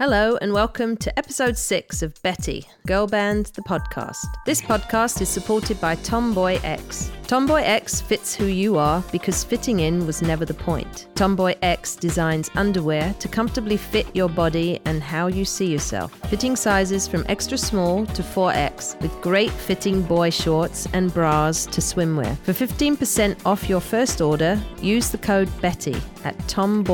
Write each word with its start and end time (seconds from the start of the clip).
Hello, 0.00 0.38
and 0.40 0.54
welcome 0.54 0.96
to 0.96 1.18
episode 1.18 1.58
six 1.58 2.00
of 2.00 2.14
Betty, 2.22 2.66
Girl 2.86 3.06
Band, 3.06 3.52
the 3.54 3.60
podcast. 3.60 4.24
This 4.46 4.62
podcast 4.62 5.20
is 5.20 5.28
supported 5.28 5.78
by 5.78 5.96
Tomboy 5.96 6.58
X. 6.64 7.12
Tomboy 7.26 7.60
X 7.60 8.00
fits 8.00 8.34
who 8.34 8.46
you 8.46 8.78
are 8.78 9.04
because 9.12 9.44
fitting 9.44 9.80
in 9.80 10.06
was 10.06 10.22
never 10.22 10.46
the 10.46 10.54
point. 10.54 11.06
Tomboy 11.14 11.54
X 11.60 11.94
designs 11.96 12.50
underwear 12.56 13.14
to 13.20 13.28
comfortably 13.28 13.76
fit 13.76 14.06
your 14.16 14.28
body 14.30 14.80
and 14.86 15.02
how 15.02 15.26
you 15.26 15.44
see 15.44 15.70
yourself. 15.70 16.12
Fitting 16.30 16.56
sizes 16.56 17.06
from 17.06 17.26
extra 17.28 17.58
small 17.58 18.06
to 18.06 18.22
4X 18.22 19.00
with 19.02 19.12
great 19.20 19.52
fitting 19.52 20.02
boy 20.02 20.30
shorts 20.30 20.88
and 20.94 21.14
bras 21.14 21.66
to 21.66 21.82
swimwear. 21.82 22.38
For 22.38 22.52
15% 22.52 23.46
off 23.46 23.68
your 23.68 23.80
first 23.80 24.20
order, 24.22 24.58
use 24.80 25.10
the 25.10 25.18
code 25.18 25.48
BETTY 25.60 25.94
at 26.24 26.36
tomboyx.com. 26.48 26.86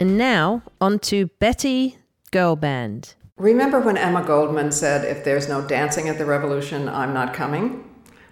And 0.00 0.18
now, 0.18 0.62
on 0.80 0.98
to 1.00 1.27
Betty 1.38 1.98
Girl 2.30 2.56
Band. 2.56 3.14
Remember 3.36 3.80
when 3.80 3.96
Emma 3.96 4.24
Goldman 4.24 4.72
said, 4.72 5.04
If 5.04 5.24
there's 5.24 5.48
no 5.48 5.66
dancing 5.66 6.08
at 6.08 6.18
the 6.18 6.26
revolution, 6.26 6.88
I'm 6.88 7.14
not 7.14 7.34
coming? 7.34 7.84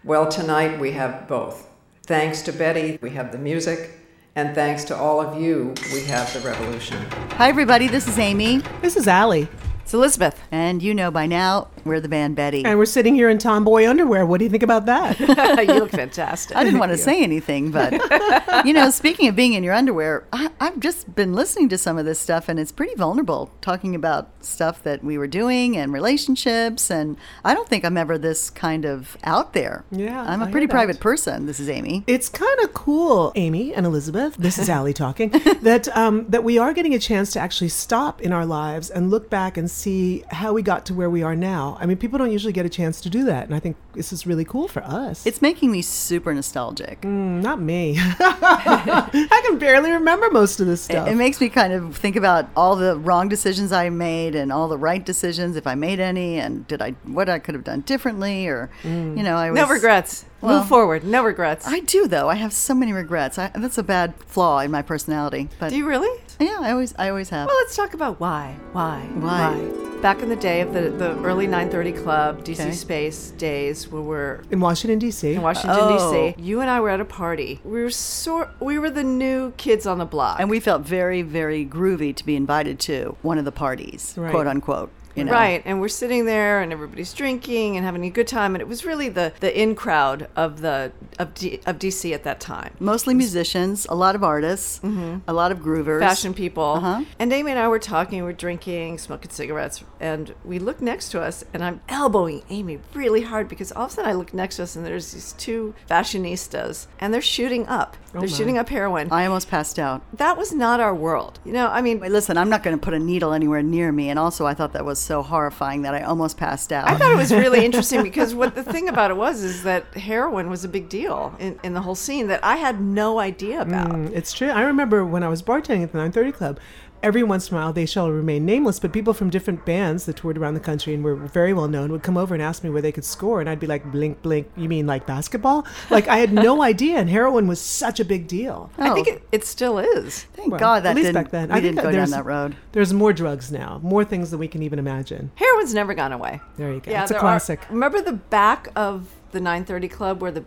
Well, 0.05 0.29
tonight 0.29 0.81
we 0.81 0.93
have 0.93 1.29
both. 1.29 1.69
Thanks 2.03 2.43
to 2.43 2.53
Betty, 2.53 2.99
we 3.03 3.11
have 3.11 3.33
the 3.33 3.39
music, 3.39 3.91
and 4.35 4.55
thanks 4.55 4.85
to 4.85 4.97
all 4.97 5.21
of 5.21 5.41
you, 5.41 5.75
we 5.93 6.03
have 6.05 6.33
the 6.33 6.41
revolution. 6.41 7.05
Hi, 7.33 7.49
everybody. 7.49 7.89
This 7.89 8.07
is 8.07 8.19
Amy. 8.19 8.59
This 8.83 8.97
is 8.97 9.09
Allie. 9.09 9.49
It's 9.87 9.95
Elizabeth. 9.95 10.43
And 10.51 10.83
you 10.83 10.93
know 10.97 11.13
by 11.13 11.27
now, 11.27 11.69
we're 11.85 12.01
the 12.01 12.09
band 12.09 12.35
Betty. 12.35 12.65
And 12.65 12.77
we're 12.77 12.87
sitting 12.87 13.15
here 13.15 13.31
in 13.31 13.39
tomboy 13.39 13.87
underwear. 13.87 14.27
What 14.27 14.39
do 14.39 14.45
you 14.45 14.51
think 14.51 14.65
about 14.65 14.87
that? 14.87 15.21
you 15.21 15.75
look 15.75 15.93
fantastic. 15.93 16.57
I 16.57 16.65
didn't 16.65 16.81
want 16.81 16.91
to 16.91 16.99
say 16.99 17.23
anything, 17.23 17.71
but 17.71 17.93
you 18.67 18.73
know, 18.73 18.91
speaking 18.91 19.29
of 19.29 19.37
being 19.37 19.53
in 19.53 19.63
your 19.63 19.75
underwear, 19.75 20.27
I, 20.33 20.51
I've 20.59 20.81
just 20.81 21.15
been 21.15 21.35
listening 21.35 21.69
to 21.69 21.79
some 21.79 21.99
of 21.99 22.05
this 22.05 22.19
stuff, 22.19 22.49
and 22.49 22.59
it's 22.59 22.73
pretty 22.73 22.97
vulnerable. 22.97 23.53
Talking 23.61 23.95
about 23.95 24.29
stuff 24.45 24.83
that 24.83 25.05
we 25.05 25.19
were 25.19 25.29
doing 25.29 25.77
and 25.77 25.93
relationships, 25.93 26.91
and 26.91 27.17
I 27.45 27.55
don't 27.55 27.69
think 27.69 27.85
I'm 27.85 27.97
ever 27.97 28.19
this 28.19 28.51
kind 28.51 28.85
of 28.85 29.17
out 29.23 29.53
there. 29.53 29.85
Yeah, 29.93 30.21
I'm 30.21 30.43
a 30.43 30.47
I 30.47 30.51
pretty 30.51 30.63
hear 30.65 30.67
that. 30.67 30.73
private 30.73 30.99
person. 30.99 31.47
This 31.47 31.61
is 31.61 31.69
Amy. 31.69 32.03
it's 32.09 32.29
kind 32.29 32.59
of 32.65 32.75
cool, 32.75 33.31
Amy 33.37 33.73
and 33.73 33.87
Elizabeth. 33.87 34.35
This 34.37 34.59
is 34.59 34.69
Allie 34.77 34.95
talking. 34.95 35.29
that 35.63 35.87
um, 35.97 36.27
that 36.29 36.43
we 36.43 36.59
are 36.59 36.73
getting 36.73 36.93
a 36.93 36.99
chance 36.99 37.31
to 37.35 37.39
actually 37.39 37.69
stop 37.69 38.21
in 38.21 38.33
our 38.33 38.45
lives 38.45 38.91
and 38.91 39.13
look 39.13 39.31
back 39.31 39.57
and 39.57 39.71
see 39.77 40.25
how 40.31 40.53
we 40.53 40.63
got 40.63 40.87
to 40.87 40.95
where 40.95 41.11
we 41.11 41.23
are 41.23 41.37
now. 41.37 41.77
I 41.81 41.87
mean, 41.87 41.97
people 41.97 42.19
don't 42.19 42.33
usually 42.33 42.53
get 42.53 42.65
a 42.67 42.69
chance 42.69 43.01
to 43.03 43.11
do 43.11 43.25
that, 43.25 43.45
and 43.47 43.55
I 43.55 43.61
think 43.61 43.77
this 43.93 44.13
is 44.13 44.27
really 44.27 44.45
cool 44.45 44.69
for 44.69 44.83
us. 44.83 45.27
It's 45.27 45.43
making 45.43 45.71
me 45.71 45.83
super 45.83 46.33
nostalgic. 46.35 47.03
Mm, 47.03 47.43
not 47.43 47.61
me. 47.61 47.97
I 48.01 49.43
can 49.47 49.59
barely 49.59 49.91
remember 49.91 50.31
most 50.31 50.61
of 50.61 50.67
this 50.67 50.83
stuff. 50.83 51.09
It 51.09 51.15
makes 51.17 51.41
me 51.41 51.49
kind 51.49 51.73
of 51.73 51.97
think 51.97 52.17
about 52.17 52.49
all 52.57 52.77
the 52.77 52.97
wrong 52.97 53.29
decisions 53.29 53.73
I 53.73 53.91
made 53.91 54.35
and 54.35 54.53
all 54.53 54.69
the 54.69 54.79
right 54.79 55.05
decisions, 55.05 55.57
if 55.57 55.67
I 55.67 55.75
made 55.75 56.01
any, 56.01 56.39
and 56.39 56.67
did 56.67 56.81
I 56.83 56.93
what 57.05 57.29
I 57.29 57.39
could 57.39 57.55
have 57.55 57.65
done 57.65 57.81
differently, 57.83 58.47
or 58.47 58.71
you 58.85 58.91
know, 59.23 59.37
I 59.37 59.51
was, 59.51 59.61
No 59.61 59.69
regrets. 59.69 60.25
Well- 60.41 60.61
Move 60.61 60.69
forward. 60.69 61.03
No 61.05 61.25
regrets. 61.25 61.67
I 61.67 61.81
do 61.81 62.07
though. 62.07 62.29
I 62.29 62.35
have 62.37 62.53
so 62.53 62.75
many 62.75 62.93
regrets. 62.93 63.39
I, 63.39 63.49
that's 63.55 63.79
a 63.79 63.83
bad 63.83 64.15
flaw 64.27 64.61
in 64.61 64.71
my 64.71 64.83
personality. 64.83 65.49
But 65.59 65.71
Do 65.71 65.77
you 65.77 65.87
really? 65.87 66.21
Yeah, 66.41 66.59
I 66.61 66.71
always, 66.73 66.95
I 66.99 67.09
always 67.09 67.29
have. 67.31 67.47
Well, 67.49 67.57
let's 67.57 67.77
talk 67.77 67.95
about 67.95 68.21
why. 68.21 68.57
Why? 68.73 69.01
Why? 69.15 69.73
Back 70.03 70.21
in 70.23 70.29
the 70.29 70.37
day 70.37 70.61
of 70.61 70.75
the, 70.75 70.91
the 70.91 71.17
early 71.23 71.47
930 71.47 71.93
Club, 71.93 72.45
DC 72.45 72.61
Okay. 72.61 72.73
Space 72.73 73.31
days, 73.39 73.89
where 73.89 74.03
we're 74.03 74.41
in 74.51 74.61
Washington 74.61 74.99
D.C. 74.99 75.33
in 75.35 75.41
Washington 75.43 75.79
Oh. 75.81 76.13
D.C. 76.35 76.43
You 76.43 76.61
and 76.61 76.69
I 76.69 76.81
were 76.81 76.91
at 76.91 77.01
a 77.01 77.05
party. 77.07 77.61
We 77.65 77.83
were 77.83 77.91
sort. 77.91 78.51
We 78.61 78.79
were 78.79 78.91
the 78.91 79.03
new 79.03 79.53
kids 79.53 79.87
on 79.87 79.97
the 79.99 80.05
block. 80.05 80.39
and 80.39 80.51
we 80.51 80.61
felt 80.61 80.83
very, 80.83 81.23
very 81.23 81.65
groovy 81.65 82.15
to 82.15 82.25
be 82.27 82.37
invited 82.37 82.79
to 82.81 83.17
one 83.23 83.39
of 83.39 83.45
the 83.47 83.53
parties, 83.53 84.15
Right. 84.19 84.31
quote 84.31 84.47
unquote. 84.47 84.91
You 85.17 85.25
know? 85.25 85.33
Right, 85.33 85.63
and 85.65 85.81
we're 85.81 85.89
sitting 85.89 86.27
there, 86.27 86.61
and 86.61 86.73
everybody's 86.73 87.13
drinking 87.15 87.77
and 87.77 87.85
having 87.85 88.05
a 88.05 88.11
good 88.11 88.29
time, 88.29 88.55
and 88.55 88.61
it 88.61 88.69
was 88.69 88.85
really 88.85 89.09
the 89.09 89.33
the 89.41 89.61
in 89.61 89.75
crowd 89.75 90.29
of 90.37 90.61
the 90.61 90.93
of 91.19 91.35
D, 91.35 91.61
of 91.67 91.79
DC 91.79 92.13
at 92.13 92.23
that 92.25 92.39
time. 92.39 92.75
Mostly 92.79 93.15
musicians, 93.15 93.87
a 93.89 93.95
lot 93.95 94.15
of 94.15 94.23
artists, 94.23 94.81
a 94.85 95.33
lot 95.33 95.53
of 95.53 95.61
groovers, 95.61 96.01
fashion 96.01 96.35
people. 96.35 96.65
Uh-huh. 96.65 97.05
And 97.19 97.33
Amy 97.33 97.51
and 97.51 97.59
I 97.59 97.69
were 97.69 97.79
talking, 97.79 98.23
we're 98.25 98.33
drinking, 98.33 98.99
smoking 98.99 99.31
cigarettes, 99.31 99.83
and 100.01 100.35
we 100.45 100.59
look 100.59 100.81
next 100.83 101.09
to 101.11 101.23
us, 101.23 101.45
and 101.55 101.65
I'm 101.65 101.81
elbowing 101.89 102.43
Amy 102.51 102.79
really 102.93 103.23
hard 103.23 103.49
because 103.49 103.73
all 103.73 103.87
of 103.87 103.91
a 103.91 103.95
sudden 103.95 104.11
I 104.11 104.15
look 104.15 104.35
next 104.35 104.57
to 104.57 104.65
us, 104.65 104.77
and 104.77 104.85
there's 104.85 105.13
these 105.13 105.33
two 105.33 105.75
fashionistas, 105.89 106.87
and 107.01 107.13
they're 107.13 107.23
shooting 107.23 107.67
up. 107.67 107.97
they're 108.13 108.23
my. 108.23 108.27
shooting 108.27 108.59
up 108.59 108.69
heroin. 108.69 109.09
I 109.11 109.27
almost 109.27 109.49
passed 109.49 109.79
out. 109.79 110.03
that 110.17 110.37
was 110.37 110.53
not 110.53 110.81
our 110.81 110.95
world. 110.95 111.41
You 111.45 111.53
know, 111.53 111.69
I 111.69 111.81
mean, 111.81 112.01
Wait, 112.01 112.13
listen, 112.13 112.37
I'm 112.37 112.51
not 112.51 112.63
going 112.63 112.77
to 112.79 112.83
put 112.83 112.95
a 112.95 112.99
needle 112.99 113.33
anywhere 113.33 113.63
near 113.63 113.91
me, 113.93 114.11
and 114.11 114.19
also 114.19 114.47
I 114.47 114.55
thought 114.55 114.73
that 114.75 114.85
was 114.85 114.99
so 115.07 115.23
horrifying 115.23 115.83
that 115.83 115.95
I 115.95 116.03
almost 116.03 116.37
passed 116.37 116.73
out. 116.73 116.89
I 116.89 116.97
thought 116.97 117.13
it 117.13 117.17
was 117.17 117.33
really 117.33 117.65
interesting 117.69 118.03
because 118.03 118.35
what 118.35 118.55
the 118.55 118.63
thing 118.63 118.89
about 118.89 119.11
it 119.11 119.17
was 119.17 119.43
is 119.43 119.63
that 119.63 119.85
heroin 119.95 120.51
was 120.51 120.65
a 120.65 120.69
big 120.69 120.89
deal 120.89 121.35
in, 121.39 121.59
in 121.63 121.73
the 121.75 121.81
whole 121.81 121.95
scene 121.95 122.27
that 122.29 122.43
I 122.45 122.57
had 122.57 122.81
no 122.81 123.19
idea 123.19 123.61
about. 123.63 123.91
Mm, 123.91 124.13
It's 124.13 124.33
true. 124.33 124.49
I 124.49 124.63
remember 124.63 125.05
when 125.05 125.23
I 125.23 125.29
was 125.29 125.43
bartending 125.43 125.83
at 125.85 125.93
the 125.93 125.99
930 125.99 126.33
Club, 126.33 126.61
every 127.03 127.23
once 127.23 127.51
in 127.51 127.57
a 127.57 127.61
while, 127.61 127.73
they 127.73 127.87
shall 127.87 128.11
remain 128.11 128.45
nameless, 128.45 128.79
but 128.79 128.93
people 128.93 129.13
from 129.15 129.31
different 129.31 129.65
bands 129.65 130.07
that 130.07 130.17
toured 130.17 130.37
around 130.39 130.55
the 130.55 130.61
country 130.61 130.95
and 130.95 131.03
were 131.05 131.15
very 131.15 131.53
well 131.53 131.69
known 131.69 131.93
would 131.93 132.03
come 132.03 132.17
over 132.17 132.35
and 132.35 132.43
ask 132.43 132.63
me 132.65 132.71
where 132.71 132.83
they 132.83 132.93
could 132.93 133.05
score. 133.05 133.41
And 133.41 133.49
I'd 133.49 133.61
be 133.61 133.67
like, 133.67 133.91
blink, 133.91 134.23
blink, 134.23 134.49
you 134.57 134.69
mean 134.69 134.87
like 134.87 135.07
basketball? 135.07 135.67
Like, 135.91 136.09
I 136.09 136.19
had 136.19 136.33
no 136.33 136.63
idea. 136.73 136.99
And 136.99 137.09
heroin 137.11 137.47
was 137.47 137.61
such 137.61 138.01
a 138.01 138.05
big 138.05 138.27
deal. 138.29 138.71
I 138.79 138.91
oh. 138.91 138.95
think 138.95 139.09
Oh. 139.09 139.13
it, 139.13 139.23
it 139.33 139.45
still 139.45 139.79
is. 139.79 140.25
Thank 140.35 140.51
Well, 140.53 140.61
God 140.61 140.83
that 140.85 140.91
at 140.91 140.97
least 140.97 141.13
back 141.13 141.31
then. 141.31 141.51
I 141.51 141.61
didn't 141.61 141.83
go 141.83 141.91
down 141.93 142.11
that 142.11 142.25
road. 142.25 142.57
There's 142.73 142.93
more 142.93 143.13
drugs 143.13 143.51
now, 143.53 143.81
more 143.83 144.05
things 144.05 144.31
than 144.31 144.41
we 144.41 144.49
can 144.49 144.63
even 144.63 144.79
imagine. 144.79 145.31
Heroin's 145.37 145.75
never 145.75 145.95
gone 145.95 146.13
away. 146.13 146.41
There 146.57 146.73
you 146.73 146.81
go. 146.81 146.91
Yeah, 146.91 147.03
It's 147.03 147.11
a 147.11 147.15
there 147.15 147.19
are- 147.19 147.23
classic. 147.23 147.61
remember 147.71 148.01
the 148.03 148.13
back 148.13 148.69
of 148.77 149.09
the 149.33 149.41
930 149.41 149.89
Club 149.89 150.21
where 150.21 150.31
the 150.31 150.41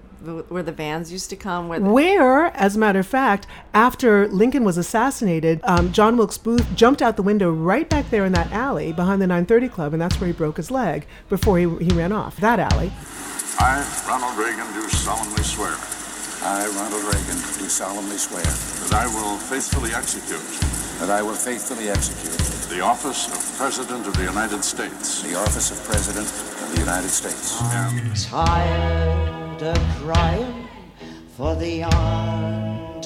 where 0.50 0.64
the 0.64 0.72
vans 0.72 1.12
used 1.12 1.30
to 1.30 1.36
come? 1.36 1.68
Where 1.68 1.80
the, 1.80 1.90
Where, 1.90 2.48
as 2.58 2.76
a 2.76 2.80
matter 2.80 3.00
of 3.00 3.08
fact, 3.08 3.48
after 3.74 4.28
Lincoln 4.28 4.64
was 4.64 4.78
assassinated, 4.78 5.62
um, 5.64 5.94
John 5.94 6.18
Wilkes 6.18 6.38
Booth 6.38 6.68
jumped 6.76 7.02
out 7.02 7.16
the 7.16 7.24
window 7.24 7.52
right 7.52 7.90
back 7.90 8.10
there 8.10 8.26
in 8.26 8.34
that 8.34 8.52
alley 8.52 8.92
behind 8.92 9.22
the 9.22 9.28
930 9.28 9.70
Club, 9.70 9.94
and 9.94 10.02
that's 10.02 10.20
where 10.20 10.28
he 10.28 10.34
broke 10.34 10.58
his 10.58 10.70
leg 10.72 11.08
before 11.30 11.58
he, 11.58 11.64
he 11.84 11.92
ran 11.94 12.12
off. 12.12 12.38
That 12.38 12.60
alley. 12.60 12.92
I, 13.60 13.84
Ronald 14.08 14.38
Reagan, 14.38 14.72
do 14.74 14.88
solemnly 14.90 15.44
swear 15.44 15.76
I, 16.42 16.66
Ronald 16.68 17.04
Reagan, 17.04 17.36
do 17.60 17.68
solemnly 17.68 18.18
swear 18.18 18.44
that 18.44 18.94
I 18.94 19.08
will 19.08 19.38
faithfully 19.38 19.92
execute 19.94 20.40
that 21.00 21.10
I 21.10 21.22
will 21.22 21.34
faithfully 21.34 21.90
execute 21.90 22.38
the 22.70 22.82
office 22.82 23.28
of 23.28 23.58
President 23.58 24.06
of 24.06 24.14
the 24.18 24.26
United 24.26 24.64
States. 24.64 25.24
the 25.24 25.36
office 25.36 25.72
of 25.72 25.84
President 25.88 26.28
of 26.28 26.74
the 26.74 26.80
United 26.82 27.10
States. 27.10 27.60
And 27.62 28.16
tired 28.16 29.64
of 29.64 29.78
crying 30.04 30.68
for 31.38 31.56
the 31.56 31.84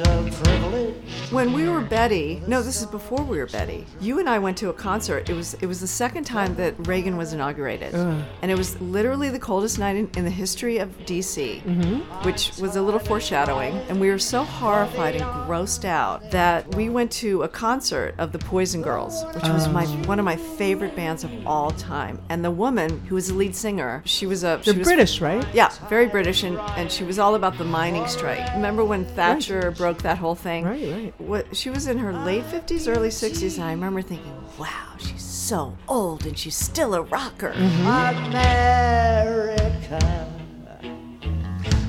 underprivileged. 0.02 0.90
Uh, 0.98 1.04
when 1.34 1.54
we 1.54 1.68
were 1.68 1.82
Betty, 1.82 2.42
no, 2.48 2.62
this 2.62 2.82
is 2.82 2.88
before 2.88 3.24
we 3.24 3.38
were 3.38 3.48
Betty. 3.48 3.86
You 4.00 4.20
and 4.20 4.30
I 4.30 4.40
went 4.40 4.58
to 4.60 4.70
a 4.70 4.74
concert. 4.74 5.30
It 5.30 5.34
was 5.34 5.56
it 5.56 5.66
was 5.66 5.80
the 5.82 5.88
second 5.88 6.26
time 6.26 6.56
that 6.56 6.76
Reagan 6.88 7.18
was 7.18 7.34
inaugurated, 7.34 7.94
and 7.96 8.52
it 8.52 8.58
was 8.58 8.80
literally 8.82 9.30
the 9.30 9.40
coldest 9.40 9.80
night 9.80 9.96
in, 9.96 10.10
in 10.16 10.26
the 10.26 10.30
history 10.30 10.78
of 10.78 10.90
DC, 11.06 11.64
mm-hmm. 11.64 12.26
which 12.26 12.52
was 12.60 12.76
a 12.76 12.82
little 12.82 13.00
foreshadowing. 13.00 13.74
And 13.90 14.00
we 14.00 14.10
were 14.10 14.20
so 14.20 14.44
horrified 14.44 15.16
and 15.16 15.26
grossed 15.48 15.86
out 15.86 16.30
that 16.32 16.74
we 16.76 16.90
went 16.90 17.12
to 17.14 17.44
a 17.44 17.48
concert 17.48 18.16
of 18.18 18.32
the 18.32 18.40
Poison 18.40 18.82
Girls, 18.82 19.24
which 19.34 19.44
was 19.44 19.68
my 19.70 19.86
um. 19.86 20.04
one 20.04 20.20
of 20.20 20.26
my 20.26 20.36
favorite 20.36 20.96
bands 20.96 21.24
of 21.24 21.32
all 21.48 21.72
time. 21.72 22.20
And 22.30 22.44
the 22.46 22.52
woman 22.52 23.00
who 23.08 23.16
was 23.16 23.28
the 23.30 23.34
lead 23.34 23.56
singer, 23.56 24.02
she 24.06 24.26
was 24.26 24.44
a 24.44 24.60
she 24.64 24.72
They're 24.72 24.80
was 24.80 24.88
British, 24.88 25.22
right? 25.22 25.46
Yeah, 25.54 25.72
very 25.90 26.08
British, 26.08 26.44
and, 26.44 26.58
and 26.78 26.92
she 26.92 27.04
was 27.04 27.20
all 27.20 27.36
about 27.36 27.58
the 27.58 27.64
mining 27.64 28.08
strike. 28.08 28.54
Remember 28.54 28.86
when 28.86 29.06
Thatcher 29.06 29.72
broke 29.84 30.02
that 30.02 30.18
whole 30.18 30.34
thing? 30.34 30.64
Right, 30.64 30.90
right. 30.94 31.14
What 31.20 31.58
she 31.58 31.70
was 31.70 31.88
in 31.88 31.98
her 31.98 32.14
late 32.14 32.46
fifties, 32.46 32.88
early 32.88 33.12
sixties, 33.12 33.58
and 33.58 33.66
I 33.66 33.72
remember 33.72 34.02
thinking, 34.02 34.34
"Wow, 34.58 34.96
she's 34.98 35.22
so 35.22 35.76
old 35.90 36.26
and 36.26 36.38
she's 36.38 36.56
still 36.56 36.94
a 36.94 37.02
rocker." 37.02 37.50
America, 37.50 38.30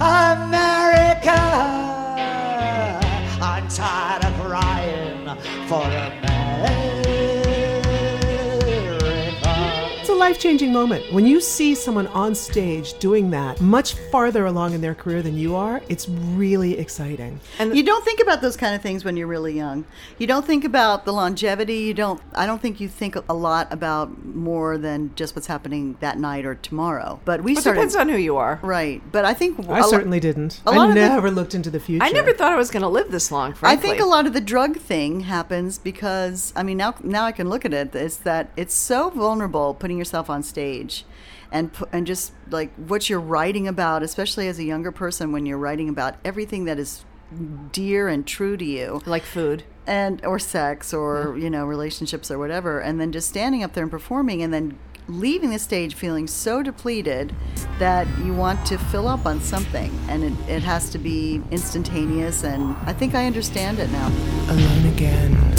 America, 0.01 1.39
I'm 3.41 3.69
tired 3.69 4.25
of 4.25 4.35
crying 4.41 5.29
for 5.69 5.85
America. 5.85 6.24
Life 10.25 10.38
changing 10.38 10.73
moment. 10.73 11.05
When 11.12 11.26
you 11.26 11.38
see 11.38 11.75
someone 11.75 12.06
on 12.06 12.35
stage 12.35 12.99
doing 12.99 13.29
that 13.32 13.61
much 13.61 13.93
farther 14.11 14.47
along 14.47 14.73
in 14.73 14.81
their 14.81 14.94
career 14.94 15.21
than 15.21 15.37
you 15.37 15.55
are, 15.55 15.82
it's 15.91 16.09
really 16.09 16.79
exciting. 16.79 17.38
And 17.59 17.76
you 17.76 17.82
don't 17.82 18.03
think 18.06 18.21
about 18.21 18.41
those 18.41 18.56
kind 18.56 18.75
of 18.75 18.81
things 18.81 19.05
when 19.05 19.19
you're 19.19 19.26
really 19.26 19.53
young. 19.53 19.85
You 20.17 20.26
don't 20.26 20.47
think 20.47 20.65
about 20.65 21.05
the 21.05 21.12
longevity. 21.12 21.75
You 21.76 21.93
don't. 21.93 22.23
I 22.35 22.47
don't 22.47 22.62
think 22.62 22.81
you 22.81 22.88
think 22.88 23.17
a 23.29 23.35
lot 23.35 23.71
about 23.71 24.25
more 24.25 24.79
than 24.79 25.15
just 25.15 25.37
what's 25.37 25.47
happening 25.47 25.99
that 26.00 26.17
night 26.17 26.47
or 26.47 26.55
tomorrow. 26.55 27.20
But 27.27 27.43
we 27.44 27.53
It 27.53 27.59
started 27.59 27.81
depends 27.81 27.94
on 27.97 28.09
who 28.09 28.17
you 28.17 28.38
are. 28.38 28.59
right. 28.62 29.03
But 29.12 29.27
I 29.27 29.35
think 29.35 29.61
I 29.69 29.81
a 29.81 29.82
lo- 29.82 29.91
certainly 29.91 30.20
didn't. 30.20 30.62
a 30.65 30.70
lot 30.73 30.87
I 30.87 30.88
of 30.88 30.94
the- 30.94 31.00
never 31.03 31.31
looked 31.31 31.55
into 31.55 31.69
the 31.69 31.81
future. 31.81 32.03
I 32.03 32.11
never 32.12 32.32
thought 32.32 32.50
I 32.50 32.56
was 32.56 32.70
going 32.70 32.82
to 32.82 32.88
live 32.88 33.11
this 33.11 33.31
long. 33.31 33.55
I 33.62 33.77
think 33.77 34.00
a 34.00 34.06
lot 34.06 34.27
of 34.27 34.32
the 34.32 34.41
drug 34.41 34.79
thing 34.79 35.20
happens 35.20 35.77
because 35.77 36.55
I 36.56 36.62
mean 36.62 36.79
now 36.79 36.94
now 37.03 37.25
I 37.27 37.32
can 37.32 37.50
look 37.50 37.67
at 37.67 37.75
it. 37.75 37.94
It's 37.94 38.17
that 38.29 38.49
it's 38.56 38.75
so 38.75 39.11
vulnerable 39.11 39.75
putting 39.75 39.99
yourself 39.99 40.14
on 40.31 40.43
stage, 40.43 41.05
and 41.51 41.71
and 41.93 42.07
just 42.07 42.33
like 42.51 42.75
what 42.77 43.09
you're 43.11 43.21
writing 43.21 43.69
about, 43.69 44.03
especially 44.03 44.49
as 44.49 44.59
a 44.59 44.65
younger 44.65 44.93
person 44.93 45.33
when 45.33 45.47
you're 45.47 45.59
writing 45.59 45.89
about 45.89 46.17
everything 46.25 46.65
that 46.67 46.79
is 46.79 47.05
dear 47.73 48.09
and 48.09 48.27
true 48.27 48.57
to 48.57 48.65
you. 48.65 49.03
Like 49.07 49.25
food. 49.25 49.65
and 49.87 50.25
or 50.25 50.39
sex 50.39 50.95
or 50.95 51.37
you 51.39 51.51
know 51.51 51.65
relationships 51.67 52.31
or 52.31 52.39
whatever 52.39 52.81
and 52.81 53.01
then 53.01 53.13
just 53.13 53.29
standing 53.29 53.63
up 53.63 53.73
there 53.75 53.83
and 53.83 53.91
performing 53.91 54.41
and 54.43 54.53
then 54.55 54.79
leaving 55.09 55.51
the 55.51 55.59
stage 55.59 55.95
feeling 55.95 56.27
so 56.27 56.63
depleted 56.63 57.35
that 57.79 58.07
you 58.25 58.33
want 58.33 58.65
to 58.67 58.79
fill 58.79 59.07
up 59.07 59.27
on 59.27 59.39
something 59.41 59.91
and 60.09 60.25
it, 60.25 60.33
it 60.49 60.63
has 60.63 60.89
to 60.89 60.97
be 60.99 61.43
instantaneous 61.51 62.45
and 62.45 62.75
i 62.87 62.93
think 62.93 63.15
i 63.15 63.27
understand 63.27 63.79
it 63.79 63.91
now. 63.91 64.09
Alone 64.49 64.87
again 64.87 65.54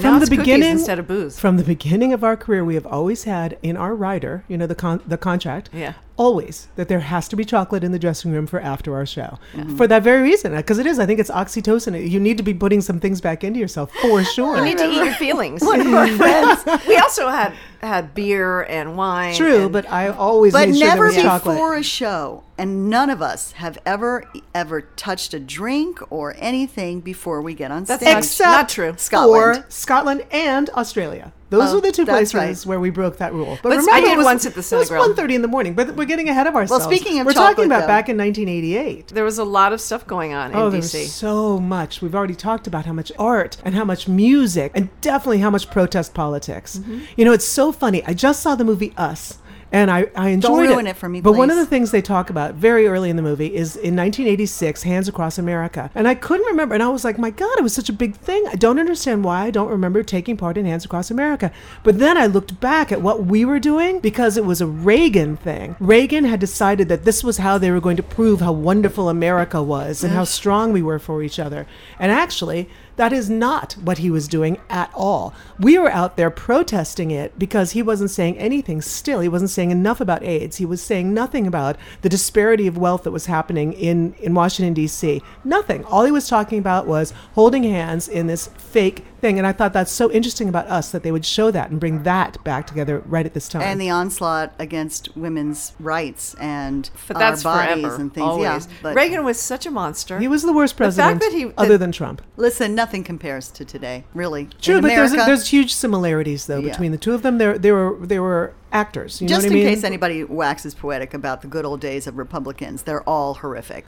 From 0.00 0.20
the 0.20 0.26
beginning, 0.26 0.70
instead 0.70 0.98
of 0.98 1.06
booze. 1.06 1.38
From 1.38 1.56
the 1.56 1.64
beginning 1.64 2.12
of 2.12 2.22
our 2.24 2.36
career, 2.36 2.64
we 2.64 2.74
have 2.74 2.86
always 2.86 3.24
had 3.24 3.58
in 3.62 3.76
our 3.76 3.94
rider, 3.94 4.44
you 4.48 4.56
know, 4.56 4.66
the 4.66 4.74
con- 4.74 5.00
the 5.06 5.18
contract, 5.18 5.70
Yeah. 5.72 5.94
Always 6.18 6.68
that 6.76 6.88
there 6.88 7.00
has 7.00 7.28
to 7.28 7.36
be 7.36 7.44
chocolate 7.44 7.82
in 7.84 7.92
the 7.92 7.98
dressing 7.98 8.32
room 8.32 8.46
for 8.46 8.60
after 8.60 8.94
our 8.94 9.06
show. 9.06 9.38
For 9.76 9.86
that 9.86 10.02
very 10.02 10.22
reason, 10.22 10.52
uh, 10.52 10.58
because 10.58 10.78
it 10.78 10.86
is. 10.86 10.98
I 10.98 11.06
think 11.06 11.20
it's 11.20 11.30
oxytocin. 11.30 11.94
Uh, 11.94 11.98
you 11.98 12.20
need 12.20 12.36
to 12.36 12.42
be 12.42 12.52
putting 12.52 12.80
some 12.80 13.00
things 13.00 13.20
back 13.20 13.42
into 13.44 13.58
yourself 13.60 13.92
for 14.02 14.22
sure. 14.34 14.56
You 14.58 14.64
need 14.64 14.78
to 14.78 14.90
eat 14.90 14.96
your 15.04 15.14
feelings. 15.24 15.62
One 15.62 15.80
of 15.80 15.94
our 15.94 16.08
friends. 16.16 16.64
We 16.86 16.96
also 16.98 17.28
had 17.28 17.54
had 17.80 18.12
beer 18.14 18.62
and 18.62 18.96
wine. 18.96 19.34
True, 19.34 19.64
and- 19.64 19.72
but 19.72 19.88
I 19.90 20.08
always 20.08 20.52
but 20.52 20.68
made 20.68 20.76
sure 20.78 20.86
never 20.88 21.04
there 21.10 21.14
was 21.14 21.22
chocolate. 21.22 21.54
before 21.54 21.74
a 21.76 21.82
show 21.82 22.42
and 22.58 22.90
none 22.90 23.08
of 23.08 23.22
us 23.22 23.52
have 23.52 23.78
ever 23.86 24.24
ever 24.54 24.80
touched 24.82 25.32
a 25.32 25.38
drink 25.38 26.00
or 26.10 26.34
anything 26.38 27.00
before 27.00 27.40
we 27.40 27.54
get 27.54 27.70
on 27.70 27.84
That's 27.84 28.02
stage 28.02 28.12
not- 28.14 28.18
Except 28.24 28.50
not 28.50 28.68
true. 28.68 28.94
Scotland. 28.98 29.64
for 29.64 29.70
Scotland 29.70 30.24
and 30.32 30.68
Australia. 30.70 31.32
Those 31.50 31.70
Oh, 31.72 31.76
were 31.76 31.80
the 31.80 31.92
two 31.92 32.04
places 32.04 32.34
right. 32.34 32.56
where 32.68 32.78
we 32.78 32.90
broke 32.90 33.16
that 33.18 33.32
rule. 33.32 33.58
But 33.62 33.70
remember, 33.70 33.90
I 33.92 34.00
did 34.00 34.10
it 34.12 34.16
was, 34.18 34.24
once 34.26 34.44
at 34.46 34.52
the 34.54 34.60
It 34.60 34.78
was 34.78 34.90
Cinegrill. 34.90 35.14
1.30 35.16 35.34
in 35.36 35.42
the 35.42 35.48
morning, 35.48 35.72
but 35.74 35.96
we're 35.96 36.04
getting 36.04 36.28
ahead 36.28 36.46
of 36.46 36.54
ourselves. 36.54 36.86
Well, 36.86 36.94
speaking 36.94 37.20
of 37.20 37.26
we're 37.26 37.32
chocolate, 37.32 37.56
talking 37.56 37.64
about 37.70 37.80
though- 37.82 37.86
back 37.86 38.08
in 38.10 38.16
1988. 38.18 39.08
there 39.08 39.24
was 39.24 39.38
a 39.38 39.44
lot 39.44 39.72
of 39.72 39.80
stuff 39.80 40.06
going 40.06 40.34
on 40.34 40.54
Oh, 40.54 40.66
in 40.66 40.72
there 40.72 40.80
DC. 40.82 41.00
was 41.04 41.12
so 41.12 41.58
much. 41.58 42.02
We've 42.02 42.14
already 42.14 42.34
talked 42.34 42.66
about 42.66 42.84
how 42.84 42.92
much 42.92 43.10
art 43.18 43.56
and 43.64 43.74
how 43.74 43.84
much 43.84 44.08
music 44.08 44.72
and 44.74 44.88
definitely 45.00 45.38
how 45.38 45.50
much 45.50 45.70
protest 45.70 46.12
politics. 46.14 46.78
Mm-hmm. 46.78 46.98
You 47.16 47.24
know, 47.24 47.32
it's 47.32 47.46
so 47.48 47.72
funny. 47.72 48.04
I 48.04 48.12
just 48.12 48.42
saw 48.42 48.54
the 48.54 48.64
movie 48.64 48.92
Us. 48.98 49.38
And 49.70 49.90
I, 49.90 50.06
I 50.14 50.30
enjoyed 50.30 50.48
Don't 50.48 50.68
ruin 50.68 50.86
it 50.86 50.96
for 50.96 51.08
me, 51.08 51.20
But 51.20 51.34
one 51.34 51.50
of 51.50 51.56
the 51.56 51.66
things 51.66 51.90
they 51.90 52.00
talk 52.00 52.30
about 52.30 52.54
very 52.54 52.86
early 52.86 53.10
in 53.10 53.16
the 53.16 53.22
movie 53.22 53.54
is 53.54 53.76
in 53.76 53.94
1986, 53.94 54.82
Hands 54.82 55.06
Across 55.08 55.38
America. 55.38 55.90
And 55.94 56.08
I 56.08 56.14
couldn't 56.14 56.46
remember. 56.46 56.74
And 56.74 56.82
I 56.82 56.88
was 56.88 57.04
like, 57.04 57.18
my 57.18 57.30
God, 57.30 57.58
it 57.58 57.62
was 57.62 57.74
such 57.74 57.88
a 57.88 57.92
big 57.92 58.16
thing. 58.16 58.46
I 58.48 58.54
don't 58.54 58.78
understand 58.78 59.24
why 59.24 59.44
I 59.44 59.50
don't 59.50 59.68
remember 59.68 60.02
taking 60.02 60.36
part 60.36 60.56
in 60.56 60.64
Hands 60.64 60.84
Across 60.84 61.10
America. 61.10 61.52
But 61.82 61.98
then 61.98 62.16
I 62.16 62.26
looked 62.26 62.60
back 62.60 62.90
at 62.90 63.02
what 63.02 63.26
we 63.26 63.44
were 63.44 63.60
doing 63.60 64.00
because 64.00 64.36
it 64.36 64.44
was 64.44 64.60
a 64.60 64.66
Reagan 64.66 65.36
thing. 65.36 65.76
Reagan 65.80 66.24
had 66.24 66.40
decided 66.40 66.88
that 66.88 67.04
this 67.04 67.22
was 67.22 67.38
how 67.38 67.58
they 67.58 67.70
were 67.70 67.80
going 67.80 67.96
to 67.98 68.02
prove 68.02 68.40
how 68.40 68.52
wonderful 68.52 69.08
America 69.08 69.62
was 69.62 70.02
and 70.02 70.12
how 70.14 70.24
strong 70.24 70.72
we 70.72 70.80
were 70.80 70.98
for 70.98 71.22
each 71.22 71.38
other. 71.38 71.66
And 71.98 72.10
actually, 72.10 72.70
that 72.98 73.12
is 73.12 73.30
not 73.30 73.74
what 73.74 73.98
he 73.98 74.10
was 74.10 74.26
doing 74.26 74.58
at 74.68 74.90
all. 74.92 75.32
We 75.58 75.78
were 75.78 75.90
out 75.90 76.16
there 76.16 76.30
protesting 76.30 77.12
it 77.12 77.38
because 77.38 77.70
he 77.70 77.80
wasn't 77.80 78.10
saying 78.10 78.36
anything 78.38 78.82
still. 78.82 79.20
He 79.20 79.28
wasn't 79.28 79.52
saying 79.52 79.70
enough 79.70 80.00
about 80.00 80.24
AIDS. 80.24 80.56
He 80.56 80.66
was 80.66 80.82
saying 80.82 81.14
nothing 81.14 81.46
about 81.46 81.76
the 82.02 82.08
disparity 82.08 82.66
of 82.66 82.76
wealth 82.76 83.04
that 83.04 83.12
was 83.12 83.26
happening 83.26 83.72
in, 83.72 84.14
in 84.14 84.34
Washington, 84.34 84.74
D.C. 84.74 85.22
Nothing. 85.44 85.84
All 85.84 86.04
he 86.04 86.10
was 86.10 86.28
talking 86.28 86.58
about 86.58 86.88
was 86.88 87.12
holding 87.34 87.62
hands 87.62 88.08
in 88.08 88.26
this 88.26 88.48
fake 88.48 89.04
thing. 89.20 89.38
And 89.38 89.46
I 89.46 89.52
thought 89.52 89.72
that's 89.72 89.90
so 89.92 90.10
interesting 90.10 90.48
about 90.48 90.66
us 90.68 90.90
that 90.92 91.02
they 91.02 91.12
would 91.12 91.24
show 91.24 91.50
that 91.50 91.70
and 91.70 91.78
bring 91.80 92.02
that 92.04 92.42
back 92.44 92.66
together 92.66 93.02
right 93.06 93.26
at 93.26 93.34
this 93.34 93.48
time. 93.48 93.62
and 93.62 93.80
the 93.80 93.90
onslaught 93.90 94.52
against 94.58 95.16
women's 95.16 95.72
rights 95.80 96.34
and 96.40 96.90
But 97.06 97.16
our 97.16 97.20
that's 97.20 97.42
bodies 97.42 97.82
forever. 97.82 97.96
and 98.00 98.12
things. 98.14 98.24
Always. 98.26 98.42
Yeah, 98.66 98.72
but 98.82 98.94
Reagan 98.96 99.24
was 99.24 99.38
such 99.38 99.66
a 99.66 99.70
monster. 99.70 100.18
he 100.18 100.28
was 100.28 100.42
the 100.42 100.52
worst 100.52 100.76
The 100.76 100.84
fact 100.84 100.96
president 100.96 101.20
that 101.20 101.32
he- 101.32 101.52
other 101.56 101.72
that- 101.74 101.78
than 101.78 101.92
Trump. 101.92 102.22
listen, 102.36 102.74
nothing 102.74 103.04
compares 103.04 103.48
to 103.52 103.64
today, 103.64 104.04
really. 104.14 104.48
True, 104.60 104.76
In 104.76 104.82
but 104.82 104.88
there's, 104.88 105.12
America, 105.12 105.30
there's 105.30 105.48
huge 105.48 105.72
similarities 105.74 106.46
though 106.46 106.58
Yeah. 106.58 106.70
between 106.70 106.92
the 106.92 106.98
two 106.98 107.14
of 107.14 107.22
them. 107.22 107.38
They 107.38 107.58
they 107.58 107.72
were 107.72 107.96
they 108.00 108.18
were 108.18 108.52
actors. 108.72 109.20
You 109.20 109.28
just 109.28 109.42
know 109.42 109.46
in 109.48 109.52
I 109.52 109.56
mean? 109.64 109.74
case 109.74 109.84
anybody 109.84 110.24
waxes 110.24 110.74
poetic 110.74 111.14
about 111.14 111.40
the 111.42 111.48
good 111.48 111.64
old 111.64 111.80
days 111.80 112.06
of 112.06 112.18
Republicans, 112.18 112.82
they're 112.82 113.02
all 113.08 113.34
horrific. 113.34 113.86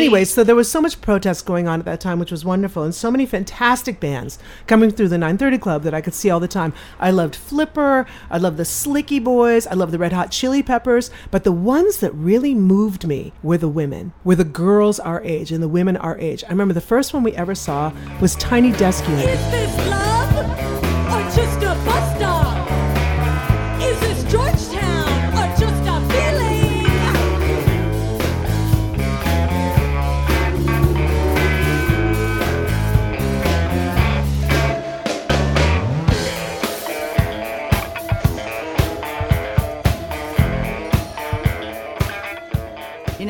Anyway, 0.00 0.24
so 0.24 0.42
there 0.42 0.56
was 0.56 0.70
so 0.70 0.80
much 0.80 1.00
protest 1.00 1.44
going 1.44 1.68
on 1.68 1.78
at 1.78 1.84
that 1.84 2.00
time, 2.00 2.18
which 2.18 2.30
was 2.30 2.44
wonderful, 2.44 2.82
and 2.82 2.94
so 2.94 3.10
many 3.10 3.26
fantastic 3.26 4.00
bands 4.00 4.38
coming 4.66 4.90
through 4.90 5.08
the 5.08 5.18
930 5.18 5.58
Club 5.58 5.82
that 5.82 5.92
I 5.92 6.00
could 6.00 6.14
see 6.14 6.30
all 6.30 6.40
the 6.40 6.48
time. 6.48 6.72
I 6.98 7.10
loved 7.10 7.36
Flipper, 7.36 8.06
I 8.30 8.38
loved 8.38 8.56
the 8.56 8.64
Slickee 8.64 9.22
Boys, 9.22 9.66
I 9.66 9.74
loved 9.74 9.92
the 9.92 9.98
Red 9.98 10.12
Hot 10.12 10.30
Chili 10.30 10.62
Peppers, 10.62 11.10
but 11.30 11.44
the 11.44 11.52
ones 11.52 11.98
that 11.98 12.14
really 12.14 12.54
moved 12.54 13.06
me 13.06 13.32
were 13.42 13.58
the 13.58 13.68
women, 13.68 14.12
were 14.24 14.36
the 14.36 14.44
girls 14.44 14.98
our 14.98 15.22
age 15.22 15.52
and 15.52 15.62
the 15.62 15.68
women 15.68 15.96
our 15.98 16.18
age. 16.18 16.42
I 16.44 16.48
remember 16.48 16.74
the 16.74 16.80
first 16.80 17.12
one 17.12 17.22
we 17.22 17.32
ever 17.34 17.54
saw 17.54 17.92
was 18.20 18.34
Tiny 18.36 18.72
Desk. 18.72 19.04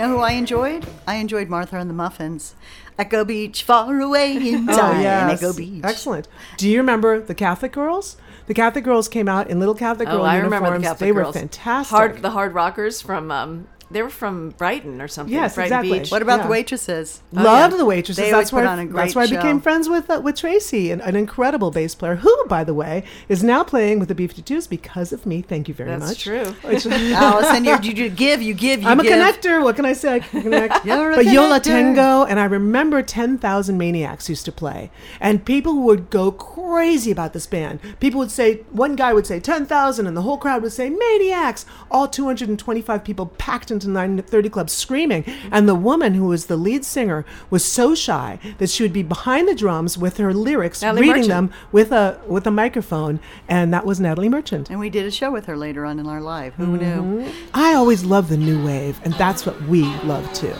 Know 0.00 0.08
who 0.16 0.18
I 0.18 0.32
enjoyed? 0.32 0.86
I 1.06 1.16
enjoyed 1.16 1.48
Martha 1.48 1.76
and 1.78 1.88
the 1.88 1.94
Muffins. 1.94 2.54
Echo 2.98 3.24
Beach, 3.24 3.62
far 3.62 3.98
away 4.00 4.36
in 4.52 4.68
Oh, 4.68 4.76
time. 4.76 5.00
yes. 5.02 5.42
Echo 5.42 5.52
Beach. 5.52 5.82
Excellent. 5.84 6.28
Do 6.56 6.68
you 6.68 6.78
remember 6.78 7.20
the 7.20 7.34
Catholic 7.34 7.72
Girls? 7.72 8.16
The 8.46 8.54
Catholic 8.54 8.84
Girls 8.84 9.08
came 9.08 9.28
out 9.28 9.48
in 9.48 9.58
little 9.60 9.74
Catholic 9.74 10.08
Oh, 10.08 10.18
Girl 10.18 10.22
I 10.26 10.36
uniforms. 10.36 10.60
remember 10.62 10.78
the 10.78 10.82
Catholic 10.84 10.98
they 11.06 11.12
were 11.12 11.32
fantastic. 11.32 11.96
Hard, 11.96 12.22
the 12.22 12.30
hard 12.30 12.52
rockers 12.54 13.00
from 13.00 13.30
um, 13.30 13.68
They 13.90 14.02
were 14.02 14.10
from 14.10 14.50
Brighton 14.50 15.00
or 15.02 15.08
something. 15.08 15.34
Yes, 15.34 15.54
Brighton 15.56 15.78
exactly. 15.78 15.98
Beach. 15.98 16.10
What 16.10 16.22
about 16.22 16.38
Yeah. 16.40 16.44
the 16.44 16.50
waitresses? 16.50 17.20
Loved 17.32 17.46
Oh, 17.48 17.76
yeah. 17.76 17.78
the 17.78 17.84
waitresses. 17.84 18.16
They 18.16 18.30
that's 18.30 18.34
always 18.34 18.50
put 18.50 18.64
why 18.64 18.72
on 18.72 18.78
a 18.78 18.82
that's 18.86 19.14
great 19.14 19.16
why 19.16 19.22
I 19.22 19.26
became 19.40 19.60
friends 19.60 19.88
with 19.88 20.08
uh, 20.08 20.20
with 20.22 20.36
Tracy, 20.36 20.90
an, 20.92 21.00
an 21.00 21.16
incredible 21.16 21.70
bass 21.70 21.94
player 21.94 22.16
who, 22.16 22.44
by 22.46 22.62
the 22.64 22.74
way, 22.74 23.02
is 23.28 23.42
now 23.42 23.64
playing 23.64 23.98
with 23.98 24.08
the 24.08 24.14
B52s 24.14 24.68
because 24.68 25.12
of 25.12 25.26
me. 25.26 25.42
Thank 25.42 25.66
you 25.68 25.74
very 25.74 25.90
That's 25.90 26.00
much. 26.00 26.24
That's 26.24 26.54
true. 26.62 26.70
Which- 26.70 26.86
Allison, 27.12 27.64
you're, 27.64 27.80
you, 27.82 27.92
you 27.92 28.10
give, 28.10 28.40
you 28.42 28.54
give, 28.54 28.82
you 28.82 28.88
I'm 28.88 29.00
a 29.00 29.02
connector. 29.02 29.62
What 29.62 29.76
can 29.76 29.84
I 29.84 29.92
say? 29.92 30.14
I 30.14 30.18
can 30.20 30.42
connect. 30.42 30.84
You're 30.84 31.12
a 31.12 31.16
but 31.16 31.26
Yola. 31.26 31.60
Tango, 31.60 32.24
and 32.24 32.38
I 32.40 32.44
remember 32.44 33.02
10,000 33.02 33.76
Maniacs 33.76 34.28
used 34.28 34.44
to 34.46 34.52
play. 34.52 34.90
And 35.20 35.44
people 35.44 35.82
would 35.82 36.10
go 36.10 36.30
crazy 36.32 37.10
about 37.10 37.32
this 37.32 37.46
band. 37.46 37.80
People 38.00 38.18
would 38.20 38.30
say, 38.30 38.56
one 38.70 38.96
guy 38.96 39.12
would 39.12 39.26
say 39.26 39.40
10,000, 39.40 40.06
and 40.06 40.16
the 40.16 40.22
whole 40.22 40.38
crowd 40.38 40.62
would 40.62 40.72
say, 40.72 40.88
Maniacs! 40.90 41.66
All 41.90 42.08
225 42.08 43.04
people 43.04 43.26
packed 43.26 43.70
into 43.80 43.90
930 43.90 44.48
Club 44.50 44.70
screaming. 44.70 45.24
And 45.50 45.68
the 45.68 45.74
woman 45.74 46.14
who 46.14 46.26
was 46.26 46.46
the 46.46 46.56
lead 46.56 46.84
singer 46.84 47.24
was 47.48 47.64
so 47.64 47.94
shy 47.94 48.38
that 48.58 48.70
she 48.70 48.82
would 48.82 48.92
be 48.92 49.02
behind 49.02 49.48
the 49.48 49.54
drums 49.54 49.96
with 49.96 50.18
her 50.18 50.32
lyrics, 50.34 50.82
Natalie 50.82 51.02
reading 51.02 51.28
Merchant. 51.28 51.50
them 51.50 51.52
with 51.72 51.92
a, 51.92 52.20
with 52.26 52.46
a 52.46 52.50
microphone. 52.50 53.20
And 53.48 53.72
that 53.72 53.86
was 53.86 54.00
Natalie 54.00 54.28
Merchant. 54.28 54.70
And 54.70 54.78
we 54.78 54.90
did 54.90 55.06
a 55.06 55.10
show 55.10 55.30
with 55.30 55.46
her 55.46 55.56
later 55.56 55.84
on 55.84 55.98
in 55.98 56.06
our 56.06 56.20
life. 56.20 56.54
Who 56.54 56.76
knew? 56.76 57.24
Mm-hmm. 57.24 57.50
I 57.54 57.74
always 57.74 58.04
love 58.04 58.28
the 58.28 58.36
new 58.36 58.64
wave, 58.64 59.00
and 59.04 59.14
that's 59.14 59.46
what 59.46 59.60
we 59.62 59.82
love 60.04 60.30
too. 60.32 60.54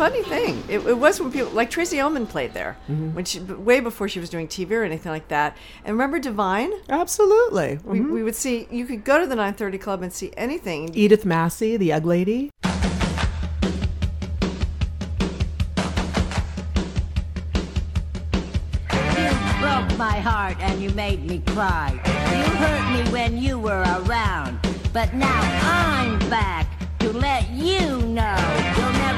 Funny 0.00 0.22
thing. 0.22 0.64
It, 0.66 0.78
it 0.86 0.96
was 0.96 1.20
when 1.20 1.30
people 1.30 1.50
like 1.50 1.68
Tracey 1.68 2.00
Ullman 2.00 2.26
played 2.26 2.54
there 2.54 2.78
Mm-hmm. 2.88 3.12
when 3.14 3.26
she 3.26 3.38
way 3.40 3.80
before 3.80 4.08
she 4.08 4.18
was 4.18 4.30
doing 4.30 4.48
TV 4.48 4.70
or 4.70 4.82
anything 4.82 5.12
like 5.12 5.28
that. 5.28 5.58
And 5.84 5.92
remember 5.92 6.18
Divine? 6.18 6.72
Absolutely. 6.88 7.80
We, 7.84 7.98
Mhm. 7.98 8.10
we 8.10 8.22
would 8.22 8.34
see 8.34 8.66
you 8.70 8.86
could 8.86 9.04
go 9.04 9.20
to 9.20 9.26
the 9.26 9.36
930 9.36 9.76
Club 9.76 10.00
and 10.02 10.10
see 10.10 10.32
anything. 10.38 10.90
Edith 10.94 11.26
Massey, 11.26 11.76
the 11.76 11.92
Egg 11.92 12.06
Lady. 12.06 12.50
You 18.92 19.28
broke 19.60 19.98
my 19.98 20.18
heart 20.20 20.56
and 20.60 20.80
you 20.82 20.90
made 20.90 21.24
me 21.26 21.42
cry. 21.46 21.92
You 21.94 22.56
hurt 22.56 23.04
me 23.04 23.10
when 23.12 23.36
you 23.38 23.58
were 23.58 23.82
around. 24.06 24.58
But 24.92 25.14
now 25.14 25.40
I'm 25.62 26.18
back 26.30 26.66
to 27.00 27.12
let 27.12 27.48
you 27.50 27.98
know 28.02 28.36
you'll 28.56 28.59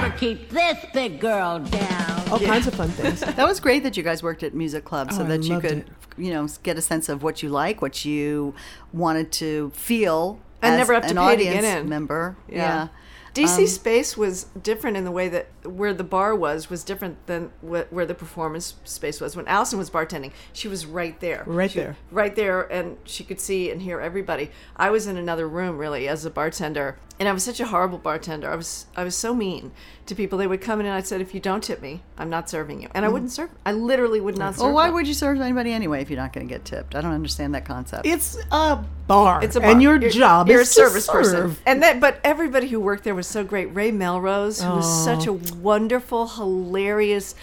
never 0.02 0.16
keep 0.16 0.48
this 0.50 0.78
big 0.92 1.20
girl 1.20 1.58
down. 1.60 2.28
All 2.30 2.38
kinds 2.38 2.66
of 2.66 2.74
fun 2.74 2.88
things. 2.90 3.20
That 3.36 3.46
was 3.46 3.60
great 3.60 3.82
that 3.84 3.96
you 3.96 4.02
guys 4.02 4.22
worked 4.22 4.42
at 4.42 4.54
music 4.54 4.84
club 4.84 5.12
so 5.12 5.22
Oh, 5.22 5.24
I 5.24 5.28
that 5.28 5.42
you 5.44 5.60
could, 5.60 5.78
it. 5.78 5.88
you 6.16 6.32
know, 6.32 6.46
get 6.62 6.76
a 6.78 6.82
sense 6.82 7.08
of 7.08 7.22
what 7.22 7.42
you 7.42 7.48
like, 7.48 7.80
what 7.82 8.04
you 8.04 8.54
wanted 8.92 9.32
to 9.32 9.70
feel, 9.74 10.40
And 10.60 10.74
as 10.74 10.78
never 10.78 10.94
have 10.94 11.04
to 11.04 11.10
an 11.10 11.16
pay 11.16 11.36
to 11.36 11.42
get 11.44 11.56
audience 11.58 11.80
in. 11.82 11.88
member. 11.88 12.36
Yeah. 12.48 12.56
Yeah. 12.56 12.88
DC 13.34 13.60
Um, 13.60 13.66
space 13.66 14.14
was 14.14 14.44
different 14.62 14.98
in 14.98 15.04
the 15.04 15.10
way 15.10 15.26
that 15.30 15.46
where 15.64 15.94
the 15.94 16.04
bar 16.04 16.34
was 16.36 16.68
was 16.68 16.84
different 16.84 17.16
than 17.26 17.50
wh- 17.62 17.90
where 17.90 18.04
the 18.04 18.14
performance 18.14 18.74
space 18.84 19.22
was. 19.22 19.34
When 19.34 19.48
Allison 19.48 19.78
was 19.78 19.88
bartending, 19.88 20.32
she 20.52 20.68
was 20.68 20.84
right 20.84 21.18
there, 21.20 21.42
Right 21.46 21.70
She- 21.70 21.78
there. 21.78 21.96
right 22.10 22.36
there, 22.36 22.70
and 22.70 22.98
she 23.04 23.24
could 23.24 23.40
see 23.40 23.70
and 23.70 23.80
hear 23.80 24.00
everybody. 24.02 24.50
I 24.76 24.90
was 24.90 25.06
in 25.06 25.16
another 25.16 25.48
room 25.48 25.78
really 25.78 26.06
as 26.08 26.26
a 26.26 26.30
bartender, 26.30 26.98
and 27.22 27.28
I 27.28 27.32
was 27.32 27.44
such 27.44 27.60
a 27.60 27.66
horrible 27.66 27.98
bartender. 27.98 28.50
I 28.50 28.56
was 28.56 28.86
I 28.96 29.04
was 29.04 29.14
so 29.14 29.32
mean 29.32 29.70
to 30.06 30.14
people. 30.16 30.38
They 30.38 30.48
would 30.48 30.60
come 30.60 30.80
in 30.80 30.86
and 30.86 30.94
I 30.96 31.02
said, 31.02 31.20
"If 31.20 31.34
you 31.34 31.38
don't 31.40 31.62
tip 31.62 31.80
me, 31.80 32.02
I'm 32.18 32.28
not 32.28 32.50
serving 32.50 32.82
you," 32.82 32.88
and 32.96 33.04
I 33.04 33.08
wouldn't 33.08 33.30
serve. 33.30 33.50
I 33.64 33.70
literally 33.70 34.20
would 34.20 34.36
not 34.36 34.56
serve. 34.56 34.64
Well, 34.64 34.72
why 34.74 34.86
them. 34.86 34.94
would 34.94 35.06
you 35.06 35.14
serve 35.14 35.40
anybody 35.40 35.70
anyway 35.70 36.02
if 36.02 36.10
you're 36.10 36.18
not 36.18 36.32
going 36.32 36.48
to 36.48 36.52
get 36.52 36.64
tipped? 36.64 36.96
I 36.96 37.00
don't 37.00 37.12
understand 37.12 37.54
that 37.54 37.64
concept. 37.64 38.04
It's 38.06 38.36
a 38.50 38.84
bar. 39.06 39.44
It's 39.44 39.54
a 39.54 39.60
bar. 39.60 39.70
And 39.70 39.80
your 39.80 39.94
You're- 40.00 40.10
job 40.10 40.48
you're 40.48 40.62
is 40.62 40.70
a 40.70 40.72
service 40.72 41.06
to 41.06 41.12
person. 41.12 41.56
And 41.64 41.80
that, 41.84 42.00
but 42.00 42.18
everybody 42.24 42.66
who 42.66 42.80
worked 42.80 43.04
there 43.04 43.14
was 43.14 43.28
so 43.28 43.44
great. 43.44 43.66
Ray 43.72 43.92
Melrose, 43.92 44.60
who 44.60 44.70
was 44.72 44.84
Oh. 44.84 45.04
such 45.04 45.26
a 45.28 45.32
wonderful, 45.32 46.26
hilarious, 46.26 47.36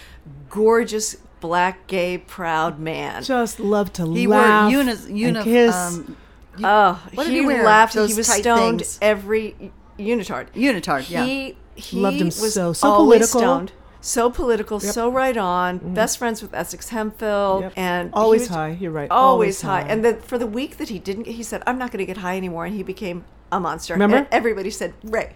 gorgeous, 0.49 1.15
black, 1.39 1.87
gay, 1.87 2.17
proud 2.17 2.79
man. 2.79 3.23
Just 3.23 3.61
love 3.61 3.93
to 3.93 4.11
He 4.13 4.27
wore 4.27 4.37
laugh 4.37 4.69
unis- 4.71 5.05
and 5.05 5.17
uni- 5.17 5.43
kiss. 5.43 5.73
um, 5.73 6.17
Oh, 6.63 7.01
What 7.13 7.27
he, 7.27 7.39
he 7.39 7.45
laughed. 7.45 7.93
He 7.93 7.99
was 8.13 8.27
stoned 8.27 8.79
things. 8.81 8.99
every 9.01 9.71
unitard. 9.97 10.47
Unitard, 10.53 11.09
yeah. 11.09 11.25
He, 11.25 11.57
he 11.75 11.99
Loved 11.99 12.17
him 12.17 12.25
was 12.27 12.53
so. 12.53 12.73
So 12.73 12.95
political. 12.95 13.39
Stoned, 13.39 13.71
so 14.01 14.29
political, 14.29 14.79
so 14.79 15.09
right 15.11 15.35
on. 15.37 15.79
Mm. 15.79 15.93
Best 15.93 16.17
friends 16.17 16.41
with 16.41 16.53
Essex 16.53 16.89
Hemphill, 16.89 17.59
Yep. 17.63 17.73
and 17.75 18.09
Always 18.13 18.41
was 18.41 18.49
high, 18.49 18.77
you're 18.79 18.91
right, 18.91 19.09
Always, 19.11 19.61
always 19.61 19.61
high. 19.61 19.81
high. 19.83 19.87
And 19.89 20.03
then 20.05 20.21
for 20.21 20.37
the 20.37 20.47
week 20.47 20.77
that 20.77 20.89
he 20.89 20.99
didn't, 20.99 21.27
he 21.27 21.43
said, 21.43 21.63
"I'm 21.67 21.77
not 21.77 21.91
going 21.91 21.99
to 21.99 22.05
get 22.05 22.17
high 22.17 22.37
anymore," 22.37 22.65
and 22.65 22.75
he 22.75 22.83
became 22.83 23.25
a 23.51 23.59
monster. 23.59 23.93
Remember? 23.93 24.17
And 24.17 24.27
everybody 24.31 24.69
said, 24.71 24.93
"Ray, 25.03 25.33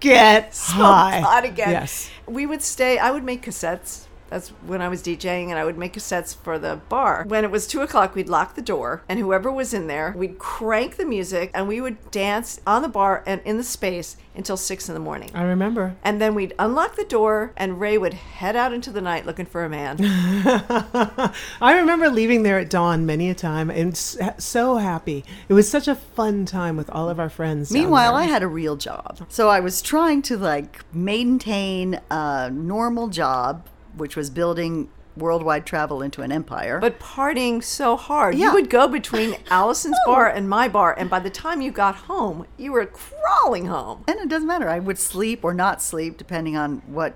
Get 0.00 0.54
high. 0.62 1.20
pot 1.24 1.44
again." 1.44 1.70
Yes. 1.70 2.10
we 2.26 2.46
would 2.46 2.62
stay. 2.62 2.98
I 2.98 3.10
would 3.10 3.24
make 3.24 3.42
cassettes. 3.44 4.05
That's 4.28 4.48
when 4.66 4.82
I 4.82 4.88
was 4.88 5.02
DJing, 5.02 5.48
and 5.48 5.58
I 5.58 5.64
would 5.64 5.78
make 5.78 5.94
cassettes 5.94 6.34
for 6.36 6.58
the 6.58 6.80
bar. 6.88 7.24
When 7.26 7.44
it 7.44 7.50
was 7.50 7.66
two 7.66 7.80
o'clock, 7.80 8.14
we'd 8.14 8.28
lock 8.28 8.54
the 8.54 8.62
door, 8.62 9.02
and 9.08 9.18
whoever 9.18 9.50
was 9.50 9.72
in 9.72 9.86
there, 9.86 10.14
we'd 10.16 10.38
crank 10.38 10.96
the 10.96 11.06
music, 11.06 11.50
and 11.54 11.68
we 11.68 11.80
would 11.80 12.10
dance 12.10 12.60
on 12.66 12.82
the 12.82 12.88
bar 12.88 13.22
and 13.26 13.40
in 13.44 13.56
the 13.56 13.64
space 13.64 14.16
until 14.34 14.56
six 14.56 14.88
in 14.88 14.94
the 14.94 15.00
morning. 15.00 15.30
I 15.34 15.42
remember. 15.42 15.96
And 16.04 16.20
then 16.20 16.34
we'd 16.34 16.54
unlock 16.58 16.96
the 16.96 17.04
door, 17.04 17.52
and 17.56 17.80
Ray 17.80 17.96
would 17.98 18.14
head 18.14 18.56
out 18.56 18.72
into 18.72 18.90
the 18.90 19.00
night 19.00 19.26
looking 19.26 19.46
for 19.46 19.64
a 19.64 19.68
man. 19.68 19.96
I 20.00 21.76
remember 21.78 22.08
leaving 22.10 22.42
there 22.42 22.58
at 22.58 22.68
dawn 22.68 23.06
many 23.06 23.30
a 23.30 23.34
time 23.34 23.70
and 23.70 23.96
so 23.96 24.76
happy. 24.76 25.24
It 25.48 25.54
was 25.54 25.68
such 25.68 25.88
a 25.88 25.94
fun 25.94 26.44
time 26.44 26.76
with 26.76 26.90
all 26.90 27.08
of 27.08 27.18
our 27.18 27.30
friends. 27.30 27.70
Meanwhile. 27.72 28.14
I 28.14 28.24
had 28.24 28.42
a 28.42 28.48
real 28.48 28.76
job. 28.76 29.26
So 29.28 29.48
I 29.48 29.60
was 29.60 29.82
trying 29.82 30.22
to 30.22 30.36
like 30.36 30.84
maintain 30.94 32.00
a 32.10 32.50
normal 32.50 33.08
job, 33.08 33.66
which 33.96 34.16
was 34.16 34.30
building 34.30 34.88
worldwide 35.16 35.64
travel 35.64 36.02
into 36.02 36.20
an 36.22 36.30
empire. 36.30 36.78
But 36.78 37.00
partying 37.00 37.64
so 37.64 37.96
hard. 37.96 38.34
Yeah. 38.34 38.48
You 38.48 38.52
would 38.54 38.68
go 38.70 38.86
between 38.86 39.36
Allison's 39.50 39.96
bar 40.04 40.28
and 40.28 40.48
my 40.48 40.68
bar, 40.68 40.94
and 40.96 41.08
by 41.08 41.20
the 41.20 41.30
time 41.30 41.60
you 41.62 41.70
got 41.70 41.94
home, 41.94 42.46
you 42.58 42.72
were 42.72 42.84
crawling 42.86 43.66
home. 43.66 44.04
and 44.06 44.18
it 44.20 44.28
doesn't 44.28 44.46
matter. 44.46 44.68
I 44.68 44.78
would 44.78 44.98
sleep 44.98 45.42
or 45.42 45.54
not 45.54 45.80
sleep 45.80 46.18
depending 46.18 46.56
on 46.56 46.82
what 46.86 47.14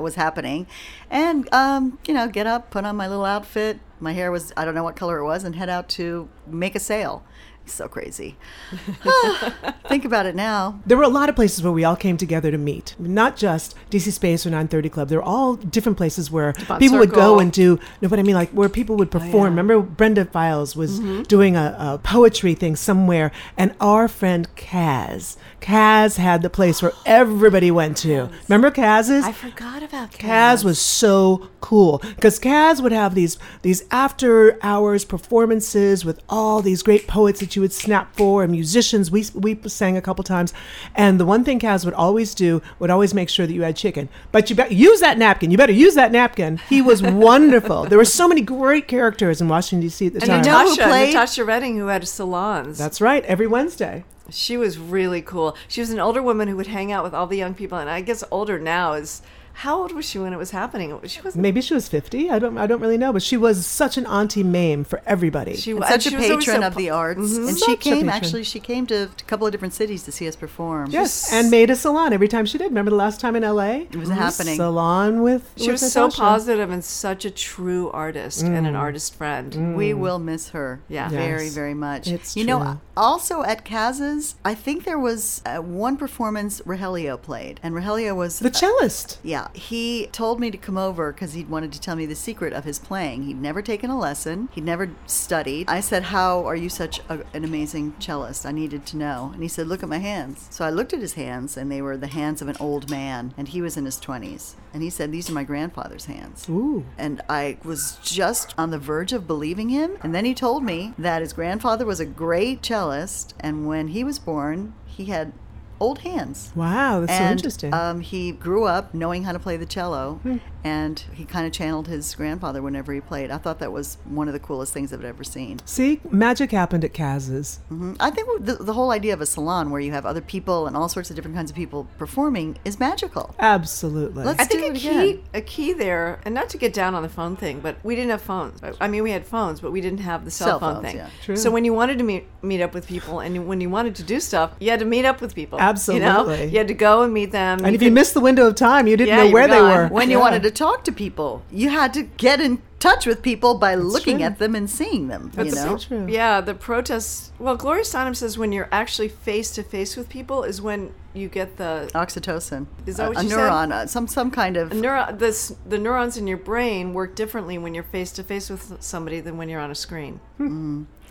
was 0.00 0.16
happening, 0.16 0.66
and 1.10 1.48
um, 1.54 1.98
you 2.06 2.12
know, 2.14 2.26
get 2.26 2.46
up, 2.46 2.70
put 2.70 2.84
on 2.84 2.96
my 2.96 3.06
little 3.06 3.24
outfit. 3.24 3.78
My 4.00 4.12
hair 4.12 4.32
was 4.32 4.52
I 4.56 4.64
don't 4.64 4.74
know 4.74 4.82
what 4.82 4.96
color 4.96 5.18
it 5.18 5.24
was, 5.24 5.44
and 5.44 5.54
head 5.54 5.68
out 5.68 5.88
to 5.90 6.28
make 6.48 6.74
a 6.74 6.80
sale. 6.80 7.22
So 7.68 7.88
crazy. 7.88 8.36
Think 9.88 10.04
about 10.04 10.26
it 10.26 10.34
now. 10.34 10.80
There 10.86 10.96
were 10.96 11.02
a 11.04 11.08
lot 11.08 11.28
of 11.28 11.36
places 11.36 11.62
where 11.62 11.72
we 11.72 11.84
all 11.84 11.96
came 11.96 12.16
together 12.16 12.50
to 12.50 12.58
meet. 12.58 12.94
Not 12.98 13.36
just 13.36 13.74
DC 13.90 14.10
Space 14.12 14.44
or 14.46 14.50
930 14.50 14.88
Club. 14.88 15.08
There 15.08 15.18
were 15.18 15.24
all 15.24 15.56
different 15.56 15.98
places 15.98 16.30
where 16.30 16.52
people 16.78 16.98
would 16.98 17.12
go 17.12 17.38
and 17.38 17.52
do, 17.52 17.62
you 17.62 17.78
know 18.00 18.08
what 18.08 18.18
I 18.18 18.22
mean? 18.22 18.34
Like 18.34 18.50
where 18.50 18.68
people 18.68 18.96
would 18.96 19.10
perform. 19.10 19.44
Remember 19.56 19.80
Brenda 19.80 20.24
Files 20.24 20.74
was 20.76 20.96
Mm-hmm. 20.96 21.22
doing 21.24 21.56
a, 21.56 21.76
a 21.78 21.98
poetry 21.98 22.54
thing 22.54 22.74
somewhere. 22.76 23.30
And 23.58 23.74
our 23.80 24.08
friend 24.08 24.48
Kaz, 24.56 25.36
Kaz 25.60 26.16
had 26.16 26.40
the 26.42 26.48
place 26.50 26.80
where 26.80 26.92
everybody 27.06 27.70
went 27.70 27.96
to. 27.98 28.30
Remember 28.48 28.70
Kaz's? 28.70 29.24
I 29.24 29.32
forgot 29.32 29.82
about 29.82 30.12
Kaz 30.12 30.64
was 30.64 30.78
so 30.80 31.50
cool 31.60 31.98
because 31.98 32.38
Kaz 32.38 32.80
would 32.80 32.92
have 32.92 33.14
these 33.14 33.38
these 33.62 33.84
after 33.90 34.58
hours 34.62 35.04
performances 35.04 36.04
with 36.04 36.20
all 36.28 36.62
these 36.62 36.82
great 36.82 37.06
poets 37.06 37.40
that 37.40 37.55
you 37.56 37.62
would 37.62 37.72
snap 37.72 38.14
for 38.14 38.42
and 38.42 38.52
musicians. 38.52 39.10
We 39.10 39.24
we 39.34 39.58
sang 39.68 39.96
a 39.96 40.02
couple 40.02 40.22
times, 40.22 40.52
and 40.94 41.18
the 41.18 41.24
one 41.24 41.42
thing 41.42 41.58
Kaz 41.58 41.84
would 41.84 41.94
always 41.94 42.34
do 42.34 42.62
would 42.78 42.90
always 42.90 43.14
make 43.14 43.28
sure 43.28 43.46
that 43.46 43.52
you 43.54 43.62
had 43.62 43.74
chicken. 43.76 44.08
But 44.30 44.48
you 44.50 44.56
better 44.56 44.74
use 44.74 45.00
that 45.00 45.18
napkin. 45.18 45.50
You 45.50 45.56
better 45.56 45.72
use 45.72 45.94
that 45.94 46.12
napkin. 46.12 46.58
He 46.68 46.82
was 46.82 47.02
wonderful. 47.30 47.84
There 47.84 47.98
were 47.98 48.04
so 48.04 48.28
many 48.28 48.42
great 48.42 48.86
characters 48.88 49.40
in 49.40 49.48
Washington 49.48 49.80
D.C. 49.80 50.06
at 50.06 50.12
the 50.12 50.18
And 50.22 50.28
time. 50.28 50.42
know 50.42 50.58
who 50.64 50.70
Natasha, 50.70 50.88
played? 50.88 51.06
Natasha 51.14 51.44
Redding, 51.44 51.76
who 51.78 51.86
had 51.86 52.06
salons. 52.06 52.78
That's 52.78 53.00
right. 53.00 53.24
Every 53.24 53.46
Wednesday. 53.46 54.04
She 54.28 54.56
was 54.56 54.76
really 54.76 55.22
cool. 55.22 55.56
She 55.68 55.80
was 55.80 55.90
an 55.90 56.00
older 56.00 56.20
woman 56.20 56.48
who 56.48 56.56
would 56.56 56.66
hang 56.66 56.90
out 56.90 57.04
with 57.04 57.14
all 57.14 57.26
the 57.28 57.36
young 57.36 57.54
people, 57.54 57.78
and 57.78 57.88
I 57.88 58.00
guess 58.00 58.24
older 58.30 58.58
now 58.58 58.94
is 58.94 59.22
How 59.60 59.80
old 59.80 59.92
was 59.92 60.04
she 60.04 60.18
when 60.18 60.32
it 60.34 60.36
was 60.36 60.50
happening? 60.50 60.98
She 61.06 61.20
was 61.22 61.34
Maybe 61.34 61.60
she 61.62 61.72
was 61.72 61.88
50. 61.88 62.30
I 62.30 62.38
don't 62.38 62.58
I 62.58 62.66
don't 62.66 62.80
really 62.80 62.98
know, 62.98 63.12
but 63.12 63.22
she 63.22 63.36
was 63.38 63.64
such 63.66 63.96
an 63.96 64.04
auntie 64.06 64.42
Mame 64.42 64.84
for 64.84 65.00
everybody. 65.06 65.56
She 65.56 65.72
was 65.72 65.88
such 65.88 66.06
a 66.06 66.10
she 66.10 66.16
patron 66.16 66.60
so 66.60 66.66
of 66.66 66.74
the 66.74 66.88
po- 66.88 66.94
arts, 66.94 67.20
Mhm. 67.20 67.48
and 67.48 67.56
Such 67.56 67.68
she 67.70 67.76
came. 67.76 68.08
Actually, 68.10 68.44
she 68.44 68.60
came 68.60 68.86
to 68.88 69.04
a 69.04 69.08
couple 69.26 69.46
of 69.46 69.52
different 69.52 69.72
cities 69.72 70.02
to 70.02 70.12
see 70.12 70.28
us 70.28 70.36
perform. 70.36 70.90
Yes, 70.90 71.32
and 71.32 71.50
made 71.50 71.70
a 71.70 71.76
salon 71.76 72.12
every 72.12 72.28
time 72.28 72.44
she 72.44 72.58
did. 72.58 72.66
Remember 72.68 72.90
the 72.90 72.96
last 72.96 73.18
time 73.18 73.34
in 73.34 73.44
L.A. 73.44 73.88
It 73.90 73.96
was 73.96 74.10
happening. 74.10 74.56
Salon 74.56 75.22
with 75.22 75.50
She 75.56 75.68
with 75.70 75.80
was 75.80 75.92
so 75.92 76.10
positive 76.10 76.70
and 76.70 76.84
such 76.84 77.24
a 77.24 77.30
true 77.30 77.90
artist 77.92 78.42
and 78.42 78.66
an 78.66 78.74
Mm. 78.74 78.78
artist 78.78 79.14
friend. 79.14 79.74
We 79.76 79.94
will 79.94 80.18
miss 80.18 80.50
her. 80.50 80.80
Yeah. 80.88 81.08
very, 81.08 81.44
Yes. 81.44 81.54
very 81.54 81.74
much. 81.74 82.08
It's 82.08 82.36
you 82.36 82.44
know, 82.44 82.78
also 82.96 83.42
at 83.42 83.64
Kaz's, 83.64 84.34
I 84.44 84.54
think 84.54 84.84
there 84.84 84.98
was 84.98 85.40
uh, 85.46 85.56
one 85.58 85.96
performance 85.96 86.60
Rogelio 86.66 87.20
played, 87.20 87.58
and 87.62 87.74
Rogelio 87.74 88.14
was 88.14 88.38
The 88.38 88.50
cellist. 88.52 89.18
yeah, 89.22 89.45
he 89.54 90.06
told 90.08 90.40
me 90.40 90.50
to 90.50 90.58
come 90.58 90.78
over 90.78 91.12
because 91.12 91.32
he 91.32 91.44
wanted 91.44 91.72
to 91.72 91.80
tell 91.80 91.96
me 91.96 92.06
the 92.06 92.14
secret 92.14 92.52
of 92.52 92.64
his 92.64 92.78
playing. 92.78 93.24
He'd 93.24 93.40
never 93.40 93.62
taken 93.62 93.90
a 93.90 93.98
lesson. 93.98 94.48
He'd 94.52 94.64
never 94.64 94.90
studied. 95.06 95.68
I 95.68 95.80
said, 95.80 96.04
"How 96.04 96.44
are 96.46 96.56
you 96.56 96.68
such 96.68 97.00
a, 97.08 97.20
an 97.34 97.44
amazing 97.44 97.94
cellist?" 97.98 98.46
I 98.46 98.52
needed 98.52 98.86
to 98.86 98.96
know, 98.96 99.30
and 99.32 99.42
he 99.42 99.48
said, 99.48 99.66
"Look 99.66 99.82
at 99.82 99.88
my 99.88 99.98
hands." 99.98 100.46
So 100.50 100.64
I 100.64 100.70
looked 100.70 100.92
at 100.92 101.00
his 101.00 101.14
hands, 101.14 101.56
and 101.56 101.70
they 101.70 101.82
were 101.82 101.96
the 101.96 102.06
hands 102.06 102.42
of 102.42 102.48
an 102.48 102.56
old 102.60 102.90
man, 102.90 103.34
and 103.36 103.48
he 103.48 103.62
was 103.62 103.76
in 103.76 103.84
his 103.84 104.00
twenties. 104.00 104.56
And 104.72 104.82
he 104.82 104.90
said, 104.90 105.12
"These 105.12 105.30
are 105.30 105.34
my 105.34 105.44
grandfather's 105.44 106.06
hands." 106.06 106.48
Ooh. 106.48 106.84
And 106.98 107.22
I 107.28 107.58
was 107.64 107.98
just 108.02 108.54
on 108.58 108.70
the 108.70 108.78
verge 108.78 109.12
of 109.12 109.26
believing 109.26 109.68
him. 109.70 109.96
And 110.02 110.14
then 110.14 110.24
he 110.24 110.34
told 110.34 110.62
me 110.62 110.94
that 110.98 111.22
his 111.22 111.32
grandfather 111.32 111.86
was 111.86 112.00
a 112.00 112.06
great 112.06 112.62
cellist, 112.64 113.34
and 113.40 113.66
when 113.66 113.88
he 113.88 114.04
was 114.04 114.18
born, 114.18 114.74
he 114.84 115.06
had 115.06 115.32
old 115.80 116.00
hands. 116.00 116.52
Wow, 116.54 117.00
that's 117.00 117.18
so 117.18 117.24
interesting. 117.24 117.74
Um, 117.74 118.00
he 118.00 118.32
grew 118.32 118.64
up 118.64 118.94
knowing 118.94 119.24
how 119.24 119.32
to 119.32 119.38
play 119.38 119.56
the 119.56 119.66
cello, 119.66 120.20
and 120.66 121.04
he 121.14 121.24
kind 121.24 121.46
of 121.46 121.52
channeled 121.52 121.86
his 121.86 122.12
grandfather 122.16 122.60
whenever 122.60 122.92
he 122.92 123.00
played. 123.00 123.30
I 123.30 123.38
thought 123.38 123.60
that 123.60 123.72
was 123.72 123.98
one 124.04 124.26
of 124.26 124.34
the 124.34 124.40
coolest 124.40 124.72
things 124.72 124.92
I've 124.92 125.04
ever 125.04 125.22
seen. 125.22 125.60
See, 125.64 126.00
magic 126.10 126.50
happened 126.50 126.84
at 126.84 126.92
Kaz's. 126.92 127.60
hmm 127.68 127.92
I 128.00 128.10
think 128.10 128.44
the, 128.44 128.54
the 128.54 128.72
whole 128.72 128.90
idea 128.90 129.14
of 129.14 129.20
a 129.20 129.26
salon 129.26 129.70
where 129.70 129.80
you 129.80 129.92
have 129.92 130.04
other 130.04 130.20
people 130.20 130.66
and 130.66 130.76
all 130.76 130.88
sorts 130.88 131.08
of 131.10 131.14
different 131.16 131.36
kinds 131.36 131.50
of 131.50 131.56
people 131.56 131.86
performing 131.98 132.58
is 132.64 132.80
magical. 132.80 133.34
Absolutely. 133.38 134.24
Let's 134.24 134.40
I 134.40 134.44
think 134.44 134.62
do 134.62 134.70
a 134.70 134.74
key 134.74 135.10
again. 135.10 135.22
a 135.34 135.40
key 135.40 135.72
there, 135.72 136.20
and 136.24 136.34
not 136.34 136.48
to 136.50 136.58
get 136.58 136.72
down 136.72 136.94
on 136.94 137.02
the 137.02 137.08
phone 137.08 137.36
thing, 137.36 137.60
but 137.60 137.76
we 137.84 137.94
didn't 137.94 138.10
have 138.10 138.22
phones. 138.22 138.60
I 138.80 138.88
mean, 138.88 139.02
we 139.04 139.12
had 139.12 139.24
phones, 139.26 139.60
but 139.60 139.70
we 139.70 139.80
didn't 139.80 140.00
have 140.00 140.24
the 140.24 140.30
cell, 140.30 140.48
Cell 140.48 140.60
phone 140.60 140.74
phones, 140.76 140.86
thing. 140.86 140.96
yeah. 140.96 141.10
True. 141.22 141.36
So 141.36 141.50
when 141.50 141.64
you 141.64 141.72
wanted 141.72 141.98
to 141.98 142.04
meet 142.04 142.24
meet 142.42 142.60
up 142.60 142.74
with 142.74 142.86
people, 142.86 143.20
and 143.20 143.46
when 143.48 143.60
you 143.60 143.70
wanted 143.70 143.94
to 143.96 144.02
do 144.02 144.18
stuff, 144.20 144.50
you 144.60 144.70
had 144.70 144.80
to 144.80 144.86
meet 144.86 145.04
up 145.04 145.20
with 145.20 145.34
people. 145.34 145.60
Absolutely. 145.60 146.06
You 146.06 146.12
know, 146.12 146.20
Absolutely. 146.20 146.46
you 146.52 146.58
had 146.58 146.68
to 146.68 146.74
go 146.74 147.02
and 147.02 147.12
meet 147.14 147.30
them. 147.32 147.64
and 147.64 147.74
if 147.74 147.82
you 147.82 147.90
missed 147.90 148.14
the 148.14 148.20
window 148.20 148.46
of 148.46 148.54
time, 148.56 148.86
you 148.86 148.96
didn't 148.96 149.08
Yeah, 149.16 149.24
know 149.24 149.30
where 149.30 149.48
they 149.48 149.60
were. 149.60 149.88
When 149.88 150.10
you 150.10 150.16
Yeah. 150.18 150.22
wanted 150.26 150.42
to 150.44 150.50
talk 150.56 150.82
to 150.84 150.92
people, 150.92 151.42
you 151.52 151.68
had 151.68 151.92
to 151.94 152.02
get 152.02 152.40
in 152.40 152.60
touch 152.80 153.06
with 153.06 153.22
people 153.22 153.58
by 153.58 153.74
looking 153.74 154.18
true. 154.18 154.26
at 154.26 154.38
them 154.38 154.54
and 154.54 154.68
seeing 154.68 155.08
them. 155.08 155.30
But 155.34 155.46
you 155.46 155.52
the- 155.52 155.64
know, 155.64 155.78
true. 155.78 156.06
Yeah, 156.08 156.40
the 156.40 156.54
protests. 156.54 157.32
Well, 157.38 157.56
Gloria 157.56 157.84
Steinem 157.84 158.16
says 158.16 158.36
when 158.38 158.52
you're 158.52 158.68
actually 158.72 159.08
face 159.08 159.50
to 159.52 159.62
face 159.62 159.96
with 159.96 160.08
people 160.08 160.42
is 160.42 160.60
when 160.60 160.92
you 161.14 161.28
get 161.28 161.56
the 161.56 161.90
oxytocin 161.94 162.66
Is 162.84 162.96
that 162.96 163.06
a, 163.06 163.08
what 163.08 163.18
a 163.18 163.22
you 163.24 163.30
said? 163.30 163.38
A 163.38 163.42
neuron, 163.42 163.72
uh, 163.72 163.86
some 163.86 164.06
some 164.06 164.30
kind 164.30 164.56
of 164.56 164.72
neuro, 164.72 165.12
this, 165.12 165.54
the 165.66 165.78
neurons 165.78 166.16
in 166.16 166.26
your 166.26 166.36
brain 166.36 166.92
work 166.92 167.14
differently 167.14 167.56
when 167.58 167.74
you're 167.74 167.84
face 167.84 168.12
to 168.12 168.22
face 168.22 168.50
with 168.50 168.82
somebody 168.82 169.20
than 169.20 169.36
when 169.38 169.48
you're 169.48 169.60
on 169.60 169.70
a 169.70 169.74
screen. 169.74 170.20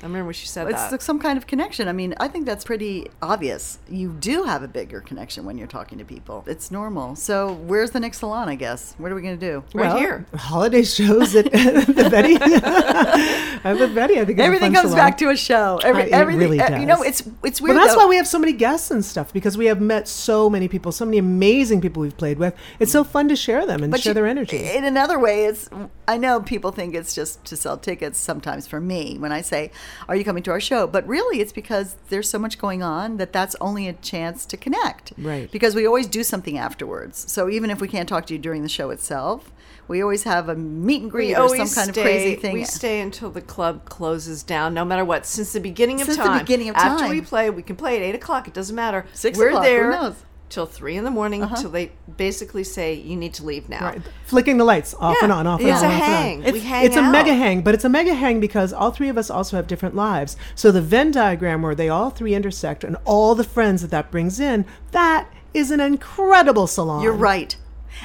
I 0.05 0.07
remember 0.07 0.25
when 0.25 0.33
she 0.35 0.45
said 0.45 0.67
It's 0.69 0.75
that. 0.79 0.91
like 0.91 1.01
some 1.01 1.17
kind 1.17 1.35
of 1.35 1.47
connection. 1.47 1.87
I 1.87 1.91
mean, 1.91 2.13
I 2.19 2.27
think 2.27 2.45
that's 2.45 2.63
pretty 2.63 3.07
obvious. 3.23 3.79
You 3.89 4.09
do 4.19 4.43
have 4.43 4.61
a 4.61 4.67
bigger 4.67 5.01
connection 5.01 5.45
when 5.45 5.57
you're 5.57 5.65
talking 5.65 5.97
to 5.97 6.05
people. 6.05 6.43
It's 6.45 6.69
normal. 6.69 7.15
So, 7.15 7.53
where's 7.53 7.89
the 7.89 7.99
next 7.99 8.19
salon? 8.19 8.47
I 8.47 8.53
guess. 8.53 8.93
What 8.99 9.11
are 9.11 9.15
we 9.15 9.23
going 9.23 9.39
to 9.39 9.43
do? 9.51 9.63
right 9.73 9.87
Well, 9.87 9.97
here. 9.97 10.27
Holiday 10.35 10.83
shows 10.83 11.35
at 11.35 11.45
the 11.51 12.07
Betty. 12.11 12.35
at 13.65 13.77
the 13.79 13.87
Betty, 13.87 14.19
I 14.19 14.25
think. 14.25 14.39
Everything 14.39 14.71
comes 14.73 14.91
salon. 14.91 14.97
back 14.97 15.17
to 15.17 15.29
a 15.29 15.35
show. 15.35 15.79
Every, 15.83 16.03
it 16.03 16.11
everything. 16.13 16.39
really 16.39 16.59
uh, 16.61 16.79
You 16.79 16.85
know, 16.85 16.97
does. 17.03 17.07
it's 17.07 17.29
it's 17.43 17.61
Well, 17.61 17.73
weird. 17.73 17.81
that's 17.83 17.93
though. 17.95 18.03
why 18.03 18.09
we 18.09 18.15
have 18.17 18.27
so 18.27 18.39
many 18.39 18.53
guests 18.53 18.91
and 18.91 19.03
stuff 19.03 19.33
because 19.33 19.57
we 19.57 19.65
have 19.65 19.81
met 19.81 20.07
so 20.07 20.49
many 20.49 20.67
people, 20.67 20.91
so 20.91 21.03
many 21.05 21.17
amazing 21.17 21.81
people 21.81 22.01
we've 22.01 22.15
played 22.15 22.37
with. 22.39 22.53
It's 22.79 22.91
so 22.91 23.03
fun 23.03 23.27
to 23.29 23.35
share 23.35 23.65
them 23.65 23.81
and 23.83 23.91
But 23.91 24.01
share 24.01 24.11
you- 24.11 24.13
their 24.15 24.27
energy. 24.27 24.57
In 24.69 24.83
another 24.85 25.17
way, 25.19 25.45
it's 25.45 25.69
I 26.07 26.17
know 26.17 26.39
people 26.41 26.71
think 26.71 26.93
it's 26.95 27.15
just 27.15 27.43
to 27.45 27.57
sell 27.57 27.77
tickets 27.77 28.19
sometimes 28.19 28.67
for 28.67 28.79
me 28.79 29.17
when 29.17 29.31
I 29.31 29.41
say, 29.41 29.71
"Are 30.07 30.15
you 30.15 30.23
coming 30.23 30.43
to 30.43 30.51
our 30.51 30.59
show?" 30.59 30.85
But 30.87 31.07
really, 31.07 31.41
it's 31.41 31.51
because 31.51 31.95
there's 32.09 32.29
so 32.29 32.37
much 32.39 32.59
going 32.59 32.83
on 32.83 33.17
that 33.17 33.33
that's 33.33 33.55
only 33.59 33.87
a 33.87 33.93
chance 33.93 34.45
to 34.45 34.57
connect. 34.57 35.13
Right. 35.17 35.51
Because 35.51 35.73
we 35.75 35.87
always 35.87 36.05
do 36.07 36.23
something 36.23 36.57
afterwards. 36.57 37.31
So 37.31 37.49
even 37.49 37.69
if 37.71 37.81
we 37.81 37.87
can't 37.87 38.07
talk 38.07 38.27
to 38.27 38.33
you 38.33 38.39
during 38.39 38.61
the 38.61 38.69
show 38.69 38.91
itself, 38.91 39.51
we 39.87 40.01
always 40.01 40.23
have 40.23 40.49
a 40.49 40.55
meet 40.55 41.01
and 41.01 41.11
greet 41.11 41.29
we 41.29 41.35
or 41.35 41.49
some 41.49 41.57
kind 41.57 41.69
stay, 41.69 41.87
of 41.89 41.93
crazy 42.05 42.35
thing. 42.35 42.53
We 42.53 42.63
stay 42.65 43.01
until 43.01 43.29
the 43.29 43.41
club 43.41 43.85
closes 43.85 44.43
down, 44.43 44.73
no 44.73 44.83
matter 44.85 45.05
what. 45.05 45.25
Since 45.25 45.53
the 45.53 45.59
beginning 45.59 46.01
of 46.01 46.05
Since 46.05 46.17
the 46.17 46.23
time. 46.23 46.39
beginning 46.39 46.69
of 46.69 46.75
After 46.75 47.03
time. 47.05 47.09
we 47.11 47.21
play, 47.21 47.49
we 47.49 47.61
can 47.63 47.75
play 47.75 47.97
at 47.97 48.01
eight 48.01 48.15
o'clock. 48.15 48.47
It 48.47 48.53
doesn't 48.53 48.75
matter. 48.75 49.05
Six 49.13 49.37
We're 49.37 49.49
o'clock, 49.49 49.63
who 49.65 49.69
there 49.69 49.91
knows? 49.91 50.15
till 50.47 50.67
three 50.67 50.95
in 50.95 51.03
the 51.03 51.11
morning 51.11 51.41
Uh-huh. 51.43 51.55
till 51.59 51.69
they 51.71 51.91
basically 52.17 52.63
say 52.63 52.93
you 52.93 53.15
need 53.15 53.33
to 53.33 53.43
leave 53.43 53.67
now. 53.67 53.83
Right. 53.85 54.01
Flicking 54.25 54.57
the 54.57 54.63
lights 54.63 54.93
off 54.99 55.17
Yeah, 55.19 55.25
and 55.25 55.31
on, 55.33 55.47
off 55.47 55.59
and 55.59 55.69
it's 55.69 55.79
on. 55.79 55.85
a 55.85 55.87
off 55.87 55.93
and 55.93 56.03
on. 56.03 56.09
hang. 56.09 56.39
We 56.43 56.45
It's, 56.59 56.63
hang 56.63 56.85
it's 56.85 56.95
a 56.95 57.01
mega 57.01 57.33
hang, 57.33 57.61
but 57.61 57.73
it's 57.73 57.83
a 57.83 57.89
mega 57.89 58.13
hang 58.13 58.39
because 58.39 58.71
all 58.71 58.91
three 58.91 59.09
of 59.09 59.17
us 59.17 59.29
also 59.31 59.57
have 59.57 59.65
different 59.67 59.95
lives. 59.95 60.37
So 60.53 60.71
the 60.71 60.81
Venn 60.81 61.11
diagram 61.11 61.61
where 61.63 61.73
they 61.75 61.89
all 61.89 62.11
three 62.11 62.35
intersect 62.35 62.83
and 62.83 62.95
all 63.05 63.33
the 63.33 63.43
friends 63.43 63.81
that 63.81 63.89
that 63.91 64.11
brings 64.11 64.39
in, 64.39 64.65
that 64.91 65.27
is 65.53 65.71
an 65.71 65.79
incredible 65.79 66.67
salon. 66.67 67.01
You're 67.01 67.13
right. 67.13 67.55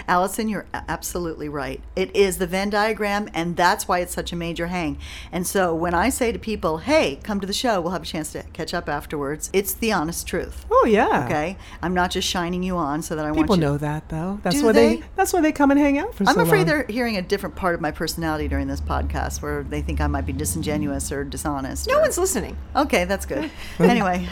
Allison, 0.08 0.48
you're 0.48 0.66
absolutely 0.72 1.48
right. 1.48 1.80
It 1.96 2.14
is 2.14 2.38
the 2.38 2.46
Venn 2.46 2.70
diagram, 2.70 3.28
and 3.34 3.56
that's 3.56 3.86
why 3.88 4.00
it's 4.00 4.14
such 4.14 4.32
a 4.32 4.36
major 4.36 4.68
hang. 4.68 4.98
And 5.32 5.46
so 5.46 5.74
when 5.74 5.94
I 5.94 6.08
say 6.08 6.32
to 6.32 6.38
people, 6.38 6.78
hey, 6.78 7.18
come 7.22 7.40
to 7.40 7.46
the 7.46 7.52
show, 7.52 7.80
we'll 7.80 7.92
have 7.92 8.02
a 8.02 8.06
chance 8.06 8.32
to 8.32 8.42
catch 8.52 8.74
up 8.74 8.88
afterwards, 8.88 9.50
it's 9.52 9.72
the 9.74 9.92
honest 9.92 10.26
truth. 10.26 10.64
Oh 10.70 10.86
yeah. 10.86 11.24
Okay? 11.26 11.56
I'm 11.82 11.94
not 11.94 12.10
just 12.10 12.28
shining 12.28 12.62
you 12.62 12.76
on 12.76 13.02
so 13.02 13.16
that 13.16 13.24
I 13.24 13.30
People 13.30 13.48
want 13.48 13.60
you 13.60 13.66
know 13.66 13.78
that 13.78 14.08
though. 14.08 14.40
That's 14.42 14.56
Do 14.60 14.66
why 14.66 14.72
they? 14.72 14.96
they? 14.96 15.02
That's 15.16 15.32
why 15.32 15.40
they 15.40 15.52
come 15.52 15.70
and 15.70 15.78
hang 15.80 15.98
out 15.98 16.14
for 16.14 16.24
I'm 16.26 16.34
so 16.34 16.40
afraid 16.42 16.58
long. 16.58 16.66
they're 16.66 16.86
hearing 16.88 17.16
a 17.16 17.22
different 17.22 17.56
part 17.56 17.74
of 17.74 17.80
my 17.80 17.90
personality 17.90 18.48
during 18.48 18.66
this 18.68 18.80
podcast 18.80 19.42
where 19.42 19.62
they 19.62 19.82
think 19.82 20.00
I 20.00 20.06
might 20.06 20.26
be 20.26 20.32
disingenuous 20.32 21.12
or 21.12 21.24
dishonest. 21.24 21.88
No 21.88 21.98
or- 21.98 22.02
one's 22.02 22.18
listening. 22.18 22.56
Okay, 22.76 23.04
that's 23.04 23.26
good. 23.26 23.50
anyway, 23.78 24.26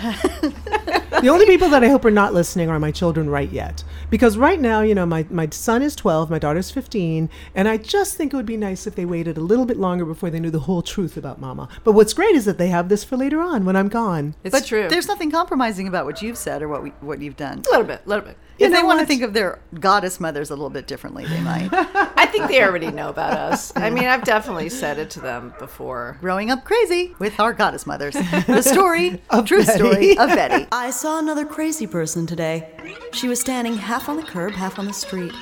the 1.21 1.29
only 1.31 1.47
people 1.47 1.69
that 1.71 1.83
I 1.83 1.89
hope 1.89 2.05
are 2.05 2.11
not 2.11 2.35
listening 2.35 2.69
are 2.71 2.79
my 2.79 2.91
children 2.91 3.29
right 3.29 3.51
yet. 3.51 3.85
Because 4.11 4.37
right 4.37 4.61
now, 4.61 4.81
you 4.83 4.95
know, 4.95 5.07
my, 5.07 5.27
my 5.31 5.48
son 5.55 5.83
is 5.83 5.97
12, 5.97 6.31
my 6.31 6.39
daughter's 6.39 6.71
15, 6.71 7.29
and 7.55 7.69
I 7.69 7.77
just 7.77 8.17
think 8.17 8.33
it 8.33 8.37
would 8.37 8.47
be 8.47 8.57
nice 8.57 8.87
if 8.87 8.95
they 8.95 9.05
waited 9.05 9.37
a 9.37 9.41
little 9.41 9.65
bit 9.65 9.77
longer 9.77 10.05
before 10.05 10.31
they 10.31 10.41
knew 10.41 10.51
the 10.51 10.61
whole 10.61 10.83
truth 10.83 11.17
about 11.17 11.41
mama. 11.41 11.69
But 11.85 11.93
what's 11.93 12.15
great 12.15 12.35
is 12.35 12.45
that 12.45 12.59
they 12.59 12.69
have 12.69 12.89
this 12.89 13.05
for 13.05 13.17
later 13.17 13.41
on 13.41 13.65
when 13.65 13.77
I'm 13.77 13.89
gone. 13.89 14.35
It's 14.45 14.53
but 14.53 14.67
true. 14.67 14.89
there's 14.89 15.09
nothing 15.09 15.31
compromising 15.31 15.89
about 15.89 16.05
what 16.07 16.23
you've 16.23 16.39
said 16.39 16.63
or 16.63 16.69
what 16.69 16.83
we, 16.83 16.91
what 17.01 17.21
you've 17.21 17.37
done. 17.37 17.59
a 17.59 17.71
little 17.71 17.87
bit, 17.87 18.03
a 18.05 18.09
little 18.09 18.25
bit. 18.25 18.37
You 18.59 18.67
if 18.67 18.73
they 18.73 18.81
know 18.83 18.87
want 18.87 19.01
to 19.01 19.07
think 19.07 19.23
of 19.23 19.33
their 19.35 19.61
goddess 19.79 20.19
mothers 20.19 20.51
a 20.51 20.55
little 20.55 20.71
bit 20.71 20.87
differently, 20.87 21.25
they 21.27 21.41
might. 21.41 21.69
I 21.73 22.27
think 22.27 22.49
they 22.49 22.63
already 22.63 22.91
know 22.91 23.09
about 23.09 23.33
us. 23.39 23.73
I 23.77 23.89
mean, 23.91 24.05
I've 24.07 24.25
definitely 24.25 24.69
said 24.69 24.99
it 24.99 25.11
to 25.11 25.21
them 25.21 25.55
before. 25.59 26.19
Growing 26.21 26.51
up 26.51 26.65
crazy 26.65 27.15
with 27.19 27.39
our 27.39 27.53
goddess 27.53 27.87
mothers. 27.87 28.15
The 28.49 28.63
story, 28.63 29.23
Of 29.31 29.47
true 29.47 29.65
Betty. 29.65 29.79
story 29.79 30.11
of 30.19 30.29
Betty. 30.31 30.67
I 30.73 30.91
saw 30.91 31.19
another 31.19 31.45
crazy 31.47 31.87
person 31.87 32.27
today. 32.27 32.69
She 33.13 33.29
was 33.29 33.39
standing 33.41 33.77
half 33.77 34.09
on 34.09 34.17
the 34.17 34.23
curb, 34.25 34.53
half 34.53 34.79
on 34.79 34.87
the 34.87 34.93
street. 34.93 35.33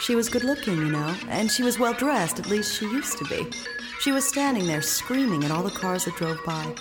She 0.00 0.14
was 0.16 0.28
good 0.28 0.42
looking, 0.44 0.76
you 0.78 0.90
know, 0.90 1.14
and 1.28 1.50
she 1.50 1.62
was 1.62 1.78
well 1.78 1.94
dressed, 1.94 2.38
at 2.40 2.48
least 2.48 2.76
she 2.76 2.86
used 2.86 3.16
to 3.18 3.24
be. 3.26 3.50
She 4.00 4.10
was 4.12 4.26
standing 4.26 4.66
there 4.66 4.82
screaming 4.82 5.44
at 5.44 5.50
all 5.52 5.62
the 5.62 5.70
cars 5.70 6.04
that 6.06 6.16
drove 6.16 6.38
by. 6.44 6.74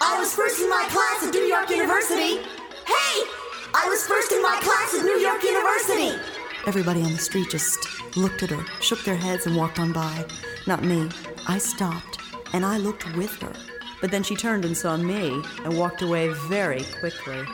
I 0.00 0.18
was 0.18 0.32
first 0.34 0.60
in 0.60 0.70
my 0.70 0.86
class 0.90 1.26
at 1.26 1.34
New 1.34 1.42
York 1.42 1.68
University. 1.70 2.38
Hey! 2.86 3.22
I 4.04 4.06
was 4.06 4.16
first 4.18 4.32
in 4.32 4.42
my 4.42 4.58
class 4.60 4.94
at 4.98 5.02
New 5.02 5.16
York 5.18 5.42
University. 5.42 6.22
Everybody 6.66 7.00
on 7.02 7.12
the 7.12 7.18
street 7.18 7.48
just 7.48 7.78
looked 8.18 8.42
at 8.42 8.50
her, 8.50 8.62
shook 8.82 9.02
their 9.02 9.16
heads, 9.16 9.46
and 9.46 9.56
walked 9.56 9.78
on 9.80 9.94
by. 9.94 10.26
Not 10.66 10.84
me. 10.84 11.08
I 11.48 11.56
stopped, 11.56 12.18
and 12.52 12.66
I 12.66 12.76
looked 12.76 13.10
with 13.16 13.34
her. 13.40 13.54
But 14.02 14.10
then 14.10 14.22
she 14.22 14.36
turned 14.36 14.66
and 14.66 14.76
saw 14.76 14.98
me 14.98 15.42
and 15.64 15.78
walked 15.78 16.02
away 16.02 16.28
very 16.48 16.84
quickly. 17.00 17.44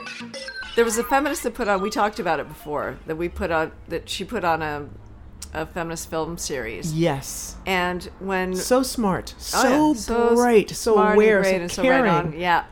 There 0.74 0.84
was 0.84 0.98
a 0.98 1.04
feminist 1.04 1.44
that 1.44 1.54
put 1.54 1.68
on. 1.68 1.82
We 1.82 1.90
talked 1.90 2.18
about 2.18 2.40
it 2.40 2.48
before. 2.48 2.98
That 3.06 3.14
we 3.16 3.28
put 3.28 3.52
on. 3.52 3.70
That 3.86 4.08
she 4.08 4.24
put 4.24 4.42
on 4.42 4.60
a, 4.60 4.88
a 5.54 5.66
feminist 5.66 6.10
film 6.10 6.36
series. 6.36 6.92
Yes. 6.92 7.54
And 7.64 8.02
when 8.18 8.56
So 8.56 8.82
smart. 8.82 9.34
Oh, 9.54 9.94
So, 9.94 10.34
bright. 10.34 10.70
So 10.70 10.94
smart 10.94 11.10
and 11.10 11.14
aware. 11.16 11.42
great 11.42 11.50
so 11.54 11.60
and 11.60 11.70
so 11.70 11.82
caring. 11.82 12.02
right 12.02 12.24
on. 12.24 12.32
Yeah. 12.36 12.64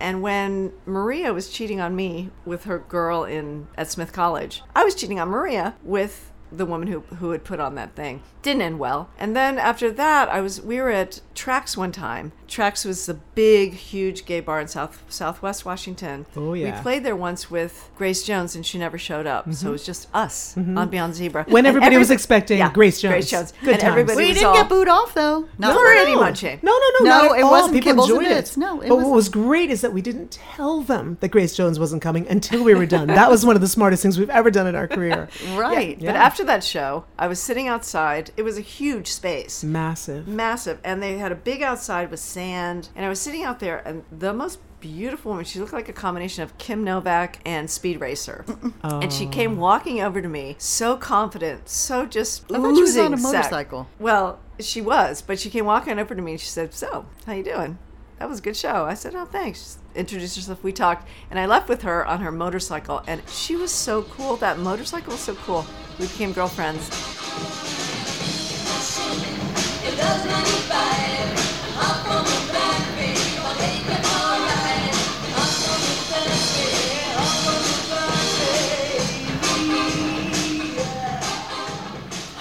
And 0.00 0.22
when 0.22 0.72
Maria 0.86 1.32
was 1.34 1.50
cheating 1.50 1.80
on 1.80 1.94
me 1.94 2.30
with 2.46 2.64
her 2.64 2.78
girl 2.78 3.24
in 3.24 3.68
at 3.76 3.90
Smith 3.90 4.12
College, 4.12 4.62
I 4.74 4.82
was 4.82 4.94
cheating 4.94 5.20
on 5.20 5.28
Maria 5.28 5.76
with 5.82 6.29
the 6.52 6.66
woman 6.66 6.88
who 6.88 7.00
who 7.18 7.30
had 7.30 7.44
put 7.44 7.60
on 7.60 7.74
that 7.76 7.94
thing. 7.94 8.22
Didn't 8.42 8.62
end 8.62 8.78
well. 8.78 9.10
And 9.18 9.36
then 9.36 9.58
after 9.58 9.90
that, 9.92 10.28
I 10.30 10.40
was 10.40 10.60
we 10.62 10.80
were 10.80 10.90
at 10.90 11.20
Trax 11.34 11.76
one 11.76 11.92
time. 11.92 12.32
Trax 12.48 12.84
was 12.86 13.06
the 13.06 13.14
big, 13.14 13.74
huge 13.74 14.24
gay 14.24 14.40
bar 14.40 14.60
in 14.60 14.66
South 14.66 15.02
Southwest 15.08 15.64
Washington. 15.64 16.26
Oh, 16.36 16.54
yeah. 16.54 16.74
We 16.76 16.82
played 16.82 17.04
there 17.04 17.14
once 17.14 17.50
with 17.50 17.90
Grace 17.96 18.24
Jones, 18.24 18.56
and 18.56 18.64
she 18.66 18.78
never 18.78 18.98
showed 18.98 19.26
up. 19.26 19.52
So 19.52 19.68
it 19.68 19.72
was 19.72 19.84
just 19.86 20.08
us 20.14 20.56
on 20.56 20.88
Beyond 20.88 21.14
Zebra. 21.14 21.44
When 21.48 21.60
And 21.66 21.68
everybody 21.68 21.96
was 21.98 22.10
expecting 22.10 22.58
Yeah, 22.58 22.72
Grace 22.72 23.00
Jones. 23.00 23.12
Grace 23.12 23.30
Jones. 23.30 23.52
Good 23.62 23.74
and 23.74 23.80
times. 23.80 23.90
everybody 23.92 24.16
We 24.16 24.32
didn't 24.32 24.46
all, 24.46 24.54
get 24.54 24.68
booed 24.68 24.88
off 24.88 25.14
though. 25.14 25.46
Not 25.58 25.78
Pretty 25.78 26.14
no. 26.14 26.20
much, 26.20 26.42
eh? 26.42 26.56
No, 26.62 26.72
no, 26.72 27.04
no, 27.04 27.28
No, 27.28 27.34
it 27.34 27.42
all. 27.42 27.50
wasn't 27.50 27.74
People 27.82 28.02
enjoyed 28.04 28.24
bits. 28.24 28.56
it. 28.56 28.60
No, 28.60 28.80
it 28.80 28.88
but 28.88 28.96
was- 28.96 29.04
what 29.04 29.14
was 29.14 29.28
great 29.28 29.70
is 29.70 29.82
that 29.82 29.92
we 29.92 30.00
didn't 30.02 30.30
tell 30.32 30.80
them 30.80 31.18
that 31.20 31.28
Grace 31.28 31.54
Jones 31.54 31.78
wasn't 31.78 32.02
coming 32.02 32.26
until 32.28 32.64
we 32.64 32.74
were 32.74 32.86
done. 32.86 33.06
that 33.08 33.30
was 33.30 33.44
one 33.46 33.54
of 33.54 33.60
the 33.62 33.68
smartest 33.68 34.02
things 34.02 34.18
we've 34.18 34.30
ever 34.30 34.50
done 34.50 34.66
in 34.66 34.74
our 34.74 34.88
career. 34.88 35.28
right. 35.54 35.98
But 36.00 36.16
after 36.16 36.39
that 36.46 36.64
show, 36.64 37.04
I 37.18 37.26
was 37.28 37.40
sitting 37.40 37.68
outside. 37.68 38.30
It 38.36 38.42
was 38.42 38.58
a 38.58 38.62
huge 38.62 39.08
space. 39.08 39.62
Massive. 39.62 40.26
massive 40.26 40.80
and 40.84 41.02
they 41.02 41.18
had 41.18 41.32
a 41.32 41.34
big 41.34 41.62
outside 41.62 42.10
with 42.10 42.20
sand 42.20 42.88
and 42.94 43.04
i 43.04 43.08
was 43.08 43.20
sitting 43.20 43.42
out 43.42 43.60
there 43.60 43.78
and 43.86 44.04
the 44.10 44.32
most 44.32 44.58
beautiful 44.80 45.30
woman 45.30 45.44
she 45.44 45.58
looked 45.58 45.72
like 45.72 45.88
a 45.88 45.92
combination 45.92 46.42
of 46.42 46.56
kim 46.58 46.82
novak 46.82 47.38
and 47.44 47.70
speed 47.70 48.00
racer 48.00 48.44
oh. 48.84 49.00
and 49.00 49.12
she 49.12 49.26
came 49.26 49.56
walking 49.58 50.00
over 50.00 50.22
to 50.22 50.28
me 50.28 50.56
so 50.58 50.96
confident 50.96 51.68
so 51.68 52.06
just 52.06 52.50
I 52.50 52.56
thought 52.56 52.74
she 52.74 52.82
was 52.82 52.96
on 52.96 53.12
a 53.12 53.16
oozing 53.16 53.18
sex. 53.18 53.34
motorcycle. 53.34 53.88
well 53.98 54.38
she 54.58 54.80
was 54.80 55.22
but 55.22 55.38
she 55.38 55.50
came 55.50 55.66
walking 55.66 55.98
over 55.98 56.14
to 56.14 56.22
me 56.22 56.32
and 56.32 56.40
she 56.40 56.48
said 56.48 56.72
so 56.72 57.06
how 57.26 57.32
you 57.34 57.44
doing 57.44 57.78
that 58.20 58.28
was 58.28 58.38
a 58.38 58.42
good 58.42 58.56
show. 58.56 58.84
I 58.84 58.92
said 58.94 59.14
oh 59.16 59.24
thanks. 59.24 59.78
Introduced 59.94 60.36
herself. 60.36 60.62
We 60.62 60.72
talked 60.72 61.08
and 61.30 61.40
i 61.40 61.46
left 61.46 61.70
with 61.70 61.82
her 61.82 62.06
on 62.06 62.20
her 62.20 62.30
motorcycle 62.30 63.02
and 63.06 63.26
she 63.28 63.56
was 63.56 63.72
so 63.72 64.02
cool. 64.02 64.36
That 64.36 64.58
motorcycle 64.58 65.12
was 65.12 65.20
so 65.20 65.34
cool. 65.36 65.66
We 65.98 66.06
became 66.06 66.32
girlfriends. 66.32 66.88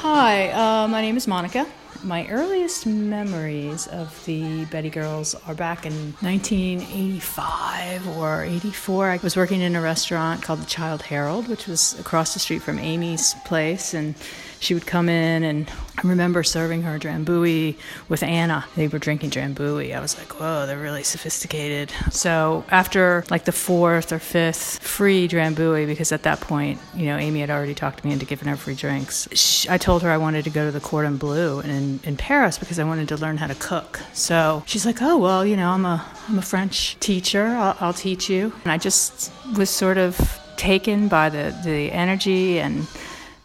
Hi, 0.02 0.50
uh, 0.52 0.88
my 0.90 1.02
name 1.02 1.16
is 1.16 1.28
Monica. 1.28 1.66
My 2.04 2.28
earliest 2.28 2.86
memories 2.86 3.86
of 3.88 4.24
the 4.26 4.64
Betty 4.66 4.90
Girls 4.90 5.36
are 5.48 5.54
back 5.54 5.86
in 5.86 6.14
1985 6.22 8.08
or 8.18 8.44
84. 8.44 9.10
I 9.10 9.18
was 9.18 9.36
working 9.36 9.60
in 9.60 9.76
a 9.76 9.82
restaurant 9.82 10.42
called 10.42 10.62
the 10.62 10.66
Childe 10.66 11.02
Harold, 11.02 11.50
which 11.50 11.68
was 11.68 12.00
across 12.00 12.34
the 12.34 12.40
street 12.40 12.62
from 12.62 12.80
Amy's 12.80 13.36
place, 13.46 13.94
and 13.94 14.16
she 14.60 14.74
would 14.74 14.86
come 14.86 15.10
in, 15.10 15.44
and 15.44 15.70
I 15.98 16.08
remember 16.08 16.44
serving 16.44 16.84
her 16.84 16.98
drambuie 16.98 17.76
with 18.08 18.24
Anna. 18.24 18.66
They 18.76 18.88
were 18.88 19.00
drinking 19.00 19.32
drambuie. 19.32 19.96
I 19.96 20.00
was 20.00 20.18
like, 20.18 20.40
whoa, 20.40 20.66
they're 20.66 20.80
really 20.80 21.04
sophisticated. 21.04 21.92
So 22.12 22.64
after 22.70 23.26
like 23.30 23.46
the 23.46 23.52
fourth 23.52 24.12
or 24.12 24.20
fifth 24.20 24.82
free 24.82 25.28
drambuie, 25.28 25.88
because 25.88 26.12
at 26.12 26.24
that 26.24 26.40
point, 26.42 26.80
you 26.96 27.08
know, 27.08 27.18
Amy 27.18 27.42
had 27.42 27.50
already 27.50 27.74
talked 27.74 28.06
me 28.06 28.12
into 28.12 28.26
giving 28.26 28.48
her 28.48 28.56
free 28.56 28.76
drinks. 28.76 29.28
sh 29.34 29.68
I 29.68 29.78
told 29.78 30.04
her 30.04 30.10
I 30.10 30.18
wanted 30.18 30.44
to 30.46 30.50
go 30.50 30.66
to 30.66 30.72
the 30.72 30.80
Cordon 30.80 31.18
Bleu 31.18 31.60
in, 31.62 32.00
in 32.04 32.16
Paris 32.18 32.58
because 32.58 32.80
I 32.80 32.84
wanted 32.84 33.08
to 33.10 33.18
learn 33.18 33.38
how 33.38 33.48
to 33.48 33.56
cook. 33.56 34.00
So 34.14 34.64
she's 34.66 34.86
like, 34.86 35.02
oh, 35.02 35.18
well, 35.18 35.46
you 35.46 35.58
know, 35.58 35.70
I'm 35.72 35.86
a, 35.86 36.06
I'm 36.28 36.38
a 36.38 36.42
French 36.42 36.98
teacher. 37.00 37.46
I'll, 37.46 37.78
I'll 37.80 37.94
teach 37.94 38.30
you. 38.30 38.54
And 38.64 38.72
I 38.72 38.78
just 38.78 39.32
was 39.58 39.70
sort 39.70 39.98
of 39.98 40.40
taken 40.56 41.08
by 41.08 41.30
the, 41.30 41.58
the 41.64 41.92
energy 41.92 42.60
and 42.60 42.86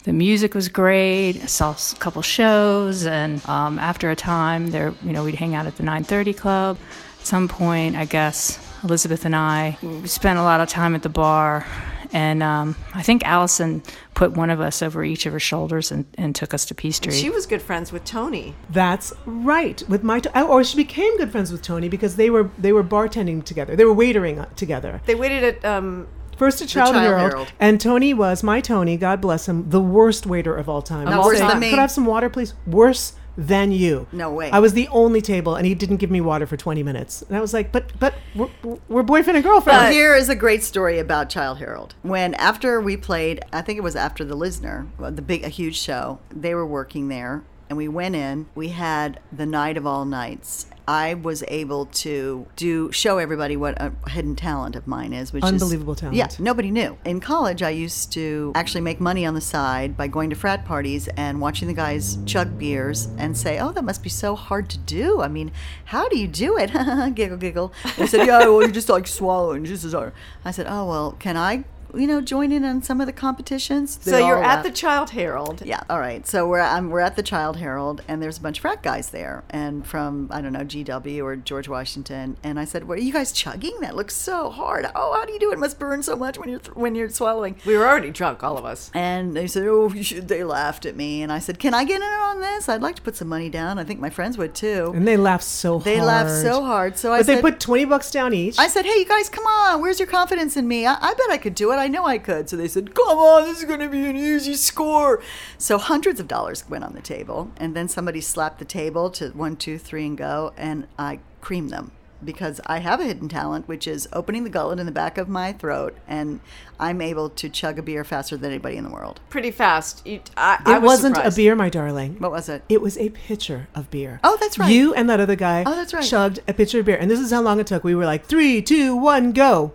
the 0.05 0.13
music 0.13 0.53
was 0.53 0.69
great. 0.69 1.41
I 1.41 1.47
saw 1.47 1.71
a 1.71 1.95
couple 1.97 2.21
shows, 2.21 3.05
and 3.07 3.43
um, 3.49 3.79
after 3.79 4.11
a 4.11 4.15
time, 4.15 4.67
there, 4.67 4.93
you 5.03 5.11
know, 5.11 5.23
we'd 5.23 5.35
hang 5.35 5.55
out 5.55 5.65
at 5.65 5.77
the 5.77 5.83
9:30 5.83 6.37
Club. 6.37 6.77
At 7.19 7.25
some 7.25 7.47
point, 7.47 7.95
I 7.95 8.05
guess 8.05 8.59
Elizabeth 8.83 9.25
and 9.25 9.35
I 9.35 9.77
spent 10.05 10.37
a 10.37 10.43
lot 10.43 10.61
of 10.61 10.69
time 10.69 10.93
at 10.93 11.01
the 11.01 11.09
bar, 11.09 11.65
and 12.13 12.43
um, 12.43 12.75
I 12.93 13.01
think 13.01 13.25
Allison 13.25 13.81
put 14.13 14.33
one 14.33 14.51
of 14.51 14.61
us 14.61 14.83
over 14.83 15.03
each 15.03 15.25
of 15.25 15.33
her 15.33 15.39
shoulders 15.39 15.91
and, 15.91 16.05
and 16.19 16.35
took 16.35 16.53
us 16.53 16.65
to 16.67 16.75
P 16.75 16.91
Street. 16.91 17.15
she 17.15 17.31
was 17.31 17.47
good 17.47 17.61
friends 17.61 17.91
with 17.91 18.05
tony 18.05 18.53
That's 18.69 19.11
right. 19.25 19.81
With 19.89 20.03
my 20.03 20.19
t- 20.19 20.29
or 20.39 20.63
she 20.63 20.77
became 20.77 21.17
good 21.17 21.31
friends 21.31 21.51
with 21.51 21.63
Tony 21.63 21.89
because 21.89 22.15
they 22.15 22.29
were 22.29 22.51
they 22.59 22.71
were 22.71 22.83
bartending 22.83 23.43
together. 23.43 23.75
They 23.75 23.85
were 23.85 23.95
waitering 23.95 24.39
uh, 24.39 24.45
together. 24.55 25.01
They 25.07 25.15
waited 25.15 25.43
at 25.43 25.65
um, 25.65 26.07
First 26.37 26.61
at 26.61 26.67
Child, 26.67 26.93
Childe 26.93 27.03
Harold, 27.03 27.31
Herald. 27.31 27.51
and 27.59 27.79
Tony 27.79 28.13
was 28.13 28.43
my 28.43 28.61
Tony. 28.61 28.97
God 28.97 29.21
bless 29.21 29.47
him, 29.47 29.69
the 29.69 29.81
worst 29.81 30.25
waiter 30.25 30.55
of 30.55 30.67
all 30.69 30.81
time. 30.81 31.05
No, 31.09 31.21
worse 31.21 31.39
than 31.39 31.59
me. 31.59 31.69
Could 31.69 31.79
I 31.79 31.83
have 31.83 31.91
some 31.91 32.05
water, 32.05 32.29
please? 32.29 32.53
Worse 32.67 33.13
than 33.37 33.71
you. 33.71 34.07
No 34.13 34.31
way. 34.31 34.49
I 34.49 34.59
was 34.59 34.73
the 34.73 34.87
only 34.89 35.21
table, 35.21 35.55
and 35.55 35.65
he 35.65 35.75
didn't 35.75 35.97
give 35.97 36.09
me 36.09 36.21
water 36.21 36.45
for 36.45 36.55
twenty 36.57 36.83
minutes. 36.83 37.21
And 37.23 37.35
I 37.35 37.41
was 37.41 37.53
like, 37.53 37.71
but 37.71 37.91
but 37.99 38.13
we're, 38.35 38.49
we're 38.87 39.03
boyfriend 39.03 39.35
and 39.37 39.43
girlfriend. 39.43 39.77
Well, 39.77 39.91
here 39.91 40.15
is 40.15 40.29
a 40.29 40.35
great 40.35 40.63
story 40.63 40.99
about 40.99 41.29
Childe 41.29 41.57
Harold. 41.57 41.95
When 42.01 42.33
after 42.35 42.79
we 42.79 42.95
played, 42.97 43.41
I 43.51 43.61
think 43.61 43.77
it 43.77 43.83
was 43.83 43.95
after 43.95 44.23
the 44.23 44.35
Lisner, 44.37 44.87
the 44.99 45.21
big, 45.21 45.43
a 45.43 45.49
huge 45.49 45.77
show. 45.77 46.19
They 46.31 46.55
were 46.55 46.65
working 46.65 47.09
there, 47.09 47.43
and 47.69 47.77
we 47.77 47.87
went 47.87 48.15
in. 48.15 48.47
We 48.55 48.69
had 48.69 49.19
the 49.31 49.45
night 49.45 49.77
of 49.77 49.85
all 49.85 50.05
nights. 50.05 50.67
I 50.87 51.15
was 51.15 51.43
able 51.47 51.87
to 51.87 52.45
do 52.55 52.91
show 52.91 53.17
everybody 53.17 53.57
what 53.57 53.81
a 53.81 53.91
hidden 54.07 54.35
talent 54.35 54.75
of 54.75 54.85
mine 54.85 55.13
is, 55.13 55.33
which 55.33 55.43
is 55.43 55.49
Unbelievable 55.49 55.93
is 55.93 55.99
talent. 55.99 56.17
Yeah, 56.17 56.27
nobody 56.37 56.69
knew. 56.69 56.97
In 57.05 57.19
college, 57.19 57.63
I 57.63 57.71
used 57.71 58.11
to 58.13 58.51
actually 58.53 58.81
make 58.81 58.99
money 58.99 59.25
on 59.25 59.33
the 59.33 59.41
side 59.41 59.97
by 59.97 60.07
going 60.07 60.29
to 60.29 60.35
frat 60.35 60.63
parties 60.63 61.07
and 61.17 61.41
watching 61.41 61.67
the 61.67 61.73
guys 61.73 62.19
chug 62.25 62.59
beers 62.59 63.07
and 63.17 63.35
say, 63.35 63.59
"Oh, 63.59 63.71
that 63.71 63.83
must 63.83 64.03
be 64.03 64.09
so 64.09 64.35
hard 64.35 64.69
to 64.69 64.77
do. 64.77 65.21
I 65.21 65.27
mean, 65.27 65.51
how 65.85 66.07
do 66.07 66.19
you 66.19 66.27
do 66.27 66.55
it?" 66.57 66.71
giggle, 67.15 67.37
giggle. 67.37 67.73
They 67.97 68.05
said, 68.05 68.27
"Yeah, 68.27 68.39
well, 68.41 68.61
you 68.61 68.71
just 68.71 68.89
like 68.89 69.07
swallow 69.07 69.51
and 69.53 69.65
just 69.65 69.83
as 69.85 69.93
hard." 69.93 70.13
I 70.43 70.51
said, 70.51 70.67
"Oh, 70.69 70.85
well, 70.85 71.13
can 71.13 71.35
I?" 71.35 71.63
You 71.93 72.07
know, 72.07 72.21
join 72.21 72.51
in 72.51 72.63
on 72.65 72.81
some 72.81 72.99
of 72.99 73.07
the 73.07 73.13
competitions. 73.13 73.99
so 74.01 74.17
you're 74.17 74.37
all 74.37 74.43
at 74.43 74.63
the 74.63 74.71
childe 74.71 75.11
harold 75.11 75.61
Yeah, 75.65 75.81
all 75.89 75.99
right. 75.99 76.25
So 76.27 76.47
we're 76.47 76.61
um, 76.61 76.89
we're 76.89 76.99
at 76.99 77.15
the 77.15 77.23
Childe 77.23 77.57
Harold, 77.57 78.01
and 78.07 78.21
there's 78.21 78.37
a 78.37 78.41
bunch 78.41 78.57
of 78.57 78.61
frat 78.61 78.83
guys 78.83 79.09
there, 79.09 79.43
and 79.49 79.85
from 79.85 80.27
I 80.31 80.41
don't 80.41 80.53
know 80.53 80.59
GW 80.65 81.23
or 81.23 81.35
George 81.35 81.67
Washington. 81.67 82.37
And 82.43 82.59
I 82.59 82.65
said, 82.65 82.87
"What 82.87 82.97
are 82.97 83.01
you 83.01 83.13
guys 83.13 83.31
chugging? 83.31 83.79
That 83.81 83.95
looks 83.95 84.15
so 84.15 84.49
hard. 84.49 84.85
Oh, 84.95 85.13
how 85.13 85.25
do 85.25 85.33
you 85.33 85.39
do 85.39 85.51
it? 85.51 85.53
It 85.55 85.59
must 85.59 85.79
burn 85.79 86.03
so 86.03 86.15
much 86.15 86.37
when 86.37 86.49
you're 86.49 86.59
th- 86.59 86.75
when 86.75 86.95
you're 86.95 87.09
swallowing." 87.09 87.55
we 87.65 87.77
were 87.77 87.87
already 87.87 88.11
drunk 88.11 88.43
all 88.43 88.57
of 88.57 88.65
us 88.65 88.91
And 88.93 89.35
they 89.35 89.47
said, 89.47 89.63
"Oh, 89.67 89.89
should." 90.01 90.27
They 90.27 90.43
laughed 90.43 90.85
at 90.85 90.95
me, 90.95 91.21
and 91.21 91.31
I 91.31 91.39
said, 91.39 91.59
"Can 91.59 91.73
I 91.73 91.83
get 91.83 92.01
in 92.01 92.03
on 92.03 92.41
this? 92.41 92.67
I'd 92.67 92.81
like 92.81 92.95
to 92.95 93.01
put 93.01 93.15
some 93.15 93.27
money 93.27 93.49
down. 93.49 93.79
I 93.79 93.83
think 93.83 93.99
my 93.99 94.09
friends 94.09 94.37
would 94.37 94.53
too." 94.55 94.91
and 94.95 95.07
they 95.07 95.17
laughed 95.17 95.43
so 95.43 95.73
hard. 95.73 95.83
They 95.85 95.97
hard. 95.97 96.07
laughed 96.07 96.41
so 96.41 96.63
hard. 96.63 96.97
So 96.97 97.13
I 97.13 97.19
But 97.19 97.27
they 97.27 97.35
said, 97.35 97.41
put 97.41 97.59
twenty 97.59 97.85
bucks 97.85 98.11
down 98.11 98.33
each. 98.33 98.57
I 98.59 98.67
said, 98.67 98.85
"Hey, 98.85 98.99
you 98.99 99.05
guys, 99.05 99.29
come 99.29 99.45
on! 99.45 99.81
Where's 99.81 99.99
your 99.99 100.07
confidence 100.07 100.57
in 100.57 100.67
me? 100.67 100.85
I, 100.85 100.95
I 100.99 101.13
bet 101.13 101.29
I 101.29 101.37
could 101.37 101.55
do 101.55 101.71
it. 101.71 101.75
I 101.75 101.84
know 101.87 102.05
I 102.05 102.17
could." 102.17 102.49
So 102.49 102.55
they 102.57 102.67
said, 102.67 102.93
"Come 102.93 103.17
on, 103.17 103.43
this 103.43 103.59
is 103.59 103.65
going 103.65 103.79
to 103.81 103.89
be 103.89 104.05
an 104.05 104.15
easy 104.15 104.53
score." 104.55 105.21
So 105.57 105.77
hundreds 105.77 106.19
of 106.19 106.27
dollars 106.27 106.67
went 106.69 106.83
on 106.83 106.93
the 106.93 107.01
table, 107.01 107.51
and 107.57 107.75
then 107.75 107.87
somebody 107.87 108.21
slapped 108.21 108.59
the 108.59 108.65
table 108.65 109.09
to 109.11 109.29
one, 109.29 109.55
two, 109.55 109.77
three, 109.77 110.05
and 110.05 110.17
go, 110.17 110.53
and 110.57 110.87
I 110.97 111.19
creamed 111.41 111.69
them 111.69 111.91
because 112.23 112.59
I 112.65 112.79
have 112.79 112.99
a 112.99 113.03
hidden 113.03 113.29
talent, 113.29 113.67
which 113.67 113.87
is 113.87 114.07
opening 114.11 114.45
the 114.45 114.49
gullet 114.49 114.79
in 114.79 114.87
the 114.87 114.91
back 114.91 115.19
of 115.19 115.29
my 115.29 115.53
throat, 115.53 115.95
and 116.07 116.39
I'm 116.79 116.99
able 117.01 117.29
to 117.29 117.49
chug 117.49 117.77
a 117.77 117.83
beer 117.83 118.03
faster 118.03 118.35
than 118.35 118.49
anybody 118.51 118.77
in 118.77 118.83
the 118.83 118.89
world. 118.89 119.19
pretty 119.29 119.51
fast 119.51 120.07
you, 120.07 120.21
I, 120.35 120.55
it 120.55 120.67
I 120.67 120.77
was 120.79 120.87
wasn't 120.87 121.17
surprised. 121.17 121.37
a 121.37 121.41
beer, 121.41 121.55
my 121.55 121.69
darling. 121.69 122.15
What 122.17 122.31
was 122.31 122.49
it? 122.49 122.63
It 122.67 122.81
was 122.81 122.97
a 122.97 123.09
pitcher 123.09 123.67
of 123.75 123.91
beer. 123.91 124.19
Oh, 124.23 124.37
that's 124.39 124.57
right. 124.57 124.71
You 124.71 124.93
and 124.95 125.07
that 125.09 125.19
other 125.19 125.35
guy 125.35 125.63
Oh, 125.67 125.75
that's 125.75 125.93
right. 125.93 126.03
chugged 126.03 126.39
a 126.47 126.53
pitcher 126.53 126.79
of 126.79 126.85
beer. 126.87 126.95
And 126.97 127.11
this 127.11 127.19
is 127.19 127.29
how 127.31 127.41
long 127.41 127.59
it 127.59 127.67
took. 127.67 127.83
We 127.83 127.93
were 127.93 128.05
like, 128.05 128.25
three, 128.25 128.59
two, 128.61 128.95
one, 128.95 129.31
go. 129.31 129.73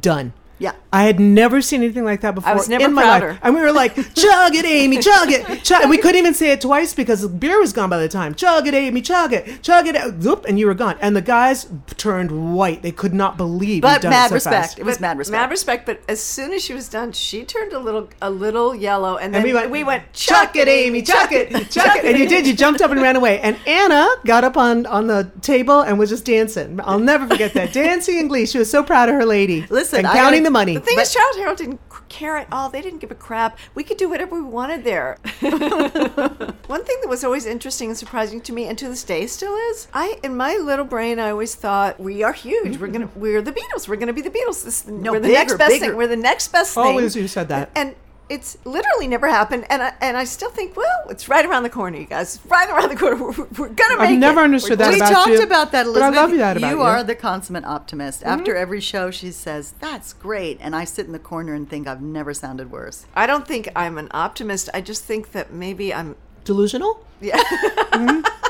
Done. 0.00 0.32
Yeah. 0.58 0.72
I 0.92 1.04
had 1.04 1.18
never 1.18 1.60
seen 1.62 1.82
anything 1.82 2.04
like 2.04 2.20
that 2.20 2.34
before 2.34 2.54
was 2.54 2.68
never 2.68 2.84
in 2.84 2.92
my 2.92 3.02
prouder. 3.02 3.28
life. 3.32 3.40
And 3.42 3.54
we 3.54 3.60
were 3.60 3.72
like, 3.72 3.94
chug 4.14 4.54
it, 4.54 4.64
Amy, 4.64 4.98
chug 4.98 5.30
it. 5.30 5.64
Chug. 5.64 5.82
And 5.82 5.90
we 5.90 5.98
couldn't 5.98 6.18
even 6.18 6.34
say 6.34 6.52
it 6.52 6.60
twice 6.60 6.94
because 6.94 7.22
the 7.22 7.28
beer 7.28 7.58
was 7.58 7.72
gone 7.72 7.90
by 7.90 7.98
the 7.98 8.08
time. 8.08 8.34
Chug 8.34 8.66
it, 8.68 8.74
Amy, 8.74 9.00
chug 9.02 9.32
it. 9.32 9.62
Chug 9.62 9.86
it. 9.88 10.22
Zoop, 10.22 10.44
and 10.44 10.58
you 10.58 10.66
were 10.66 10.74
gone. 10.74 10.96
And 11.00 11.16
the 11.16 11.22
guys 11.22 11.66
turned 11.96 12.54
white. 12.54 12.82
They 12.82 12.92
could 12.92 13.14
not 13.14 13.36
believe 13.36 13.82
But 13.82 14.04
mad 14.04 14.26
it 14.26 14.28
so 14.28 14.34
respect. 14.34 14.54
fast. 14.54 14.78
It 14.78 14.84
was 14.84 15.00
mad 15.00 15.18
respect. 15.18 15.40
Mad 15.40 15.50
respect, 15.50 15.86
but 15.86 16.00
as 16.08 16.22
soon 16.22 16.52
as 16.52 16.62
she 16.62 16.74
was 16.74 16.88
done, 16.88 17.12
she 17.12 17.44
turned 17.44 17.72
a 17.72 17.78
little 17.78 18.08
a 18.20 18.30
little 18.30 18.74
yellow, 18.74 19.16
and 19.16 19.34
And 19.34 19.34
then 19.34 19.42
we 19.42 19.52
we 19.52 19.82
went, 19.84 19.86
went, 19.86 20.12
chuck 20.12 20.54
it, 20.56 20.68
Amy, 20.68 21.02
chuck 21.02 21.32
it, 21.32 21.50
chuck 21.70 21.96
it. 21.96 22.04
And 22.04 22.18
you 22.18 22.28
did. 22.28 22.46
You 22.46 22.54
jumped 22.54 22.80
up 22.82 22.90
and 22.90 23.00
ran 23.00 23.16
away. 23.16 23.40
And 23.40 23.56
Anna 23.66 24.06
got 24.26 24.44
up 24.44 24.56
on, 24.56 24.86
on 24.86 25.06
the 25.06 25.30
table 25.40 25.80
and 25.80 25.98
was 25.98 26.10
just 26.10 26.24
dancing. 26.24 26.78
I'll 26.84 26.98
never 26.98 27.26
forget 27.26 27.54
that. 27.54 27.72
Dancing 27.82 28.18
in 28.18 28.28
glee. 28.28 28.46
She 28.46 28.58
was 28.58 28.70
so 28.70 28.82
proud 28.82 29.08
of 29.08 29.14
her 29.14 29.24
lady. 29.24 29.66
Listen, 29.70 30.00
and 30.00 30.06
I 30.06 30.14
counting 30.14 30.41
gotta- 30.42 30.50
the 30.50 30.50
money. 30.50 30.74
The 30.74 30.80
thing 30.80 30.98
is, 30.98 31.12
Childe 31.12 31.36
Harold 31.36 31.58
didn't 31.58 31.80
care 32.08 32.36
at 32.36 32.48
all. 32.52 32.68
They 32.68 32.82
didn't 32.82 32.98
give 33.00 33.10
a 33.10 33.14
crap. 33.14 33.58
We 33.74 33.84
could 33.84 33.96
do 33.96 34.08
whatever 34.08 34.34
we 34.34 34.42
wanted 34.42 34.84
there. 34.84 35.18
One 35.40 36.84
thing 36.84 36.96
that 37.00 37.08
was 37.08 37.24
always 37.24 37.46
interesting 37.46 37.88
and 37.88 37.96
surprising 37.98 38.40
to 38.42 38.52
me, 38.52 38.66
and 38.66 38.78
to 38.78 38.88
this 38.88 39.02
day 39.04 39.26
still 39.26 39.54
is, 39.70 39.88
I 39.92 40.18
in 40.22 40.36
my 40.36 40.56
little 40.56 40.84
brain, 40.84 41.18
I 41.18 41.30
always 41.30 41.54
thought 41.54 41.98
we 42.00 42.22
are 42.22 42.32
huge. 42.32 42.78
We're 42.78 42.88
gonna, 42.88 43.08
we're 43.14 43.42
the 43.42 43.52
Beatles. 43.52 43.88
We're 43.88 43.96
gonna 43.96 44.12
be 44.12 44.22
the 44.22 44.30
Beatles. 44.30 44.64
This, 44.64 44.86
No, 44.86 45.12
we're 45.12 45.20
the 45.20 45.28
bigger, 45.28 45.38
next 45.38 45.56
best 45.58 45.70
bigger. 45.70 45.86
thing. 45.86 45.96
We're 45.96 46.06
the 46.06 46.16
next 46.16 46.48
best 46.52 46.74
thing. 46.74 46.84
Always 46.84 47.16
you 47.16 47.28
said 47.28 47.48
that. 47.48 47.70
And 47.74 47.94
it's 48.32 48.56
literally 48.64 49.06
never 49.06 49.28
happened, 49.28 49.66
and 49.68 49.82
I 49.82 49.92
and 50.00 50.16
I 50.16 50.24
still 50.24 50.50
think, 50.50 50.76
well, 50.76 51.02
it's 51.10 51.28
right 51.28 51.44
around 51.44 51.64
the 51.64 51.70
corner, 51.70 51.98
you 51.98 52.06
guys. 52.06 52.40
Right 52.48 52.68
around 52.68 52.88
the 52.88 52.96
corner. 52.96 53.16
We're, 53.22 53.46
we're 53.58 53.68
gonna 53.68 53.98
make 53.98 54.10
I've 54.10 54.18
never 54.18 54.40
it. 54.40 54.44
understood 54.44 54.78
We're 54.78 54.86
that 54.86 54.90
we 54.92 54.96
about 54.96 55.12
talked 55.12 55.28
you, 55.30 55.42
about 55.42 55.72
that, 55.72 55.84
but 55.84 56.02
I 56.02 56.08
Elizabeth. 56.08 56.16
love 56.16 56.30
that 56.38 56.56
about 56.56 56.70
you 56.70 56.76
you. 56.76 56.82
are 56.82 57.04
the 57.04 57.14
consummate 57.14 57.64
optimist. 57.64 58.20
Mm-hmm. 58.20 58.30
After 58.30 58.56
every 58.56 58.80
show, 58.80 59.10
she 59.10 59.30
says, 59.30 59.74
"That's 59.80 60.14
great," 60.14 60.58
and 60.60 60.74
I 60.74 60.84
sit 60.84 61.06
in 61.06 61.12
the 61.12 61.18
corner 61.18 61.52
and 61.52 61.68
think 61.68 61.86
I've 61.86 62.00
never 62.02 62.32
sounded 62.32 62.70
worse. 62.70 63.04
I 63.14 63.26
don't 63.26 63.46
think 63.46 63.68
I'm 63.76 63.98
an 63.98 64.08
optimist. 64.12 64.70
I 64.72 64.80
just 64.80 65.04
think 65.04 65.32
that 65.32 65.52
maybe 65.52 65.92
I'm. 65.92 66.16
Delusional? 66.44 67.06
Yeah. 67.20 67.40
Mm-hmm. 67.92 68.41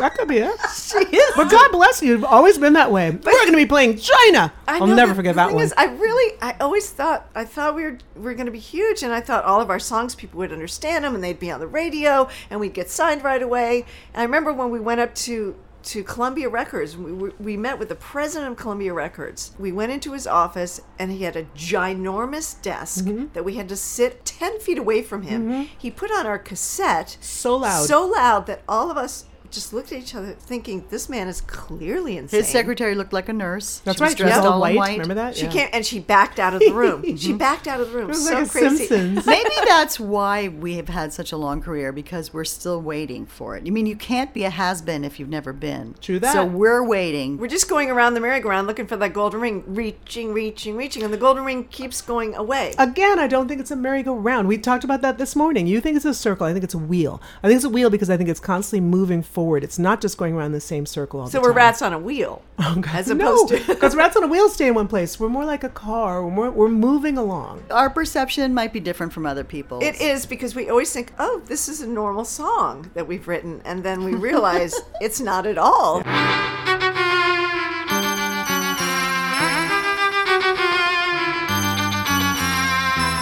That 0.00 0.14
could 0.16 0.28
be 0.28 0.38
it. 0.38 0.50
But 1.36 1.50
God 1.50 1.70
bless 1.72 2.02
you. 2.02 2.10
You've 2.12 2.24
always 2.24 2.58
been 2.58 2.72
that 2.72 2.90
way. 2.90 3.10
We're 3.10 3.18
going 3.32 3.52
to 3.52 3.56
be 3.56 3.66
playing 3.66 3.98
China. 3.98 4.52
I 4.66 4.78
I'll 4.78 4.86
know 4.86 4.94
never 4.94 5.14
forget 5.14 5.36
that 5.36 5.52
one. 5.52 5.62
Is, 5.62 5.72
I 5.76 5.84
really, 5.84 6.36
I 6.42 6.56
always 6.60 6.90
thought, 6.90 7.30
I 7.34 7.44
thought 7.44 7.74
we 7.74 7.84
were, 7.84 7.98
we 8.16 8.22
were 8.22 8.34
going 8.34 8.46
to 8.46 8.52
be 8.52 8.58
huge, 8.58 9.02
and 9.02 9.12
I 9.12 9.20
thought 9.20 9.44
all 9.44 9.60
of 9.60 9.70
our 9.70 9.78
songs 9.78 10.14
people 10.14 10.38
would 10.38 10.52
understand 10.52 11.04
them, 11.04 11.14
and 11.14 11.22
they'd 11.22 11.38
be 11.38 11.50
on 11.50 11.60
the 11.60 11.66
radio, 11.66 12.28
and 12.50 12.58
we'd 12.60 12.74
get 12.74 12.90
signed 12.90 13.22
right 13.22 13.42
away. 13.42 13.84
And 14.12 14.20
I 14.20 14.24
remember 14.24 14.52
when 14.52 14.70
we 14.70 14.80
went 14.80 15.00
up 15.00 15.14
to 15.26 15.56
to 15.82 16.04
Columbia 16.04 16.46
Records, 16.46 16.94
we, 16.94 17.10
we, 17.10 17.30
we 17.40 17.56
met 17.56 17.78
with 17.78 17.88
the 17.88 17.94
president 17.94 18.52
of 18.52 18.58
Columbia 18.58 18.92
Records. 18.92 19.52
We 19.58 19.72
went 19.72 19.90
into 19.92 20.12
his 20.12 20.26
office, 20.26 20.82
and 20.98 21.10
he 21.10 21.22
had 21.22 21.36
a 21.36 21.44
ginormous 21.56 22.60
desk 22.60 23.06
Mm-hmm. 23.06 23.26
that 23.32 23.44
we 23.46 23.54
had 23.54 23.68
to 23.70 23.76
sit 23.76 24.24
ten 24.26 24.58
feet 24.60 24.76
away 24.78 25.02
from 25.02 25.22
him. 25.22 25.68
He 25.78 25.90
put 25.90 26.10
on 26.10 26.26
our 26.26 26.38
cassette 26.38 27.16
so 27.20 27.56
loud. 27.56 27.86
so 27.86 28.06
loud 28.06 28.46
that 28.46 28.62
all 28.68 28.90
of 28.90 28.96
us. 28.98 29.24
Just 29.50 29.72
looked 29.72 29.90
at 29.92 29.98
each 29.98 30.14
other, 30.14 30.32
thinking 30.38 30.84
this 30.90 31.08
man 31.08 31.26
is 31.28 31.40
clearly 31.40 32.16
insane. 32.16 32.40
His 32.40 32.48
secretary 32.48 32.94
looked 32.94 33.12
like 33.12 33.28
a 33.28 33.32
nurse. 33.32 33.80
That's 33.84 33.98
She 33.98 34.04
right. 34.04 34.16
She 34.16 34.22
was 34.22 34.32
dressed 34.32 34.46
all 34.46 34.52
all 34.54 34.60
white. 34.60 34.76
white. 34.76 34.92
Remember 34.92 35.14
that? 35.14 35.36
She 35.36 35.46
Yeah. 35.46 35.50
came 35.50 35.68
and 35.72 35.84
she 35.84 35.98
backed 35.98 36.38
out 36.38 36.54
of 36.54 36.60
the 36.60 36.72
room. 36.72 37.16
she 37.16 37.32
backed 37.32 37.66
out 37.66 37.80
of 37.80 37.90
the 37.90 37.96
room. 37.96 38.04
It 38.04 38.08
was 38.10 38.28
so 38.28 38.34
like 38.40 38.50
crazy. 38.50 38.86
Simpsons. 38.86 39.26
Maybe 39.26 39.50
that's 39.66 39.98
why 39.98 40.48
we 40.48 40.74
have 40.76 40.88
had 40.88 41.12
such 41.12 41.32
a 41.32 41.36
long 41.36 41.60
career 41.60 41.90
because 41.90 42.32
we're 42.32 42.44
still 42.44 42.80
waiting 42.80 43.26
for 43.26 43.56
it. 43.56 43.64
I 43.66 43.70
mean, 43.70 43.86
you 43.86 43.96
can't 43.96 44.32
be 44.32 44.44
a 44.44 44.50
has 44.50 44.82
been 44.82 45.04
if 45.04 45.18
you've 45.18 45.28
never 45.28 45.52
been. 45.52 45.96
True 46.00 46.20
that. 46.20 46.32
So 46.32 46.44
we're 46.44 46.84
waiting. 46.84 47.36
We're 47.38 47.48
just 47.48 47.68
going 47.68 47.90
around 47.90 48.14
the 48.14 48.20
merry-go-round 48.20 48.68
looking 48.68 48.86
for 48.86 48.96
that 48.98 49.12
golden 49.12 49.40
ring, 49.40 49.64
reaching, 49.66 50.32
reaching, 50.32 50.76
reaching, 50.76 51.02
and 51.02 51.12
the 51.12 51.18
golden 51.18 51.44
ring 51.44 51.64
keeps 51.64 52.00
going 52.00 52.36
away. 52.36 52.74
Again, 52.78 53.18
I 53.18 53.26
don't 53.26 53.48
think 53.48 53.60
it's 53.60 53.72
a 53.72 53.76
merry-go-round. 53.76 54.46
We 54.46 54.58
talked 54.58 54.84
about 54.84 55.02
that 55.02 55.18
this 55.18 55.34
morning. 55.34 55.66
You 55.66 55.80
think 55.80 55.96
it's 55.96 56.04
a 56.04 56.14
circle. 56.14 56.46
I 56.46 56.52
think 56.52 56.62
it's 56.62 56.74
a 56.74 56.78
wheel. 56.78 57.20
I 57.42 57.48
think 57.48 57.56
it's 57.56 57.64
a 57.64 57.68
wheel 57.68 57.90
because 57.90 58.10
I 58.10 58.16
think 58.16 58.28
it's 58.28 58.38
constantly 58.38 58.80
moving 58.86 59.22
forward. 59.22 59.39
It's 59.64 59.78
not 59.78 60.00
just 60.00 60.18
going 60.18 60.34
around 60.34 60.52
the 60.52 60.60
same 60.60 60.86
circle 60.86 61.20
all 61.20 61.26
so 61.26 61.38
the 61.38 61.42
we're 61.42 61.52
rats 61.52 61.82
on 61.82 61.92
a 61.92 61.98
wheel, 61.98 62.42
oh, 62.58 62.82
as 62.88 63.08
No, 63.08 63.14
opposed 63.14 63.48
to. 63.48 63.66
because 63.74 63.94
rats 63.96 64.16
on 64.16 64.24
a 64.24 64.26
wheel 64.26 64.48
stay 64.48 64.68
in 64.68 64.74
one 64.74 64.88
place. 64.88 65.18
We're 65.20 65.28
more 65.28 65.44
like 65.44 65.64
a 65.64 65.68
car. 65.68 66.24
We're, 66.24 66.30
more, 66.30 66.50
we're 66.50 66.68
moving 66.68 67.16
along. 67.18 67.64
Our 67.70 67.90
perception 67.90 68.54
might 68.54 68.72
be 68.72 68.80
different 68.80 69.12
from 69.12 69.26
other 69.26 69.44
people. 69.44 69.80
It 69.82 70.00
is 70.00 70.26
because 70.26 70.54
we 70.54 70.68
always 70.68 70.92
think, 70.92 71.12
oh, 71.18 71.42
this 71.46 71.68
is 71.68 71.80
a 71.80 71.86
normal 71.86 72.24
song 72.24 72.90
that 72.94 73.06
we've 73.06 73.26
written, 73.28 73.62
and 73.64 73.82
then 73.82 74.04
we 74.04 74.14
realize 74.14 74.74
it's 75.00 75.20
not 75.20 75.46
at 75.46 75.58
all. 75.58 76.02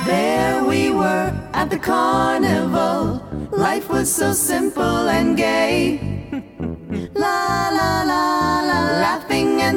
There 0.06 0.64
we 0.64 0.90
were 0.90 1.32
at 1.52 1.68
the 1.68 1.78
carnival. 1.78 3.22
Life 3.50 3.90
was 3.90 4.10
so 4.14 4.32
simple 4.32 5.08
and 5.08 5.36
gay. 5.36 5.57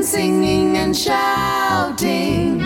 And 0.01 0.07
singing 0.07 0.77
and 0.77 0.97
shouting. 0.97 2.57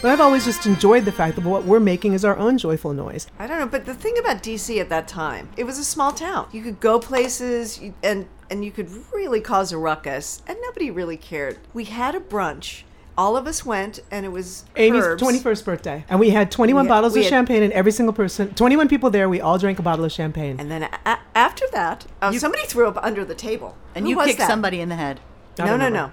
But 0.00 0.10
I've 0.10 0.20
always 0.20 0.44
just 0.44 0.66
enjoyed 0.66 1.04
the 1.04 1.12
fact 1.12 1.36
that 1.36 1.44
what 1.44 1.64
we're 1.64 1.78
making 1.78 2.14
is 2.14 2.24
our 2.24 2.36
own 2.36 2.58
joyful 2.58 2.92
noise. 2.92 3.28
I 3.38 3.46
don't 3.46 3.60
know, 3.60 3.66
but 3.66 3.86
the 3.86 3.94
thing 3.94 4.18
about 4.18 4.42
DC 4.42 4.80
at 4.80 4.88
that 4.88 5.06
time, 5.06 5.50
it 5.56 5.62
was 5.62 5.78
a 5.78 5.84
small 5.84 6.10
town. 6.10 6.48
You 6.50 6.62
could 6.62 6.80
go 6.80 6.98
places 6.98 7.80
and 8.02 8.26
and 8.50 8.64
you 8.64 8.72
could 8.72 8.90
really 9.14 9.40
cause 9.40 9.70
a 9.70 9.78
ruckus, 9.78 10.42
and 10.48 10.58
nobody 10.62 10.90
really 10.90 11.16
cared. 11.16 11.58
We 11.72 11.84
had 11.84 12.16
a 12.16 12.20
brunch. 12.20 12.82
All 13.18 13.36
of 13.36 13.46
us 13.46 13.64
went, 13.64 14.00
and 14.10 14.24
it 14.24 14.30
was 14.30 14.64
Amy's 14.76 15.04
Herb's. 15.04 15.22
21st 15.22 15.64
birthday. 15.64 16.04
And 16.08 16.18
we 16.18 16.30
had 16.30 16.50
21 16.50 16.84
We 16.84 16.88
had- 16.88 16.94
bottles 16.94 17.12
we 17.12 17.20
of 17.20 17.24
had- 17.24 17.30
champagne, 17.30 17.62
and 17.62 17.72
every 17.72 17.92
single 17.92 18.14
person, 18.14 18.54
21 18.54 18.88
people 18.88 19.10
there, 19.10 19.28
we 19.28 19.40
all 19.40 19.58
drank 19.58 19.78
a 19.78 19.82
bottle 19.82 20.04
of 20.04 20.12
champagne. 20.12 20.56
And 20.58 20.70
then 20.70 20.84
a- 21.04 21.18
after 21.34 21.66
that, 21.72 22.06
uh, 22.22 22.32
somebody 22.32 22.64
threw 22.64 22.88
up 22.88 22.98
under 23.02 23.24
the 23.24 23.34
table. 23.34 23.76
and 23.94 24.04
Who 24.06 24.10
you 24.12 24.16
was 24.16 24.28
kicked 24.28 24.38
that? 24.38 24.48
somebody 24.48 24.80
in 24.80 24.88
the 24.88 24.96
head. 24.96 25.20
I 25.58 25.62
No, 25.64 25.68
don't 25.72 25.78
no, 25.80 25.84
remember. 25.86 26.06
no. 26.08 26.12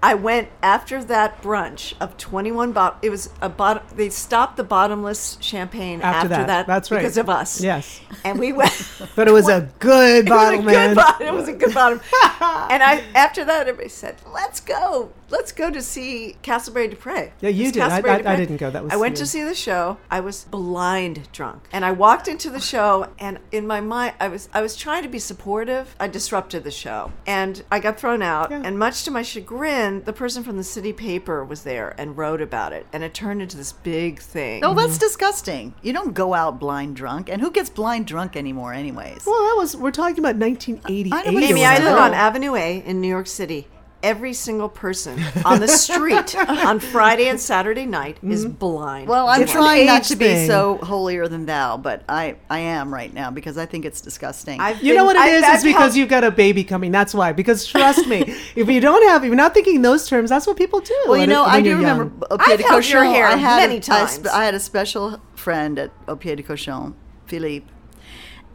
I 0.00 0.14
went 0.14 0.48
after 0.62 1.02
that 1.04 1.42
brunch 1.42 1.92
of 2.00 2.16
21 2.16 2.70
bot. 2.70 2.98
It 3.02 3.10
was 3.10 3.30
a 3.42 3.48
bottom. 3.48 3.82
They 3.96 4.08
stopped 4.10 4.56
the 4.56 4.62
bottomless 4.62 5.36
champagne 5.40 6.00
After 6.00 6.32
after, 6.32 6.46
that. 6.46 6.66
That's 6.68 6.90
right. 6.92 6.98
because 6.98 7.16
of 7.18 7.28
us. 7.28 7.60
Yes. 7.60 8.00
And 8.24 8.38
we 8.38 8.52
went. 8.52 8.70
But 9.16 9.26
it 9.26 9.32
was 9.32 9.48
a 9.48 9.68
good 9.80 10.26
It 10.28 10.30
was 10.30 10.38
bottle, 10.38 10.60
a 10.60 10.62
man. 10.62 10.88
good 10.90 10.96
bottom. 10.96 11.26
It 11.26 11.34
was 11.34 11.48
a 11.48 11.52
good 11.52 11.74
bottom. 11.74 12.00
and 12.22 12.80
I 12.82 13.02
after 13.16 13.44
that, 13.44 13.62
everybody 13.66 13.88
said, 13.88 14.14
"Let's 14.32 14.60
go, 14.60 15.10
let's 15.30 15.52
go 15.52 15.70
to 15.70 15.82
see 15.82 16.36
Castleberry 16.42 16.90
Dupre." 16.90 17.32
Yeah, 17.40 17.48
you 17.50 17.64
It's 17.64 17.72
did. 17.72 17.82
I- 17.82 17.98
I- 17.98 18.32
I 18.32 18.36
didn't 18.36 18.56
go. 18.58 18.70
That 18.70 18.84
was 18.84 18.92
I 18.92 18.96
went 18.96 19.14
you. 19.14 19.24
to 19.24 19.26
see 19.26 19.42
the 19.42 19.54
show. 19.54 19.98
I 20.10 20.20
was 20.20 20.44
blind 20.44 21.30
drunk, 21.32 21.64
and 21.72 21.84
I 21.84 21.92
walked 21.92 22.28
into 22.28 22.50
the 22.50 22.60
show, 22.60 23.08
and 23.18 23.38
in 23.52 23.66
my 23.66 23.80
mind, 23.80 24.14
I 24.20 24.28
was 24.28 24.48
I 24.52 24.62
was 24.62 24.76
trying 24.76 25.02
to 25.02 25.08
be 25.08 25.18
supportive. 25.18 25.94
I 26.00 26.08
disrupted 26.08 26.64
the 26.64 26.70
show, 26.70 27.12
and 27.26 27.62
I 27.70 27.80
got 27.80 27.98
thrown 27.98 28.22
out. 28.22 28.52
And 28.52 28.78
much 28.78 29.04
to 29.04 29.10
my 29.10 29.22
chagrin, 29.22 30.02
the 30.04 30.12
person 30.12 30.42
from 30.42 30.56
the 30.56 30.64
city 30.64 30.92
paper 30.92 31.44
was 31.44 31.62
there 31.62 31.94
and 31.98 32.16
wrote 32.16 32.40
about 32.40 32.72
it, 32.72 32.86
and 32.92 33.02
it 33.02 33.14
turned 33.14 33.42
into 33.42 33.56
this 33.56 33.72
big 33.72 34.20
thing. 34.20 34.60
No, 34.60 34.74
that's 34.74 34.94
mm-hmm. 34.94 35.00
disgusting. 35.00 35.74
You 35.82 35.92
don't 35.92 36.14
go 36.14 36.34
out 36.34 36.58
blind 36.58 36.96
drunk. 36.96 37.28
And 37.28 37.40
who 37.40 37.50
gets 37.50 37.70
blind 37.70 38.06
drunk 38.06 38.36
anymore, 38.36 38.72
anyways? 38.72 39.24
Well, 39.26 39.38
that 39.48 39.54
was, 39.56 39.76
we're 39.76 39.90
talking 39.90 40.18
about 40.18 40.36
1988. 40.36 41.12
I 41.12 41.30
know, 41.30 41.38
Amy, 41.38 41.64
I 41.64 41.78
live 41.78 41.98
on 41.98 42.14
Avenue 42.14 42.54
A 42.54 42.78
in 42.84 43.00
New 43.00 43.08
York 43.08 43.26
City. 43.26 43.68
Every 44.00 44.32
single 44.32 44.68
person 44.68 45.20
on 45.44 45.58
the 45.58 45.66
street 45.66 46.36
on 46.48 46.78
Friday 46.78 47.28
and 47.28 47.40
Saturday 47.40 47.84
night 47.84 48.18
is 48.22 48.44
mm-hmm. 48.44 48.54
blind. 48.54 49.08
Well, 49.08 49.26
I'm 49.28 49.42
It's 49.42 49.50
an 49.50 49.56
trying 49.58 49.86
not 49.86 50.02
age 50.02 50.08
to 50.08 50.16
be 50.16 50.26
thing. 50.26 50.46
so 50.46 50.76
holier 50.78 51.26
than 51.26 51.46
thou, 51.46 51.76
but 51.78 52.04
I, 52.08 52.36
I 52.48 52.60
am 52.60 52.94
right 52.94 53.12
now 53.12 53.32
because 53.32 53.58
I 53.58 53.66
think 53.66 53.84
it's 53.84 54.00
disgusting. 54.00 54.60
I've 54.60 54.80
You 54.82 54.94
know 54.94 55.04
what 55.04 55.16
it 55.16 55.22
I've- 55.22 55.32
is? 55.38 55.42
I've 55.42 55.54
It's 55.56 55.64
because 55.64 55.80
helped- 55.82 55.96
you've 55.96 56.08
got 56.08 56.22
a 56.22 56.30
baby 56.30 56.62
coming. 56.62 56.92
That's 56.92 57.12
why. 57.12 57.32
Because 57.32 57.66
trust 57.66 58.06
me, 58.06 58.20
if 58.54 58.68
you 58.68 58.80
don't 58.80 59.04
have, 59.08 59.24
if 59.24 59.26
you're 59.26 59.34
not 59.34 59.52
thinking 59.52 59.82
those 59.82 60.06
terms, 60.08 60.30
that's 60.30 60.46
what 60.46 60.56
people 60.56 60.78
do. 60.78 60.94
Well, 61.06 61.16
you 61.16 61.20
when 61.22 61.28
know, 61.30 61.42
when 61.42 61.50
I 61.50 61.60
do 61.60 61.68
you're 61.70 61.78
remember 61.78 62.04
young. 62.04 62.22
Au 62.30 62.36
I've 62.38 62.58
de 62.58 62.64
held 62.68 62.88
your 62.88 63.02
Cochon. 63.02 63.14
hair 63.14 63.26
I 63.26 63.36
had 63.36 63.56
many 63.68 63.74
a, 63.74 63.78
I 63.78 64.06
sp- 64.06 64.22
times. 64.22 64.26
I 64.28 64.44
had 64.44 64.54
a 64.54 64.60
special 64.60 65.20
friend 65.34 65.76
at 65.76 65.90
Au 66.06 66.14
Pied 66.14 66.36
de 66.36 66.44
Cochon, 66.44 66.94
Philippe, 67.26 67.66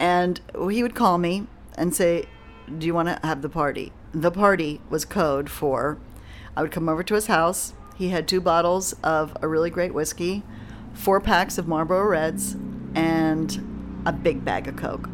and 0.00 0.40
he 0.70 0.82
would 0.82 0.94
call 0.94 1.18
me 1.18 1.46
and 1.76 1.94
say, 1.94 2.24
"Do 2.78 2.86
you 2.86 2.94
want 2.94 3.08
to 3.08 3.20
have 3.26 3.42
the 3.42 3.50
party?" 3.50 3.92
The 4.14 4.30
party 4.30 4.80
was 4.88 5.04
code 5.04 5.50
for. 5.50 5.98
I 6.56 6.62
would 6.62 6.70
come 6.70 6.88
over 6.88 7.02
to 7.02 7.14
his 7.14 7.26
house. 7.26 7.74
He 7.96 8.08
had 8.10 8.28
two 8.28 8.40
bottles 8.40 8.94
of 9.02 9.36
a 9.42 9.48
really 9.48 9.70
great 9.70 9.92
whiskey, 9.92 10.42
four 10.92 11.20
packs 11.20 11.58
of 11.58 11.66
Marlboro 11.66 12.04
Reds, 12.06 12.56
and 12.94 14.02
a 14.06 14.12
big 14.12 14.44
bag 14.44 14.68
of 14.68 14.76
Coke. 14.76 15.08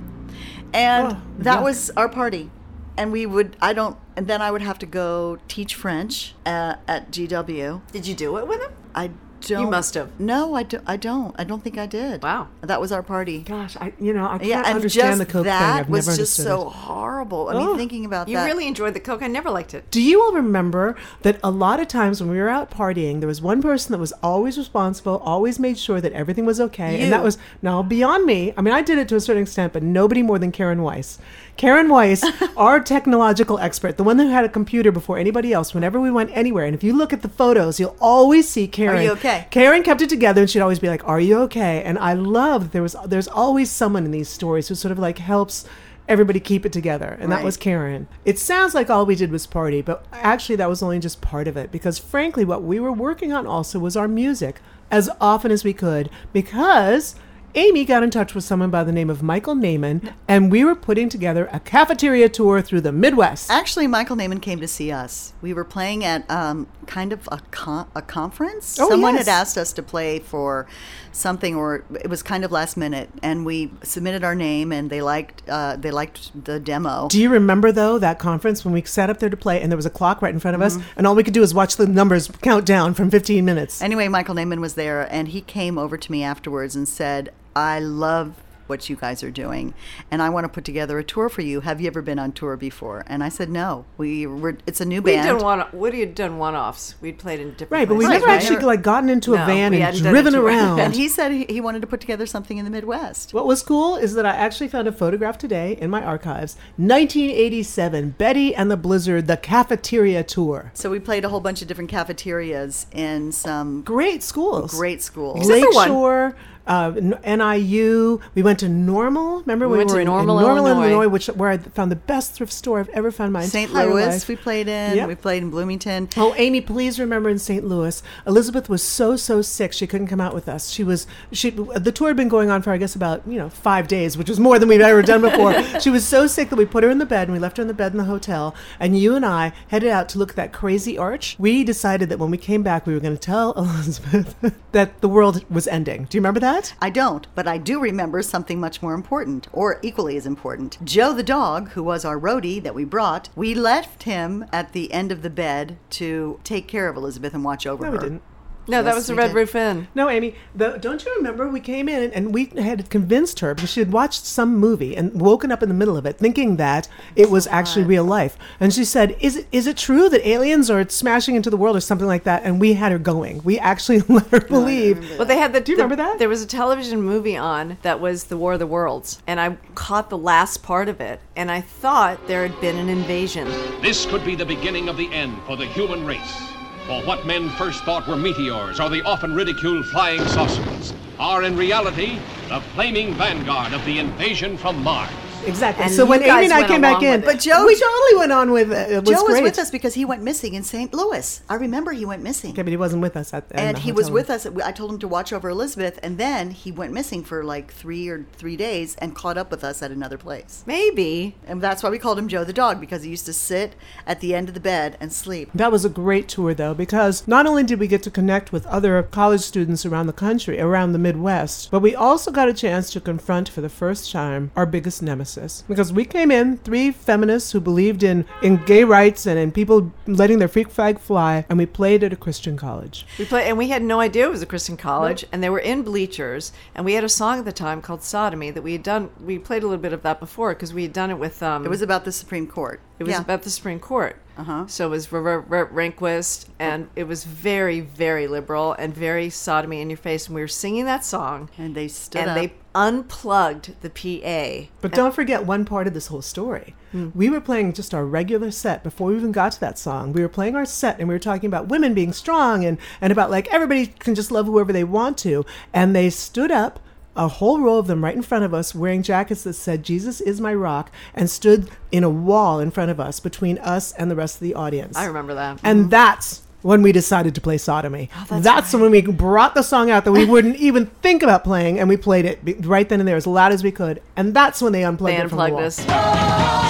And 0.73 1.13
Oh, 1.15 1.23
that 1.39 1.59
yuck. 1.61 1.65
was 1.65 1.91
our 1.97 2.09
party. 2.09 2.51
And 2.97 3.13
we 3.13 3.25
would, 3.25 3.57
I 3.63 3.73
don't, 3.73 3.97
and 4.17 4.27
then 4.27 4.43
I 4.43 4.51
would 4.51 4.61
have 4.63 4.79
to 4.81 4.87
go 4.87 5.39
teach 5.49 5.75
French 5.75 6.35
uh, 6.45 6.75
at 6.87 7.11
GW. 7.11 7.81
Did 7.93 8.07
you 8.07 8.15
do 8.15 8.37
it 8.37 8.47
with 8.47 8.61
him? 8.61 8.73
I 8.95 9.11
don't. 9.49 9.71
must 9.71 9.95
have. 9.95 10.19
No, 10.21 10.55
I, 10.55 10.63
do, 10.63 10.81
I 10.87 10.97
don't. 10.97 11.35
I 11.39 11.45
don't 11.45 11.63
think 11.63 11.79
I 11.79 11.87
did. 11.87 12.23
Wow. 12.23 12.49
That 12.63 12.81
was 12.81 12.93
our 12.93 13.03
party. 13.03 13.41
Gosh, 13.41 13.77
I, 13.77 13.93
you 14.01 14.13
know, 14.13 14.27
I 14.27 14.39
can't 14.39 14.45
yeah, 14.45 14.63
understand 14.63 15.21
the 15.21 15.25
Coke 15.27 15.45
thing. 15.45 15.45
that 15.45 15.81
I've 15.81 15.89
was 15.89 16.07
never 16.07 16.17
just 16.19 16.35
so 16.37 16.69
it. 16.69 16.73
horrible. 16.73 17.49
I 17.49 17.55
Oh. 17.55 17.69
mean, 17.69 17.77
thinking 17.79 18.05
about 18.05 18.29
You 18.29 18.37
that. 18.37 18.45
really 18.47 18.67
enjoyed 18.67 18.95
the 18.95 19.01
Coke. 19.01 19.23
I 19.23 19.27
never 19.27 19.51
liked 19.51 19.75
it. 19.75 19.91
Do 19.91 20.01
you 20.03 20.21
all 20.23 20.33
remember 20.33 20.97
that 21.23 21.39
a 21.43 21.51
lot 21.51 21.81
of 21.81 21.89
times 21.89 22.21
when 22.21 22.31
we 22.31 22.39
were 22.39 22.49
out 22.49 22.71
partying, 22.71 23.21
there 23.21 23.29
was 23.29 23.41
one 23.43 23.61
person 23.63 23.93
that 23.93 23.99
was 23.99 24.13
always 24.23 24.57
responsible, 24.59 25.19
always 25.25 25.59
made 25.59 25.79
sure 25.79 26.01
that 26.01 26.13
everything 26.13 26.47
was 26.47 26.61
okay, 26.61 27.01
and 27.03 27.13
that 27.13 27.23
was 27.23 27.39
now 27.63 27.83
beyond 27.83 28.25
me. 28.27 28.53
I 28.57 28.63
mean, 28.63 28.75
I 28.75 28.83
did 28.83 28.99
it 28.99 29.09
to 29.09 29.17
a 29.17 29.21
certain 29.21 29.43
extent, 29.43 29.73
but 29.73 29.83
nobody 29.83 30.23
more 30.23 30.39
than 30.39 30.53
Karen 30.53 30.83
Weiss. 30.83 31.19
Karen 31.57 31.89
Weiss, 31.89 32.25
our 32.57 32.81
technological 32.81 33.59
expert, 33.59 33.97
the 33.97 34.05
one 34.05 34.19
who 34.19 34.29
had 34.29 34.45
a 34.45 34.49
computer 34.49 34.91
before 34.91 35.19
anybody 35.19 35.53
else, 35.53 35.75
whenever 35.75 36.01
we 36.01 36.11
went 36.11 36.31
anywhere, 36.33 36.65
and 36.65 36.75
if 36.75 36.83
you 36.83 36.97
look 36.97 37.13
at 37.13 37.23
the 37.23 37.29
photos, 37.29 37.79
you'll 37.79 37.97
always 38.01 38.49
see 38.49 38.67
Karen. 38.67 38.99
Are 38.99 39.03
you 39.03 39.13
okay? 39.13 39.47
Karen 39.51 39.83
kept 39.83 40.01
it 40.03 40.09
together, 40.09 40.43
and 40.43 40.51
she'd 40.51 40.61
always 40.61 40.79
be 40.79 40.89
like, 40.89 41.07
"Are 41.07 41.21
you 41.21 41.39
okay?" 41.43 41.83
And 41.83 41.99
I 41.99 42.15
love 42.15 42.65
that 42.65 42.73
there 42.73 42.83
was 42.83 42.97
there's 43.07 43.29
always 43.29 43.71
someone 43.71 44.05
in 44.05 44.11
these 44.11 44.29
stories 44.29 44.69
who 44.69 44.75
sort 44.75 44.93
of 44.93 44.99
like 44.99 45.19
helps 45.19 45.67
everybody 46.09 46.41
keep 46.41 46.67
it 46.67 46.73
together, 46.73 47.17
and 47.21 47.31
that 47.31 47.45
was 47.45 47.57
Karen. 47.57 48.09
It 48.25 48.39
sounds 48.39 48.75
like 48.75 48.91
all 48.91 49.07
we 49.07 49.15
did 49.15 49.31
was 49.31 49.47
party, 49.47 49.81
but 49.81 50.05
actually 50.13 50.57
that 50.57 50.69
was 50.69 50.83
only 50.83 50.99
just 50.99 51.21
part 51.21 51.47
of 51.47 51.57
it 51.57 51.71
because 51.71 51.99
frankly 51.99 52.45
what 52.45 52.63
we 52.63 52.81
were 52.81 52.93
working 52.93 53.33
on 53.33 53.47
also 53.47 53.79
was 53.79 53.97
our 53.97 54.09
music 54.09 54.61
as 54.91 55.09
often 55.21 55.53
as 55.53 55.63
we 55.63 55.73
could 55.73 56.11
because 56.33 57.15
Amy 57.57 57.85
got 57.85 58.05
in 58.05 58.11
touch 58.11 58.33
with 58.35 58.45
someone 58.45 58.71
by 58.71 58.85
the 58.85 58.93
name 58.93 59.11
of 59.11 59.25
Michael 59.25 59.57
Naiman, 59.57 60.13
and 60.29 60.53
we 60.53 60.65
were 60.65 60.77
putting 60.77 61.09
together 61.09 61.49
a 61.53 61.59
cafeteria 61.59 62.29
tour 62.29 62.63
through 62.63 62.81
the 62.83 62.93
Midwest. 62.93 63.51
Actually, 63.51 63.89
Michael 63.89 64.15
Naiman 64.17 64.41
came 64.41 64.61
to 64.61 64.69
see 64.69 64.93
us. 64.93 65.33
We 65.43 65.53
were 65.53 65.65
playing 65.65 66.05
at 66.05 66.31
um, 66.31 66.69
kind 66.87 67.13
of 67.13 67.29
a, 67.33 67.41
con- 67.51 67.89
a 67.97 68.03
conference. 68.03 68.79
Oh, 68.79 68.89
Someone 68.89 69.15
yes. 69.17 69.27
had 69.27 69.33
asked 69.41 69.59
us 69.59 69.73
to 69.73 69.83
play 69.83 70.21
for 70.21 70.69
something, 71.11 71.57
or 71.57 71.85
it 72.01 72.09
was 72.09 72.23
kind 72.23 72.45
of 72.45 72.53
last 72.53 72.77
minute, 72.77 73.11
and 73.21 73.45
we 73.45 73.73
submitted 73.83 74.23
our 74.23 74.37
name, 74.37 74.71
and 74.71 74.89
they 74.89 75.03
liked 75.03 75.43
uh, 75.49 75.75
they 75.75 75.91
liked 75.91 76.45
the 76.45 76.61
demo. 76.61 77.09
Do 77.09 77.21
you 77.21 77.31
remember 77.31 77.73
though 77.73 77.99
that 77.99 78.21
conference 78.21 78.65
when 78.65 78.73
we 78.73 78.83
sat 78.83 79.11
up 79.11 79.19
there 79.19 79.29
to 79.31 79.37
play 79.37 79.61
and 79.61 79.73
there 79.73 79.77
was 79.77 79.87
a 79.87 79.91
clock 79.91 80.23
right 80.23 80.33
in 80.33 80.39
front 80.39 80.55
of 80.55 80.63
us 80.63 80.71
Mm-hmm. 80.77 80.99
and 80.99 81.07
all 81.07 81.17
we 81.17 81.25
could 81.25 81.35
do 81.35 81.41
was 81.41 81.53
watch 81.53 81.77
the 81.77 81.87
numbers 81.89 82.29
count 82.43 82.65
down 82.65 82.95
from 82.95 83.11
15 83.11 83.45
minutes? 83.45 83.83
Anyway, 83.83 84.07
Michael 84.07 84.37
Naiman 84.37 84.61
was 84.61 84.75
there, 84.75 85.13
and 85.13 85.27
he 85.29 85.41
came 85.41 85.79
over 85.79 85.97
to 85.97 86.13
me 86.13 86.23
afterwards 86.23 86.77
and 86.77 86.87
said, 86.89 87.33
"I 87.55 87.81
love." 87.81 88.35
What 88.67 88.89
you 88.89 88.95
guys 88.95 89.25
are 89.25 89.33
doing, 89.33 89.75
and 90.13 90.23
I 90.23 90.31
want 90.31 90.45
to 90.45 90.49
put 90.49 90.65
together 90.65 90.97
a 91.01 91.03
tour 91.03 91.29
for 91.29 91.43
you. 91.43 91.61
Have 91.63 91.81
you 91.81 91.89
ever 91.89 92.03
been 92.03 92.21
on 92.21 92.31
tour 92.31 92.57
before? 92.57 93.03
And 93.09 93.25
I 93.25 93.29
said 93.29 93.51
no. 93.51 93.85
We 93.97 94.29
were. 94.29 94.59
It's 94.65 94.81
a 94.81 94.85
new 94.85 95.03
band. 95.03 95.05
We 95.05 95.27
band. 95.27 95.39
done 95.41 95.45
one. 95.59 95.67
Woody 95.73 95.99
had 95.99 96.15
done 96.15 96.39
one-offs. 96.39 96.95
We'd 97.01 97.19
played 97.19 97.41
in 97.41 97.51
different. 97.55 97.73
Right, 97.73 97.89
but 97.89 97.97
we 97.97 98.05
places, 98.05 98.21
never 98.21 98.27
right? 98.27 98.41
actually 98.41 98.65
like 98.65 98.83
gotten 98.83 99.09
into 99.09 99.33
a 99.35 99.39
van 99.39 99.73
we 99.73 99.79
and 99.79 99.87
hadn't 99.87 100.05
done 100.05 100.15
a 100.15 100.23
driven 100.23 100.37
around. 100.37 100.79
And 100.79 100.95
he 100.95 101.09
said 101.09 101.33
he, 101.33 101.47
he 101.47 101.61
wanted 101.61 101.81
to 101.81 101.89
put 101.89 102.01
together 102.01 102.27
something 102.27 102.59
in 102.59 102.65
the 102.65 102.71
Midwest. 102.71 103.35
What 103.35 103.45
was 103.45 103.61
cool 103.65 103.97
is 103.97 104.15
that 104.15 104.25
I 104.25 104.37
actually 104.37 104.69
found 104.69 104.87
a 104.87 104.93
photograph 104.93 105.37
today 105.37 105.77
in 105.81 105.91
my 105.91 106.05
archives. 106.05 106.55
1987, 106.77 108.11
Betty 108.11 108.55
and 108.55 108.71
the 108.71 108.77
Blizzard, 108.77 109.27
the 109.27 109.37
cafeteria 109.37 110.23
tour. 110.23 110.71
So 110.75 110.91
we 110.91 111.01
played 111.01 111.25
a 111.25 111.29
whole 111.29 111.41
bunch 111.41 111.61
of 111.61 111.67
different 111.67 111.91
cafeterias 111.91 112.87
in 112.93 113.33
some 113.33 113.83
great 113.83 114.23
schools. 114.23 114.73
Great 114.73 115.03
schools. 115.03 115.49
Lakeshore, 115.49 116.37
uh, 116.67 116.91
NIU. 116.91 118.21
We 118.35 118.43
went 118.43 118.59
to 118.61 118.69
Normal. 118.69 119.41
Remember 119.41 119.67
We 119.69 119.73
we, 119.73 119.79
went 119.79 119.91
were 119.91 119.99
to 119.99 120.05
Normal, 120.05 120.39
in 120.39 120.45
Normal, 120.45 120.67
Illinois. 120.67 120.85
Illinois, 120.87 121.09
which 121.09 121.27
where 121.29 121.51
I 121.51 121.59
found 121.59 121.91
the 121.91 121.97
best 121.97 122.33
thrift 122.33 122.53
store 122.53 122.81
I've 122.81 122.89
ever 122.91 123.11
found 123.11 123.29
in 123.29 123.33
my 123.33 123.45
St. 123.45 123.73
Louis, 123.73 124.07
life. 124.07 124.29
we 124.29 124.37
played 124.37 124.69
in. 124.69 124.97
Yep. 124.97 125.09
We 125.09 125.15
played 125.15 125.43
in 125.43 125.51
Bloomington. 125.51 126.09
Oh, 126.17 126.35
Amy, 126.37 126.61
please 126.61 126.99
remember 127.01 127.29
in 127.29 127.39
St. 127.39 127.65
Louis, 127.65 128.03
Elizabeth 128.27 128.69
was 128.69 128.83
so 128.83 129.17
so 129.17 129.43
sick 129.43 129.73
she 129.73 129.87
couldn't 129.87 130.07
come 130.09 130.21
out 130.21 130.35
with 130.35 130.49
us. 130.49 130.71
She 130.71 130.85
was 130.85 131.07
she 131.33 131.51
the 131.51 131.93
tour 131.93 132.09
had 132.09 132.17
been 132.17 132.29
going 132.29 132.51
on 132.51 132.63
for 132.63 132.73
I 132.73 132.77
guess 132.77 132.95
about 132.95 133.23
you 133.27 133.39
know 133.39 133.49
five 133.49 133.89
days, 133.89 134.17
which 134.17 134.29
was 134.29 134.39
more 134.41 134.59
than 134.59 134.69
we've 134.69 134.81
ever 134.81 135.03
done 135.03 135.23
before. 135.23 135.55
she 135.81 135.91
was 135.91 136.07
so 136.07 136.27
sick 136.27 136.51
that 136.51 136.57
we 136.57 136.67
put 136.67 136.85
her 136.85 136.91
in 136.91 136.99
the 136.99 137.07
bed 137.07 137.29
and 137.29 137.33
we 137.33 137.39
left 137.39 137.57
her 137.57 137.63
in 137.63 137.69
the 137.69 137.75
bed 137.75 137.93
in 137.93 137.99
the 137.99 138.05
hotel. 138.05 138.55
And 138.79 138.99
you 138.99 139.17
and 139.17 139.25
I 139.25 139.53
headed 139.69 139.91
out 139.91 140.09
to 140.11 140.19
look 140.19 140.31
at 140.31 140.37
that 140.37 140.53
crazy 140.53 140.97
arch. 140.99 141.37
We 141.39 141.65
decided 141.65 142.09
that 142.11 142.19
when 142.19 142.31
we 142.31 142.39
came 142.39 142.63
back, 142.63 142.87
we 142.87 142.95
were 142.95 143.01
going 143.01 143.15
to 143.17 143.21
tell 143.21 143.53
Elizabeth 143.57 144.55
that 144.73 145.01
the 145.01 145.09
world 145.09 145.45
was 145.51 145.67
ending. 145.69 146.05
Do 146.05 146.17
you 146.17 146.21
remember 146.21 146.41
that? 146.41 146.50
I 146.81 146.91
don't, 146.91 147.27
but 147.35 147.47
I 147.47 147.59
do 147.59 147.79
remember 147.81 148.23
something 148.23 148.59
much 148.59 148.83
more 148.83 148.95
important, 148.95 149.47
or 149.53 149.79
equally 149.83 150.17
as 150.17 150.27
important. 150.27 150.79
Joe 150.85 151.13
the 151.13 151.23
dog, 151.23 151.71
who 151.71 151.83
was 151.83 152.05
our 152.05 152.19
roadie 152.19 152.63
that 152.63 152.75
we 152.75 152.85
brought, 152.85 153.29
we 153.37 153.55
left 153.55 154.03
him 154.05 154.45
at 154.53 154.73
the 154.73 154.93
end 154.93 155.13
of 155.13 155.23
the 155.23 155.31
bed 155.31 155.77
to 155.91 156.41
take 156.45 156.67
care 156.67 156.89
of 156.89 156.97
Elizabeth 156.97 157.35
and 157.35 157.45
watch 157.45 157.67
over 157.67 157.85
No, 157.85 157.91
her. 157.93 157.97
we 157.99 158.03
didn't. 158.03 158.23
No, 158.71 158.83
that 158.83 158.91
Yes, 158.91 158.95
was 158.97 159.07
the 159.09 159.15
Red 159.15 159.29
did. 159.29 159.35
Roof 159.37 159.55
Inn. 159.55 159.89
No, 159.95 160.09
Amy, 160.09 160.35
the, 160.55 160.79
don't 160.79 161.05
you 161.05 161.15
remember 161.17 161.49
we 161.49 161.61
came 161.61 161.89
in 161.89 162.13
and 162.13 162.33
we 162.33 162.47
had 162.47 162.89
convinced 162.91 163.41
her 163.41 163.55
because 163.55 163.71
she 163.71 163.81
had 163.81 163.93
watched 163.93 164.25
some 164.25 164.57
movie 164.57 164.97
and 164.97 165.21
woken 165.21 165.51
up 165.53 165.63
in 165.63 165.69
the 165.69 165.75
middle 165.75 165.97
of 165.97 166.07
it 166.07 166.17
thinking 166.19 166.57
that 166.57 166.89
it 167.17 167.31
was 167.31 167.47
actually 167.49 167.85
real 167.85 168.05
life. 168.05 168.37
And 168.59 168.73
she 168.73 168.85
said, 168.85 169.17
"Is 169.21 169.37
it 169.37 169.47
is 169.53 169.67
it 169.67 169.77
true 169.77 170.09
that 170.09 170.27
aliens 170.27 170.71
are 170.71 170.89
smashing 170.89 171.35
into 171.35 171.51
the 171.51 171.57
world 171.57 171.77
or 171.77 171.81
something 171.81 172.07
like 172.07 172.25
that?" 172.25 172.43
And 172.45 172.61
we 172.61 172.75
had 172.75 172.93
her 172.93 172.99
going. 172.99 173.43
We 173.45 173.59
actually 173.59 174.01
let 174.09 174.27
her 174.29 174.41
believe. 174.41 175.19
Well, 175.19 175.27
they 175.27 175.37
had 175.39 175.53
the. 175.53 175.61
Do 175.61 175.73
you 175.73 175.77
remember 175.77 175.97
that? 175.97 176.19
There 176.19 176.29
was 176.29 176.43
a 176.43 176.47
television 176.47 177.03
movie 177.03 177.37
on 177.37 177.79
that 177.83 178.01
was 178.01 178.25
the 178.25 178.37
War 178.37 178.53
of 178.55 178.59
the 178.59 178.67
Worlds, 178.67 179.21
and 179.27 179.41
I 179.41 179.57
caught 179.75 180.11
the 180.11 180.19
last 180.19 180.63
part 180.63 180.89
of 180.89 181.01
it, 181.01 181.21
and 181.37 181.51
I 181.51 181.61
thought 181.61 182.27
there 182.27 182.47
had 182.47 182.61
been 182.61 182.77
an 182.77 182.89
invasion. 182.89 183.49
This 183.83 184.07
could 184.07 184.25
be 184.25 184.35
the 184.35 184.47
beginning 184.47 184.89
of 184.89 184.97
the 184.97 185.13
end 185.13 185.37
for 185.47 185.57
the 185.57 185.67
human 185.67 186.07
race. 186.07 186.51
For 186.87 187.03
what 187.03 187.25
men 187.27 187.49
first 187.51 187.85
thought 187.85 188.07
were 188.09 188.17
meteors 188.17 188.81
or 188.81 188.89
the 188.89 189.03
often 189.03 189.35
ridiculed 189.35 189.87
flying 189.87 190.27
saucers 190.27 190.95
are 191.19 191.43
in 191.45 191.57
reality 191.57 192.21
the 192.49 192.61
flaming 192.75 193.15
vanguard 193.15 193.73
of 193.73 193.85
the 193.85 193.99
invasion 193.99 194.57
from 194.57 194.83
Mars. 194.83 195.30
Exactly. 195.47 195.85
And 195.85 195.93
so 195.93 196.05
when 196.05 196.23
Amy 196.23 196.45
and 196.45 196.53
I 196.53 196.67
came 196.67 196.81
back 196.81 197.03
in. 197.03 197.23
But 197.23 197.41
Joe- 197.41 197.65
we 197.67 197.75
totally 197.75 198.17
went 198.17 198.33
on 198.33 198.53
with 198.53 198.73
it. 198.73 198.91
It 198.91 199.05
was 199.05 199.19
Joe 199.19 199.25
was 199.25 199.41
with 199.41 199.59
us 199.59 199.71
because 199.71 199.95
he 199.95 200.05
went 200.05 200.23
missing 200.23 200.55
in 200.55 200.63
St. 200.63 200.93
Louis. 200.93 201.43
I 201.49 201.55
remember 201.55 201.93
he 201.93 202.05
went 202.05 202.23
missing. 202.23 202.53
Okay, 202.53 202.63
but 202.63 202.71
he 202.71 202.77
wasn't 202.77 203.03
with 203.03 203.17
us 203.17 203.33
at 203.33 203.51
in 203.53 203.59
and 203.59 203.77
the 203.77 203.81
he 203.81 203.93
was 203.93 204.09
hotel 204.09 204.15
with 204.15 204.31
us. 204.31 204.47
I 204.65 204.73
told 204.73 204.91
him 204.91 204.99
to 204.99 205.09
watch 205.09 205.33
over 205.33 205.49
Elizabeth, 205.49 205.99
and 206.03 206.19
then 206.19 206.51
he 206.51 206.71
went 206.73 206.93
missing 206.93 207.25
for 207.25 207.43
like 207.45 207.73
three 207.73 208.09
or 208.09 208.27
three 208.35 208.57
days 208.57 208.97
and 208.97 209.15
caught 209.15 209.39
up 209.39 209.51
with 209.51 209.65
us 209.65 209.83
at 209.83 209.91
another 209.91 210.19
place. 210.19 210.63
Maybe. 210.67 211.37
And 211.47 211.61
that's 211.61 211.83
why 211.83 211.91
we 211.91 211.99
called 211.99 212.19
him 212.19 212.29
Joe 212.29 212.45
the 212.45 212.53
dog 212.53 212.81
because 212.81 213.03
he 213.03 213.11
used 213.11 213.27
to 213.27 213.33
sit 213.33 213.75
at 214.07 214.21
the 214.21 214.35
end 214.35 214.49
of 214.49 214.55
the 214.55 214.61
bed 214.61 214.97
and 215.01 215.13
sleep. 215.13 215.51
That 215.55 215.73
was 215.73 215.85
a 215.85 215.89
great 215.89 216.29
tour, 216.29 216.55
though, 216.55 216.75
because 216.75 217.27
not 217.27 217.47
only 217.47 217.63
did 217.63 217.81
we 217.81 217.87
get 217.87 218.03
to 218.05 218.11
connect 218.11 218.53
with 218.53 218.67
other 218.67 219.03
college 219.03 219.41
students 219.41 219.87
around 219.87 220.07
the 220.07 220.13
country, 220.13 220.61
around 220.61 220.93
the 220.93 220.99
Midwest, 220.99 221.71
but 221.71 221.81
we 221.81 221.95
also 221.95 222.31
got 222.31 222.49
a 222.49 222.55
chance 222.55 222.91
to 222.91 223.01
confront 223.01 223.49
for 223.49 223.61
the 223.61 223.69
first 223.69 224.13
time 224.13 224.51
our 224.55 224.67
biggest 224.67 225.03
nemesis. 225.03 225.30
Because 225.69 225.93
we 225.93 226.05
came 226.05 226.31
in, 226.31 226.59
three 226.59 226.91
feminists 226.91 227.53
who 227.53 227.61
believed 227.61 228.03
in, 228.03 228.25
in 228.43 228.57
gay 228.65 228.85
rights 228.85 229.27
and 229.27 229.39
in 229.39 229.53
people 229.53 229.93
letting 230.07 230.39
their 230.39 230.49
freak 230.49 230.71
flag 230.71 230.99
fly, 230.99 231.45
and 231.49 231.59
we 231.59 231.67
played 231.67 232.03
at 232.03 232.13
a 232.13 232.17
Christian 232.17 232.57
college. 232.57 233.07
We 233.19 233.25
played, 233.25 233.47
and 233.47 233.59
we 233.59 233.69
had 233.69 233.83
no 233.83 234.01
idea 234.01 234.27
it 234.27 234.31
was 234.31 234.43
a 234.43 234.47
Christian 234.47 234.77
college, 234.77 235.25
and 235.33 235.43
they 235.43 235.51
were 235.51 235.59
in 235.59 235.83
bleachers, 235.83 236.53
and 236.75 236.85
we 236.85 236.95
had 236.95 237.05
a 237.05 237.09
song 237.09 237.39
at 237.39 237.45
the 237.45 237.53
time 237.53 237.83
called 237.83 238.03
"Sodomy" 238.03 238.51
that 238.51 238.63
we 238.63 238.73
had 238.73 238.83
done. 238.83 239.11
We 239.21 239.39
played 239.39 239.63
a 239.63 239.67
little 239.67 239.83
bit 239.83 239.93
of 239.93 240.03
that 240.03 240.21
before 240.21 240.55
because 240.55 240.75
we 240.75 240.83
had 240.83 240.93
done 240.93 241.11
it 241.11 241.19
with. 241.19 241.43
Um, 241.43 241.65
It 241.65 241.69
was 241.69 241.83
about 241.83 242.05
the 242.05 242.13
Supreme 242.13 242.47
Court. 242.47 242.81
It 243.01 243.05
was 243.05 243.13
Yeah. 243.15 243.23
about 243.23 243.43
the 243.43 243.51
Supreme 243.51 243.81
Court. 243.81 244.17
Uh-huh. 244.37 244.65
So 244.69 244.87
it 244.87 244.91
was 244.91 245.11
Re- 245.11 245.21
Re- 245.21 245.65
Rehnquist, 245.91 246.47
and 246.59 246.89
it 246.95 247.05
was 247.09 247.25
very, 247.25 247.81
very 247.81 248.27
liberal 248.27 248.75
and 248.79 248.95
very 248.95 249.29
sodomy 249.31 249.81
in 249.81 249.91
your 249.91 249.97
face. 249.97 250.27
And 250.27 250.35
we 250.35 250.41
were 250.43 250.49
singing 250.49 250.85
that 250.85 251.05
song, 251.05 251.49
and 251.59 251.75
they 251.75 251.89
stood 251.89 252.21
and 252.21 252.31
up. 252.31 252.37
they 252.37 252.53
unplugged 252.75 253.75
the 253.81 253.91
PA. 253.91 254.69
But 254.81 254.93
don't 254.93 255.15
forget 255.15 255.45
one 255.47 255.65
part 255.65 255.87
of 255.87 255.95
this 255.95 256.07
whole 256.09 256.23
story. 256.23 256.75
We 257.15 257.31
were 257.31 257.41
playing 257.41 257.73
just 257.75 257.95
our 257.95 258.05
regular 258.05 258.51
set 258.51 258.83
before 258.83 259.09
we 259.09 259.17
even 259.17 259.31
got 259.31 259.53
to 259.53 259.61
that 259.61 259.79
song. 259.79 260.13
We 260.13 260.23
were 260.23 260.29
playing 260.29 260.57
our 260.57 260.65
set 260.65 260.99
and 260.99 261.09
we 261.09 261.15
were 261.15 261.21
talking 261.21 261.47
about 261.47 261.69
women 261.69 261.95
being 261.95 262.13
strong 262.13 262.65
and, 262.65 262.79
and 263.01 263.13
about 263.13 263.31
like 263.31 263.47
everybody 263.53 263.87
can 263.87 264.17
just 264.17 264.33
love 264.33 264.47
whoever 264.47 264.73
they 264.73 264.83
want 264.83 265.17
to. 265.19 265.47
And 265.73 265.95
they 265.95 266.11
stood 266.11 266.51
up, 266.51 266.81
a 267.17 267.29
whole 267.29 267.61
row 267.61 267.79
of 267.79 267.87
them 267.87 268.05
right 268.05 268.15
in 268.15 268.23
front 268.23 268.45
of 268.45 268.55
us, 268.55 268.75
wearing 268.75 269.03
jackets 269.03 269.45
that 269.45 269.55
said, 269.55 269.83
Jesus 269.83 270.21
is 270.21 270.41
my 270.41 270.55
rock, 270.55 270.91
and 271.15 271.29
stood 271.29 271.71
in 271.91 272.05
a 272.05 272.11
wall 272.11 272.61
in 272.61 272.71
front 272.71 272.91
of 272.91 273.01
us 273.01 273.21
between 273.21 273.59
us 273.59 273.93
and 273.93 274.11
the 274.11 274.17
rest 274.17 274.37
of 274.37 274.41
the 274.41 274.55
audience. 274.55 274.97
I 274.97 275.07
remember 275.07 275.35
that. 275.35 275.61
And 275.63 275.81
mm-hmm. 275.81 275.91
that's 275.91 276.43
when 276.63 276.83
we 276.83 276.93
decided 276.93 277.35
to 277.35 277.41
play 277.41 277.59
Sodomy. 277.59 278.11
Oh, 278.31 278.41
that's 278.41 278.73
when 278.75 278.91
we 278.91 279.01
brought 279.03 279.55
the 279.55 279.63
song 279.63 279.91
out 279.91 280.05
that 280.05 280.13
we 280.13 280.25
wouldn't 280.25 280.57
even 280.61 280.87
think 281.03 281.23
about 281.23 281.45
playing, 281.45 281.79
and 281.79 281.89
we 281.89 281.97
played 281.97 282.25
it 282.25 282.65
right 282.65 282.89
then 282.89 283.01
and 283.01 283.09
there 283.09 283.17
as 283.17 283.27
loud 283.27 283.53
as 283.53 283.65
we 283.65 283.73
could. 283.73 284.03
And 284.17 284.35
that's 284.35 284.63
when 284.63 284.73
they 284.73 284.85
unplugged 284.85 285.17
They 285.17 285.23
it 285.23 285.29
from 285.29 285.39
the 285.39 285.53
wall. 285.53 285.65
us. 285.65 286.70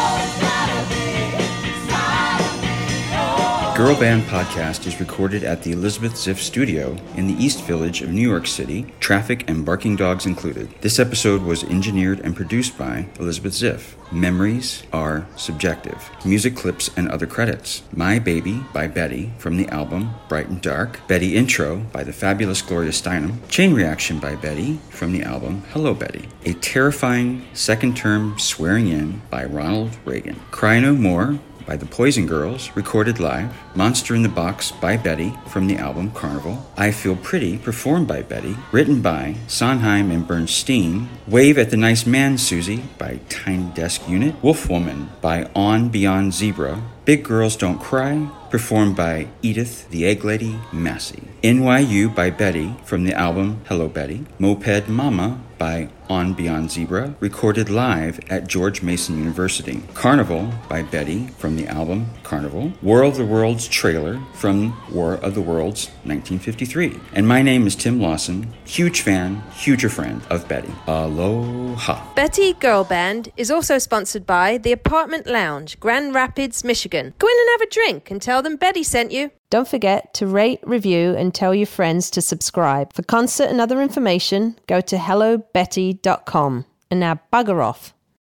Girl 3.81 3.99
Band 3.99 4.25
Podcast 4.25 4.87
is 4.87 5.01
recorded 5.01 5.43
at 5.43 5.63
the 5.63 5.73
Elizabeth 5.73 6.13
Ziff 6.13 6.37
Studio 6.37 6.99
in 7.17 7.27
the 7.27 7.43
East 7.43 7.65
Village 7.65 8.03
of 8.03 8.11
New 8.11 8.29
York 8.29 8.47
City, 8.47 8.93
traffic 9.01 9.49
and 9.49 9.65
barking 9.65 9.97
dogs 9.97 10.27
included. 10.27 10.71
This 10.83 10.99
episode 10.99 11.41
was 11.41 11.65
engineered 11.65 12.21
and 12.21 12.37
produced 12.37 12.77
by 12.77 13.07
Elizabeth 13.19 13.55
Ziff. 13.55 13.95
Memories 14.13 14.83
are 14.93 15.27
subjective. 15.35 16.11
Music 16.27 16.55
clips 16.55 16.91
and 16.95 17.09
other 17.09 17.27
credits. 17.27 17.83
My 17.91 18.19
Baby 18.19 18.63
by 18.75 18.87
Betty 18.87 19.33
from 19.39 19.57
the 19.57 19.69
album 19.69 20.15
Bright 20.29 20.49
and 20.49 20.61
Dark. 20.61 21.01
Betty 21.09 21.35
Intro 21.35 21.79
by 21.79 22.05
the 22.05 22.13
fabulous 22.13 22.61
Gloria 22.61 22.91
Steinem. 22.91 23.39
Chain 23.49 23.73
Reaction 23.73 24.19
by 24.19 24.37
Betty 24.37 24.79
from 24.91 25.13
the 25.13 25.23
album 25.23 25.63
Hello 25.73 25.95
Betty. 25.95 26.29
A 26.45 26.53
terrifying 26.53 27.47
second 27.55 27.97
term 27.97 28.39
swearing 28.39 28.89
in 28.89 29.23
by 29.31 29.47
Ronald 29.47 29.97
Reagan. 30.05 30.39
Cry 30.51 30.81
No 30.81 30.95
More 30.95 31.39
by 31.71 31.77
the 31.77 31.87
Poison 31.87 32.27
Girls, 32.27 32.69
recorded 32.75 33.21
live. 33.21 33.55
Monster 33.77 34.17
in 34.17 34.25
the 34.25 34.29
Box 34.29 34.73
by 34.73 34.97
Betty 34.97 35.33
from 35.47 35.69
the 35.69 35.77
album 35.77 36.11
Carnival. 36.11 36.69
I 36.77 36.91
Feel 36.91 37.15
Pretty, 37.15 37.59
performed 37.59 38.09
by 38.09 38.23
Betty, 38.23 38.57
written 38.73 39.01
by 39.01 39.37
Sondheim 39.47 40.11
and 40.11 40.27
Bernstein. 40.27 41.09
Wave 41.29 41.59
at 41.59 41.71
the 41.71 41.77
Nice 41.77 42.07
Man, 42.07 42.39
Susie 42.39 42.83
by 42.99 43.21
Tiny 43.29 43.71
Desk 43.73 44.09
Unit. 44.09 44.35
Wolf 44.43 44.69
Woman 44.69 45.11
by 45.21 45.49
On 45.55 45.91
Beyond 45.91 46.35
Zebra. 46.35 46.83
Big 47.05 47.23
Girls 47.23 47.57
Don't 47.57 47.79
Cry, 47.79 48.29
performed 48.51 48.97
by 48.97 49.29
Edith 49.41 49.89
the 49.91 50.05
Egg 50.07 50.25
Lady 50.25 50.59
Massey. 50.73 51.23
NYU 51.45 52.13
by 52.13 52.31
Betty 52.31 52.75
from 52.85 53.05
the 53.05 53.15
album 53.15 53.61
Hello 53.69 53.87
Betty. 53.87 54.27
Moped 54.41 54.89
Mama 54.89 55.41
by 55.61 55.91
On 56.09 56.33
Beyond 56.33 56.71
Zebra, 56.71 57.15
recorded 57.21 57.69
live 57.69 58.19
at 58.31 58.49
George 58.49 58.83
Mason 58.83 59.19
University. 59.19 59.83
Carnival 59.93 60.51
by 60.71 60.83
Betty 60.83 61.27
from 61.37 61.55
the 61.55 61.67
album 61.67 62.07
Carnival. 62.25 62.73
War 62.81 63.03
of 63.03 63.19
the 63.19 63.27
Worlds 63.27 63.69
trailer 63.69 64.19
from 64.33 64.75
War 64.91 65.15
of 65.15 65.35
the 65.35 65.43
Worlds 65.43 65.89
1953. 66.05 66.99
And 67.13 67.29
my 67.29 67.43
name 67.43 67.67
is 67.67 67.77
Tim 67.77 68.01
Lawson, 68.01 68.53
huge 68.65 69.03
fan, 69.03 69.43
huger 69.53 69.91
friend 69.91 70.23
of 70.31 70.49
Betty. 70.49 70.73
Aloha. 70.87 72.15
Betty 72.15 72.55
Girl 72.55 72.83
Band 72.83 73.31
is 73.37 73.51
also 73.51 73.77
sponsored 73.77 74.27
by 74.27 74.57
the 74.57 74.73
Apartment 74.73 75.27
Lounge, 75.27 75.79
Grand 75.79 76.15
Rapids, 76.15 76.65
Michigan. 76.65 77.13
Go 77.19 77.27
in 77.29 77.37
and 77.39 77.49
have 77.53 77.69
a 77.69 77.71
drink 77.71 78.11
and 78.11 78.23
tell 78.23 78.41
them 78.41 78.57
Betty 78.57 78.83
sent 78.83 79.13
you. 79.13 79.31
Don't 79.51 79.69
forget 79.69 80.15
to 80.15 80.27
rate, 80.27 80.61
review, 80.63 81.15
and 81.17 81.35
tell 81.35 81.55
your 81.55 81.67
friends 81.67 82.09
to 82.13 82.23
subscribe. 82.23 82.93
For 82.93 83.03
concert 83.03 83.51
and 83.51 83.61
other 83.61 83.83
information, 83.83 84.57
go 84.69 84.81
to 84.81 84.97
hellobetty.com. 84.97 86.65
And 86.91 87.01
now 87.01 87.21
bugger 87.33 87.63
off. 87.63 87.93